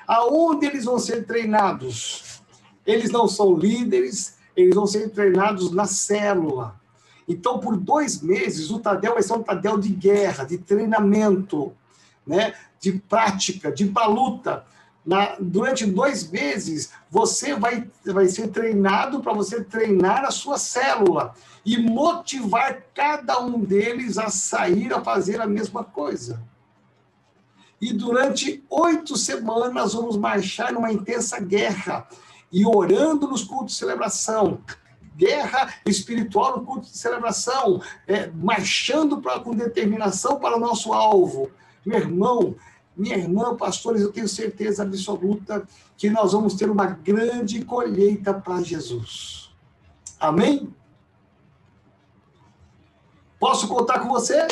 Aonde 0.08 0.66
eles 0.66 0.86
vão 0.86 0.98
ser 0.98 1.26
treinados? 1.26 2.42
Eles 2.86 3.12
não 3.12 3.28
são 3.28 3.58
líderes, 3.58 4.38
eles 4.56 4.74
vão 4.74 4.88
ser 4.88 5.10
treinados 5.10 5.72
na 5.72 5.86
célula. 5.86 6.80
Então, 7.28 7.60
por 7.60 7.76
dois 7.76 8.22
meses, 8.22 8.72
o 8.72 8.80
Tadel 8.80 9.16
vai 9.16 9.24
ser 9.24 9.34
um 9.34 9.44
Tadel 9.44 9.78
de 9.78 9.90
guerra, 9.90 10.46
de 10.46 10.58
treinamento, 10.58 11.74
né? 12.26 12.54
de 12.80 12.94
prática, 12.94 13.72
de 13.72 13.92
luta. 14.08 14.66
Na, 15.06 15.36
durante 15.40 15.86
dois 15.86 16.30
meses, 16.30 16.92
você 17.10 17.56
vai, 17.56 17.90
vai 18.06 18.28
ser 18.28 18.50
treinado 18.50 19.22
para 19.22 19.34
você 19.34 19.64
treinar 19.64 20.26
a 20.26 20.32
sua 20.32 20.58
célula 20.58 21.34
e 21.66 21.78
motivar 21.78 22.84
cada 22.94 23.40
um 23.40 23.60
deles 23.60 24.18
a 24.18 24.30
sair 24.30 24.94
a 24.94 25.02
fazer 25.02 25.42
a 25.42 25.48
mesma 25.48 25.84
coisa. 25.84 26.42
E 27.80 27.94
durante 27.94 28.64
oito 28.70 29.16
semanas 29.16 29.94
vamos 29.94 30.18
marchar 30.18 30.74
numa 30.74 30.92
intensa 30.92 31.40
guerra 31.40 32.08
e 32.52 32.66
orando 32.66 33.28
nos 33.28 33.44
cultos 33.44 33.74
de 33.74 33.80
celebração. 33.80 34.60
Guerra 35.16 35.74
espiritual 35.86 36.58
no 36.58 36.66
culto 36.66 36.88
de 36.92 36.98
celebração, 36.98 37.82
é, 38.08 38.28
marchando 38.28 39.20
pra, 39.20 39.40
com 39.40 39.56
determinação 39.56 40.40
para 40.40 40.58
o 40.58 40.60
nosso 40.60 40.94
alvo. 40.94 41.50
Meu 41.86 42.00
irmão, 42.00 42.56
minha 42.96 43.16
irmã, 43.16 43.56
pastores, 43.56 44.02
eu 44.02 44.12
tenho 44.12 44.28
certeza 44.28 44.84
absoluta 44.84 45.68
que 45.96 46.10
nós 46.10 46.34
vamos 46.34 46.56
ter 46.56 46.70
uma 46.70 46.86
grande 46.86 47.64
colheita 47.64 48.34
para 48.34 48.62
Jesus. 48.62 49.52
Amém? 50.20 50.74
Posso 53.40 53.68
contar 53.68 54.00
com 54.00 54.10
você? 54.10 54.48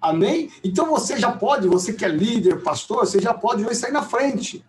Amém? 0.00 0.50
Então 0.64 0.86
você 0.86 1.18
já 1.18 1.30
pode, 1.30 1.68
você 1.68 1.92
que 1.92 2.04
é 2.04 2.08
líder, 2.08 2.62
pastor, 2.62 3.00
você 3.00 3.20
já 3.20 3.34
pode 3.34 3.64
hoje 3.64 3.74
sair 3.74 3.92
na 3.92 4.02
frente. 4.02 4.64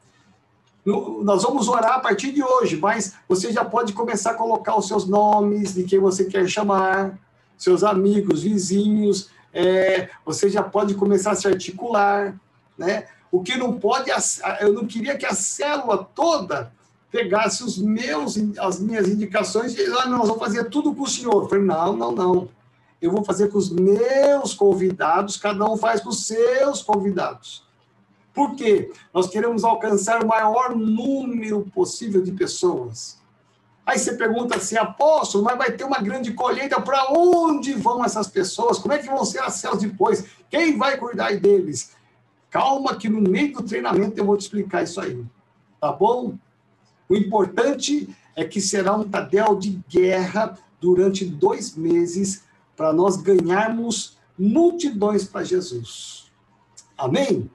Nós 0.86 1.44
vamos 1.44 1.70
orar 1.70 1.94
a 1.94 2.00
partir 2.00 2.32
de 2.34 2.44
hoje, 2.44 2.76
mas 2.76 3.14
você 3.30 3.52
já 3.52 3.64
pode 3.64 3.94
começar 3.94 4.32
a 4.32 4.36
colocar 4.36 4.76
os 4.76 4.88
seus 4.88 5.08
nomes, 5.08 5.76
de 5.76 5.84
quem 5.84 6.00
você 6.00 6.26
quer 6.26 6.50
chamar, 6.50 7.18
seus 7.58 7.84
amigos, 7.84 8.42
vizinhos, 8.42 9.30
é, 9.54 10.10
você 10.26 10.50
já 10.50 10.64
pode 10.64 10.96
começar 10.96 11.32
a 11.32 11.36
se 11.36 11.48
articular, 11.48 12.36
né? 12.78 13.06
O 13.32 13.42
que 13.42 13.56
não 13.56 13.80
pode, 13.80 14.12
eu 14.60 14.74
não 14.74 14.86
queria 14.86 15.18
que 15.18 15.26
a 15.26 15.34
célula 15.34 16.04
toda 16.16 16.74
pegasse 17.10 17.64
os 17.64 17.78
meus, 17.78 18.36
as 18.60 18.80
minhas 18.80 19.08
indicações 19.08 19.78
e 19.78 19.86
ah, 19.86 20.08
nós 20.08 20.28
vamos 20.28 20.40
fazer 20.40 20.66
tudo 20.66 20.94
com 20.94 21.04
o 21.04 21.08
senhor. 21.08 21.44
Eu 21.44 21.50
falei, 21.50 21.64
não, 21.64 21.96
não, 21.96 22.12
não 22.12 22.50
eu 23.02 23.12
vou 23.12 23.24
fazer 23.24 23.49
com 23.49 23.58
os 23.58 23.70
meus 23.70 24.54
convidados, 24.54 25.38
cada 25.38 25.66
um 25.70 25.76
faz 25.76 26.02
com 26.02 26.10
os 26.10 26.28
seus 26.28 26.84
convidados. 26.84 27.66
Por 28.34 28.56
quê? 28.56 28.91
Nós 29.14 29.28
queremos 29.28 29.64
alcançar 29.64 30.24
o 30.24 30.28
maior 30.28 30.76
número 30.76 31.66
possível 31.74 32.22
de 32.22 32.32
pessoas. 32.32 33.20
Aí 33.86 33.97
você 33.97 34.14
pergunta 34.14 34.56
assim, 34.56 34.78
apóstolo, 34.78 35.43
mas 35.43 35.58
vai 35.58 35.72
ter 35.72 35.84
uma 35.84 35.99
grande 35.99 36.32
colheita, 36.34 36.80
para 36.80 37.12
onde 37.12 37.74
vão 37.74 38.06
essas 38.06 38.28
pessoas? 38.28 38.78
Como 38.78 38.93
é 38.93 38.99
que 38.99 39.08
vão 39.08 39.26
ser 39.26 39.39
as 39.39 39.56
células 39.56 39.84
depois? 39.84 40.26
Quem 40.49 40.78
vai 40.78 40.97
cuidar 40.97 41.36
deles? 41.38 41.91
Calma 42.49 42.95
que 42.95 43.10
no 43.10 43.22
meio 43.22 43.54
do 43.54 43.64
treinamento 43.64 44.18
eu 44.18 44.26
vou 44.26 44.38
te 44.38 44.41
explicar 44.41 44.84
isso 44.84 45.02
aí, 45.02 45.26
tá 45.80 45.91
bom? 45.91 46.38
O 47.10 47.16
importante 47.16 48.16
é 48.36 48.45
que 48.45 48.62
será 48.62 48.95
um 48.95 49.10
tadel 49.10 49.56
de 49.56 49.82
guerra 49.89 50.58
durante 50.80 51.26
dois 51.26 51.76
meses, 51.76 52.43
para 52.82 52.92
nós 52.92 53.16
ganharmos 53.18 54.18
multidões 54.36 55.24
para 55.24 55.44
Jesus. 55.44 56.32
Amém? 56.98 57.48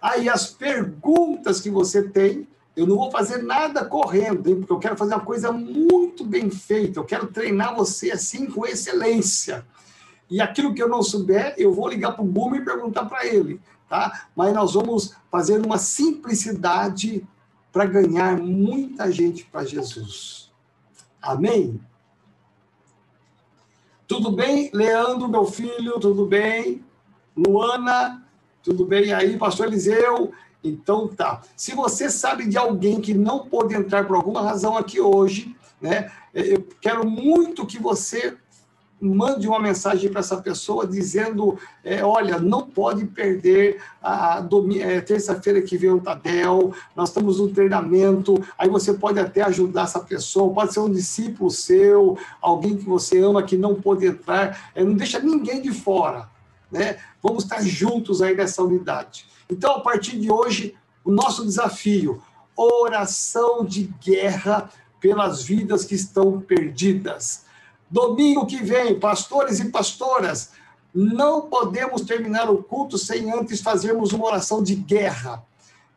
Aí 0.00 0.26
as 0.26 0.46
perguntas 0.46 1.60
que 1.60 1.68
você 1.68 2.08
tem, 2.08 2.48
eu 2.74 2.86
não 2.86 2.96
vou 2.96 3.10
fazer 3.10 3.42
nada 3.42 3.84
correndo, 3.84 4.48
hein, 4.48 4.56
porque 4.56 4.72
eu 4.72 4.78
quero 4.78 4.96
fazer 4.96 5.12
uma 5.12 5.24
coisa 5.24 5.52
muito 5.52 6.24
bem 6.24 6.48
feita, 6.48 6.98
eu 6.98 7.04
quero 7.04 7.26
treinar 7.26 7.76
você 7.76 8.10
assim 8.10 8.46
com 8.46 8.64
excelência. 8.64 9.66
E 10.30 10.40
aquilo 10.40 10.72
que 10.72 10.82
eu 10.82 10.88
não 10.88 11.02
souber, 11.02 11.54
eu 11.58 11.70
vou 11.70 11.90
ligar 11.90 12.12
para 12.12 12.24
o 12.24 12.26
Google 12.26 12.56
e 12.56 12.64
perguntar 12.64 13.04
para 13.04 13.26
ele, 13.26 13.60
tá? 13.86 14.28
Mas 14.34 14.54
nós 14.54 14.72
vamos 14.72 15.14
fazer 15.30 15.60
uma 15.60 15.76
simplicidade 15.76 17.22
para 17.70 17.84
ganhar 17.84 18.38
muita 18.38 19.12
gente 19.12 19.44
para 19.44 19.66
Jesus. 19.66 20.50
Amém? 21.20 21.78
Tudo 24.08 24.32
bem, 24.32 24.70
Leandro, 24.72 25.28
meu 25.28 25.44
filho? 25.44 26.00
Tudo 26.00 26.24
bem? 26.24 26.82
Luana, 27.36 28.26
tudo 28.62 28.86
bem 28.86 29.12
aí, 29.12 29.36
pastor 29.36 29.66
Eliseu? 29.66 30.32
Então 30.64 31.06
tá. 31.06 31.42
Se 31.54 31.74
você 31.74 32.08
sabe 32.08 32.48
de 32.48 32.56
alguém 32.56 33.02
que 33.02 33.12
não 33.12 33.40
pôde 33.40 33.74
entrar 33.74 34.06
por 34.06 34.16
alguma 34.16 34.40
razão 34.40 34.78
aqui 34.78 34.98
hoje, 34.98 35.54
né? 35.78 36.10
Eu 36.32 36.66
quero 36.80 37.06
muito 37.06 37.66
que 37.66 37.78
você 37.78 38.34
mande 39.00 39.46
uma 39.46 39.60
mensagem 39.60 40.10
para 40.10 40.20
essa 40.20 40.36
pessoa 40.38 40.86
dizendo: 40.86 41.58
é, 41.84 42.04
olha, 42.04 42.38
não 42.38 42.62
pode 42.62 43.04
perder 43.04 43.80
a, 44.02 44.44
é, 44.80 45.00
terça-feira 45.00 45.62
que 45.62 45.76
vem 45.76 45.90
o 45.90 46.00
Tadel, 46.00 46.72
nós 46.96 47.10
estamos 47.10 47.38
no 47.38 47.48
treinamento, 47.48 48.42
aí 48.56 48.68
você 48.68 48.92
pode 48.92 49.20
até 49.20 49.42
ajudar 49.42 49.84
essa 49.84 50.00
pessoa, 50.00 50.52
pode 50.52 50.72
ser 50.72 50.80
um 50.80 50.90
discípulo 50.90 51.50
seu, 51.50 52.18
alguém 52.40 52.76
que 52.76 52.84
você 52.84 53.18
ama 53.20 53.42
que 53.42 53.56
não 53.56 53.74
pode 53.74 54.06
entrar, 54.06 54.70
é, 54.74 54.82
não 54.82 54.94
deixa 54.94 55.18
ninguém 55.18 55.62
de 55.62 55.72
fora, 55.72 56.28
né? 56.70 56.98
Vamos 57.22 57.44
estar 57.44 57.62
juntos 57.62 58.20
aí 58.20 58.34
nessa 58.34 58.62
unidade. 58.62 59.26
Então, 59.50 59.76
a 59.76 59.80
partir 59.80 60.18
de 60.18 60.30
hoje, 60.30 60.74
o 61.04 61.10
nosso 61.10 61.44
desafio, 61.44 62.22
oração 62.56 63.64
de 63.64 63.90
guerra 64.02 64.68
pelas 65.00 65.42
vidas 65.42 65.84
que 65.84 65.94
estão 65.94 66.40
perdidas 66.40 67.47
Domingo 67.90 68.46
que 68.46 68.62
vem, 68.62 68.98
pastores 68.98 69.60
e 69.60 69.70
pastoras, 69.70 70.50
não 70.94 71.42
podemos 71.42 72.02
terminar 72.02 72.50
o 72.50 72.62
culto 72.62 72.98
sem 72.98 73.32
antes 73.32 73.60
fazermos 73.60 74.12
uma 74.12 74.26
oração 74.26 74.62
de 74.62 74.74
guerra 74.74 75.42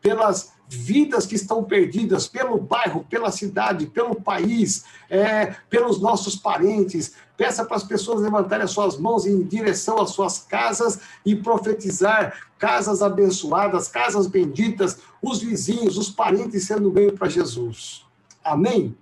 pelas 0.02 0.52
vidas 0.68 1.26
que 1.26 1.36
estão 1.36 1.64
perdidas 1.64 2.28
pelo 2.28 2.58
bairro, 2.58 3.06
pela 3.10 3.30
cidade, 3.30 3.88
pelo 3.88 4.16
país, 4.16 4.86
é, 5.10 5.56
pelos 5.70 6.00
nossos 6.00 6.36
parentes. 6.36 7.14
Peça 7.36 7.66
para 7.66 7.76
as 7.76 7.84
pessoas 7.84 8.22
levantarem 8.22 8.64
as 8.64 8.72
suas 8.72 8.98
mãos 8.98 9.26
em 9.26 9.44
direção 9.44 10.00
às 10.00 10.12
suas 10.12 10.40
casas 10.40 11.00
e 11.26 11.36
profetizar 11.36 12.48
casas 12.58 13.02
abençoadas, 13.02 13.90
casas 13.90 14.28
benditas, 14.28 15.00
os 15.22 15.40
vizinhos, 15.42 15.98
os 15.98 16.10
parentes 16.10 16.68
sendo 16.68 16.92
meio 16.92 17.14
para 17.14 17.28
Jesus. 17.28 18.06
Amém? 18.44 18.96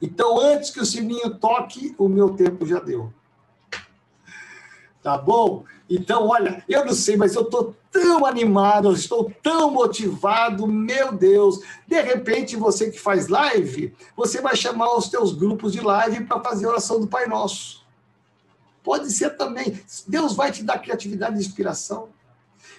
Então, 0.00 0.38
antes 0.38 0.70
que 0.70 0.80
o 0.80 0.86
sininho 0.86 1.34
toque, 1.34 1.94
o 1.98 2.08
meu 2.08 2.30
tempo 2.30 2.66
já 2.66 2.78
deu. 2.78 3.12
Tá 5.02 5.16
bom? 5.16 5.64
Então, 5.88 6.28
olha, 6.28 6.62
eu 6.68 6.84
não 6.84 6.92
sei, 6.92 7.16
mas 7.16 7.34
eu 7.34 7.42
estou 7.42 7.74
tão 7.90 8.26
animado, 8.26 8.88
eu 8.88 8.92
estou 8.92 9.32
tão 9.42 9.70
motivado, 9.70 10.66
meu 10.66 11.12
Deus. 11.12 11.60
De 11.86 12.00
repente, 12.00 12.56
você 12.56 12.90
que 12.90 12.98
faz 12.98 13.28
live, 13.28 13.94
você 14.16 14.40
vai 14.40 14.54
chamar 14.54 14.94
os 14.94 15.08
teus 15.08 15.32
grupos 15.32 15.72
de 15.72 15.80
live 15.80 16.24
para 16.24 16.40
fazer 16.40 16.66
oração 16.66 17.00
do 17.00 17.06
Pai 17.06 17.26
Nosso. 17.26 17.86
Pode 18.84 19.10
ser 19.10 19.36
também. 19.36 19.80
Deus 20.06 20.34
vai 20.34 20.52
te 20.52 20.62
dar 20.62 20.78
criatividade 20.78 21.36
e 21.36 21.40
inspiração. 21.40 22.08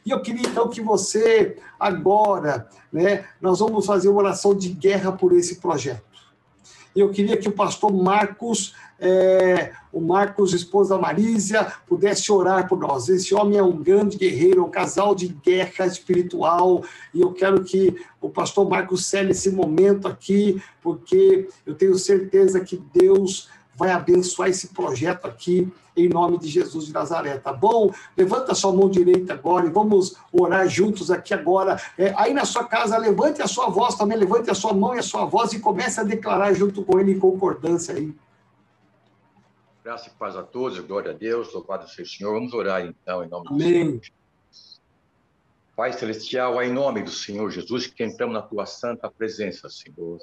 E 0.05 0.11
eu 0.11 0.21
queria 0.21 0.47
então 0.47 0.69
que 0.69 0.81
você, 0.81 1.57
agora, 1.79 2.69
né, 2.91 3.25
nós 3.41 3.59
vamos 3.59 3.85
fazer 3.85 4.09
uma 4.09 4.19
oração 4.21 4.55
de 4.55 4.69
guerra 4.69 5.11
por 5.11 5.33
esse 5.33 5.55
projeto. 5.57 6.08
E 6.95 6.99
eu 6.99 7.09
queria 7.09 7.37
que 7.37 7.47
o 7.47 7.51
pastor 7.51 7.93
Marcos, 7.93 8.73
é, 8.99 9.71
o 9.91 10.01
Marcos, 10.01 10.53
esposa 10.53 10.97
Marísia, 10.97 11.71
pudesse 11.87 12.31
orar 12.31 12.67
por 12.67 12.79
nós. 12.79 13.07
Esse 13.09 13.33
homem 13.33 13.57
é 13.57 13.63
um 13.63 13.77
grande 13.77 14.17
guerreiro, 14.17 14.65
um 14.65 14.69
casal 14.69 15.13
de 15.13 15.27
guerra 15.27 15.85
espiritual, 15.85 16.83
e 17.13 17.21
eu 17.21 17.31
quero 17.31 17.63
que 17.63 17.95
o 18.19 18.29
pastor 18.29 18.67
Marcos 18.67 19.05
cele 19.05 19.31
esse 19.31 19.51
momento 19.51 20.07
aqui, 20.07 20.61
porque 20.81 21.47
eu 21.65 21.75
tenho 21.75 21.95
certeza 21.95 22.59
que 22.59 22.81
Deus 22.93 23.49
vai 23.79 23.91
abençoar 23.91 24.49
esse 24.49 24.67
projeto 24.67 25.25
aqui 25.25 25.71
em 25.95 26.09
nome 26.09 26.37
de 26.37 26.47
Jesus 26.47 26.85
de 26.85 26.93
Nazaré, 26.93 27.37
tá 27.37 27.53
bom? 27.53 27.93
Levanta 28.15 28.51
a 28.51 28.55
sua 28.55 28.73
mão 28.73 28.89
direita 28.89 29.33
agora 29.33 29.65
e 29.65 29.69
vamos 29.69 30.15
orar 30.33 30.67
juntos 30.67 31.09
aqui 31.09 31.33
agora. 31.33 31.81
É, 31.97 32.13
aí 32.17 32.33
na 32.33 32.43
sua 32.43 32.65
casa, 32.65 32.97
levante 32.97 33.41
a 33.41 33.47
sua 33.47 33.69
voz 33.69 33.95
também, 33.95 34.17
levante 34.17 34.49
a 34.51 34.53
sua 34.53 34.73
mão 34.73 34.95
e 34.95 34.99
a 34.99 35.03
sua 35.03 35.25
voz 35.25 35.53
e 35.53 35.59
comece 35.59 35.99
a 35.99 36.03
declarar 36.03 36.53
junto 36.53 36.83
com 36.83 36.99
ele 36.99 37.13
em 37.13 37.19
concordância 37.19 37.95
aí. 37.95 38.13
Graça 39.83 40.09
e 40.09 40.11
paz 40.11 40.35
a 40.35 40.43
todos, 40.43 40.77
glória 40.79 41.11
a 41.11 41.13
Deus, 41.13 41.53
louvado 41.53 41.87
seja 41.87 42.03
o 42.03 42.05
Senhor. 42.05 42.33
Vamos 42.33 42.53
orar 42.53 42.85
então, 42.85 43.23
em 43.23 43.29
nome 43.29 43.47
Amém. 43.49 43.97
do 43.97 44.05
Senhor. 44.05 44.19
Pai 45.75 45.93
Celestial, 45.93 46.61
é 46.61 46.67
em 46.67 46.73
nome 46.73 47.01
do 47.01 47.11
Senhor 47.11 47.49
Jesus, 47.49 47.87
que 47.87 48.03
entramos 48.03 48.33
na 48.33 48.41
tua 48.41 48.65
santa 48.65 49.09
presença, 49.09 49.69
Senhor. 49.69 50.19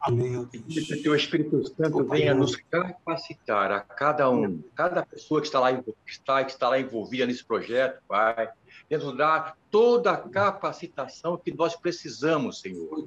Amém. 0.00 0.46
Que 0.46 0.94
o 0.94 1.02
teu 1.02 1.14
Espírito 1.14 1.62
Santo 1.74 2.04
venha 2.04 2.32
nos 2.32 2.56
capacitar 2.56 3.70
a 3.70 3.80
cada 3.80 4.30
um, 4.30 4.62
cada 4.74 5.04
pessoa 5.04 5.40
que 5.40 5.46
está 5.46 5.60
lá, 5.60 5.74
que 5.74 5.94
está, 6.06 6.42
que 6.42 6.52
está 6.52 6.68
lá 6.70 6.80
envolvida 6.80 7.26
nesse 7.26 7.44
projeto, 7.44 8.00
Pai. 8.08 8.48
Venha 8.88 9.02
nos 9.02 9.16
dar 9.16 9.58
toda 9.70 10.12
a 10.12 10.16
capacitação 10.16 11.36
que 11.36 11.52
nós 11.52 11.76
precisamos, 11.76 12.60
Senhor. 12.60 13.06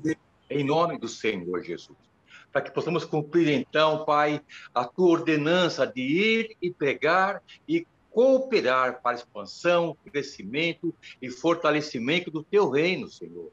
Em 0.50 0.64
nome 0.64 1.00
do 1.00 1.08
Senhor 1.08 1.64
Jesus. 1.64 1.98
Para 2.52 2.62
que 2.62 2.70
possamos 2.70 3.04
cumprir, 3.04 3.50
então, 3.50 4.06
Pai, 4.06 4.40
a 4.74 4.86
tua 4.86 5.10
ordenança 5.10 5.88
de 5.88 6.02
ir 6.02 6.58
e 6.62 6.70
pregar 6.70 7.42
e 7.68 7.88
cooperar 8.12 9.02
para 9.02 9.16
expansão, 9.16 9.98
crescimento 10.06 10.94
e 11.20 11.32
fortalecimento 11.32 12.30
do 12.30 12.44
teu 12.44 12.70
reino, 12.70 13.10
Senhor. 13.10 13.52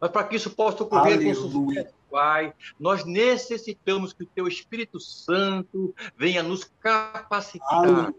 Mas 0.00 0.10
para 0.10 0.24
que 0.24 0.36
isso 0.36 0.50
possa 0.50 0.84
ocorrer 0.84 1.16
Aleluia. 1.16 1.34
com 1.34 1.40
sucesso, 1.50 1.97
Pai, 2.10 2.52
nós 2.78 3.04
necessitamos 3.04 4.12
que 4.12 4.22
o 4.22 4.26
Teu 4.26 4.48
Espírito 4.48 4.98
Santo 4.98 5.94
venha 6.16 6.42
nos 6.42 6.64
capacitar. 6.80 8.12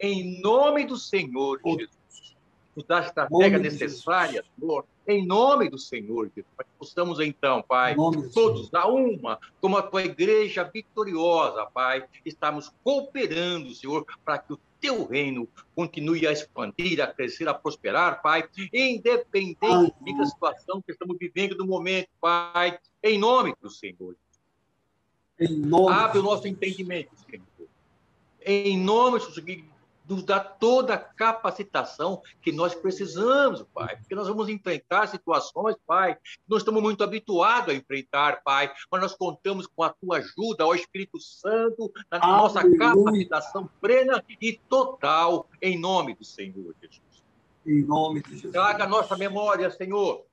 Em 0.00 0.40
nome 0.40 0.84
do 0.84 0.96
Senhor 0.96 1.60
Jesus. 1.64 2.36
Nos 2.74 2.86
dá 2.86 2.98
a 2.98 3.06
estratégia 3.06 3.58
necessária, 3.58 4.44
Senhor, 4.58 4.84
em 5.08 5.26
nome 5.26 5.68
do 5.68 5.78
Senhor, 5.78 6.26
Jesus, 6.26 6.46
para 6.54 6.64
que 6.64 6.70
possamos 6.78 7.18
então, 7.18 7.62
Pai, 7.62 7.96
todos 8.32 8.72
a 8.74 8.86
uma, 8.86 9.38
como 9.60 9.76
a 9.76 9.82
tua 9.82 10.04
igreja 10.04 10.62
vitoriosa, 10.62 11.66
Pai, 11.66 12.04
estamos 12.24 12.70
cooperando, 12.84 13.74
Senhor, 13.74 14.06
para 14.24 14.38
que 14.38 14.52
o 14.52 14.60
teu 14.80 15.06
reino 15.06 15.48
continue 15.74 16.26
a 16.26 16.32
expandir, 16.32 17.00
a 17.00 17.06
crescer, 17.06 17.48
a 17.48 17.54
prosperar, 17.54 18.22
Pai, 18.22 18.48
independente 18.72 20.16
da 20.16 20.24
situação 20.24 20.80
que 20.82 20.92
estamos 20.92 21.16
vivendo 21.18 21.56
no 21.56 21.66
momento, 21.66 22.08
Pai, 22.20 22.78
em 23.02 23.18
nome 23.18 23.54
do 23.60 23.70
Senhor. 23.70 24.16
Em 25.38 25.56
nome 25.56 25.94
Abre 25.94 26.18
o 26.18 26.22
nosso 26.22 26.48
entendimento, 26.48 27.10
Senhor. 27.28 27.46
Em 28.44 28.78
nome 28.78 29.18
do 29.18 29.32
Senhor, 29.32 29.64
nos 30.08 30.24
dá 30.24 30.40
toda 30.40 30.94
a 30.94 30.98
capacitação 30.98 32.22
que 32.40 32.50
nós 32.50 32.74
precisamos, 32.74 33.62
Pai, 33.74 33.96
porque 33.96 34.14
nós 34.14 34.26
vamos 34.26 34.48
enfrentar 34.48 35.06
situações, 35.06 35.76
Pai, 35.86 36.14
que 36.14 36.20
não 36.48 36.56
estamos 36.56 36.82
muito 36.82 37.04
habituados 37.04 37.74
a 37.74 37.76
enfrentar, 37.76 38.42
Pai, 38.42 38.72
mas 38.90 39.02
nós 39.02 39.14
contamos 39.14 39.66
com 39.66 39.82
a 39.82 39.90
Tua 39.90 40.18
ajuda, 40.18 40.64
ao 40.64 40.74
Espírito 40.74 41.20
Santo, 41.20 41.92
na 42.10 42.18
nossa 42.18 42.62
capacitação 42.76 43.68
plena 43.80 44.24
e 44.40 44.58
total, 44.68 45.46
em 45.60 45.78
nome 45.78 46.14
do 46.14 46.24
Senhor 46.24 46.74
Jesus. 46.80 47.24
Em 47.66 47.82
nome 47.82 48.22
de 48.22 48.30
Jesus. 48.30 48.52
Traga 48.52 48.84
a 48.84 48.88
nossa 48.88 49.16
memória, 49.16 49.70
Senhor, 49.70 50.24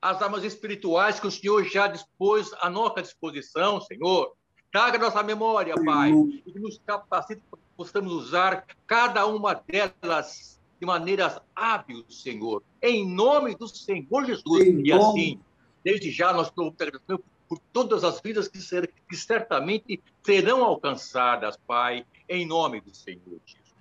as 0.00 0.22
armas 0.22 0.44
espirituais 0.44 1.18
que 1.18 1.26
o 1.26 1.30
Senhor 1.30 1.64
já 1.64 1.88
dispôs 1.88 2.52
à 2.60 2.70
nossa 2.70 3.02
disposição, 3.02 3.80
Senhor. 3.80 4.32
Traga 4.70 4.96
a 4.96 5.00
nossa 5.00 5.22
memória, 5.22 5.74
Pai, 5.82 6.12
e 6.12 6.60
nos 6.60 6.78
capacite 6.86 7.42
possamos 7.78 8.12
usar 8.12 8.66
cada 8.88 9.24
uma 9.24 9.54
delas 9.54 10.60
de 10.80 10.84
maneiras 10.84 11.40
hábeis, 11.54 12.04
Senhor, 12.08 12.60
em 12.82 13.08
nome 13.08 13.54
do 13.54 13.68
Senhor 13.68 14.26
Jesus. 14.26 14.66
Em 14.66 14.84
e 14.84 14.92
assim, 14.92 15.40
desde 15.84 16.10
já, 16.10 16.32
nós 16.32 16.48
estamos 16.48 16.74
por 17.48 17.60
todas 17.72 18.02
as 18.02 18.20
vidas 18.20 18.48
que, 18.48 18.60
ser, 18.60 18.92
que 19.08 19.16
certamente 19.16 20.02
serão 20.24 20.64
alcançadas, 20.64 21.56
Pai, 21.68 22.04
em 22.28 22.44
nome 22.44 22.80
do 22.80 22.92
Senhor 22.92 23.40
Jesus. 23.46 23.74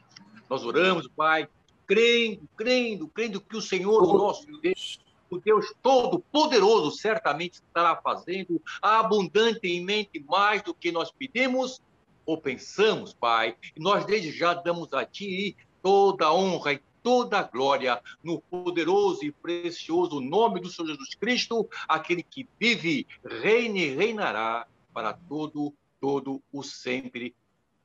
Nós 0.47 0.63
oramos, 0.63 1.07
Pai, 1.07 1.49
crendo, 1.87 2.47
crendo, 2.55 3.07
crendo 3.07 3.41
que 3.41 3.57
o 3.57 3.61
Senhor, 3.61 4.03
o 4.03 4.15
nosso 4.15 4.45
Deus, 4.61 4.99
o 5.27 5.39
Deus 5.39 5.73
Todo-Poderoso, 5.81 6.91
certamente 6.91 7.55
estará 7.55 7.95
fazendo 7.95 8.61
abundantemente 8.79 10.19
mais 10.19 10.61
do 10.61 10.73
que 10.73 10.91
nós 10.91 11.11
pedimos 11.11 11.81
ou 12.27 12.37
pensamos, 12.37 13.13
Pai, 13.13 13.55
e 13.75 13.79
nós 13.79 14.05
desde 14.05 14.31
já 14.31 14.53
damos 14.53 14.93
a 14.93 15.05
Ti 15.05 15.55
toda 15.81 16.25
a 16.25 16.33
honra 16.33 16.73
e 16.73 16.81
toda 17.01 17.39
a 17.39 17.43
glória 17.43 18.01
no 18.21 18.41
poderoso 18.41 19.23
e 19.23 19.31
precioso 19.31 20.19
nome 20.19 20.59
do 20.59 20.69
Senhor 20.69 20.89
Jesus 20.89 21.15
Cristo, 21.15 21.67
aquele 21.87 22.21
que 22.21 22.45
vive, 22.59 23.07
reina 23.23 23.79
e 23.79 23.95
reinará 23.95 24.67
para 24.93 25.13
todo, 25.13 25.73
todo 26.01 26.41
o 26.51 26.61
sempre, 26.61 27.33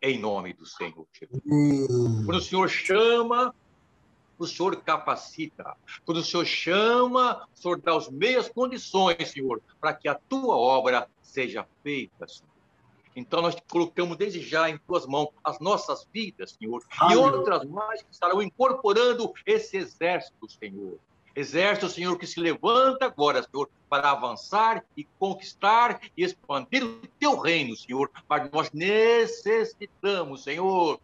em 0.02 0.18
nome 0.18 0.52
do 0.52 0.66
Senhor 0.66 1.06
Jesus. 1.12 1.40
Quando 2.26 2.38
o 2.38 2.40
Senhor 2.40 2.68
chama, 2.68 3.54
o 4.36 4.46
Senhor 4.46 4.74
capacita. 4.82 5.76
Quando 6.04 6.18
o 6.18 6.24
Senhor 6.24 6.44
chama, 6.44 7.46
o 7.54 7.56
Senhor 7.56 7.80
dá 7.80 7.96
as 7.96 8.10
meias 8.10 8.48
condições, 8.48 9.30
Senhor, 9.30 9.62
para 9.80 9.94
que 9.94 10.08
a 10.08 10.16
tua 10.16 10.56
obra 10.56 11.08
seja 11.22 11.64
feita, 11.84 12.26
Senhor. 12.26 12.51
Então, 13.14 13.42
nós 13.42 13.56
colocamos 13.68 14.16
desde 14.16 14.40
já 14.40 14.68
em 14.70 14.78
tuas 14.78 15.06
mãos 15.06 15.28
as 15.44 15.58
nossas 15.60 16.06
vidas, 16.12 16.56
Senhor, 16.58 16.82
Amém. 16.98 17.14
e 17.14 17.18
outras 17.18 17.64
mais 17.64 18.02
que 18.02 18.12
estarão 18.12 18.42
incorporando 18.42 19.32
esse 19.44 19.76
exército, 19.76 20.48
Senhor. 20.48 20.98
Exército, 21.34 21.88
Senhor, 21.88 22.18
que 22.18 22.26
se 22.26 22.38
levanta 22.40 23.06
agora, 23.06 23.42
Senhor, 23.42 23.68
para 23.88 24.10
avançar 24.10 24.84
e 24.96 25.04
conquistar 25.18 26.00
e 26.16 26.24
expandir 26.24 26.84
o 26.84 27.00
teu 27.18 27.38
reino, 27.38 27.74
Senhor. 27.76 28.10
Mas 28.28 28.50
nós 28.50 28.70
necessitamos, 28.72 30.44
Senhor, 30.44 31.00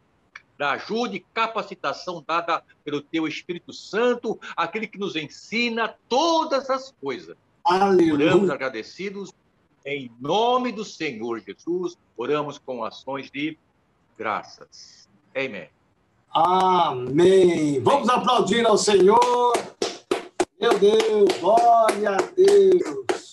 da 0.59 0.73
ajuda 0.73 1.17
e 1.17 1.21
capacitação 1.33 2.23
dada 2.27 2.63
pelo 2.85 3.01
teu 3.01 3.27
Espírito 3.27 3.73
Santo, 3.73 4.39
aquele 4.57 4.87
que 4.87 4.99
nos 4.99 5.17
ensina 5.17 5.95
todas 6.09 6.69
as 6.69 6.93
coisas. 7.01 7.37
Aleluia. 7.65 8.27
Oramos 8.27 8.51
agradecidos 8.51 9.33
em 9.89 10.11
nome 10.21 10.71
do 10.71 10.85
Senhor 10.85 11.41
Jesus, 11.41 11.97
oramos 12.15 12.59
com 12.59 12.85
ações 12.85 13.31
de 13.31 13.57
graças. 14.19 15.09
Amém. 15.35 15.71
Amém. 16.31 17.81
Vamos 17.81 18.09
aplaudir 18.11 18.67
ao 18.67 18.77
Senhor. 18.77 19.53
Meu 20.61 20.79
Deus, 20.79 21.39
glória 21.41 22.11
a 22.11 22.17
Deus. 22.37 23.33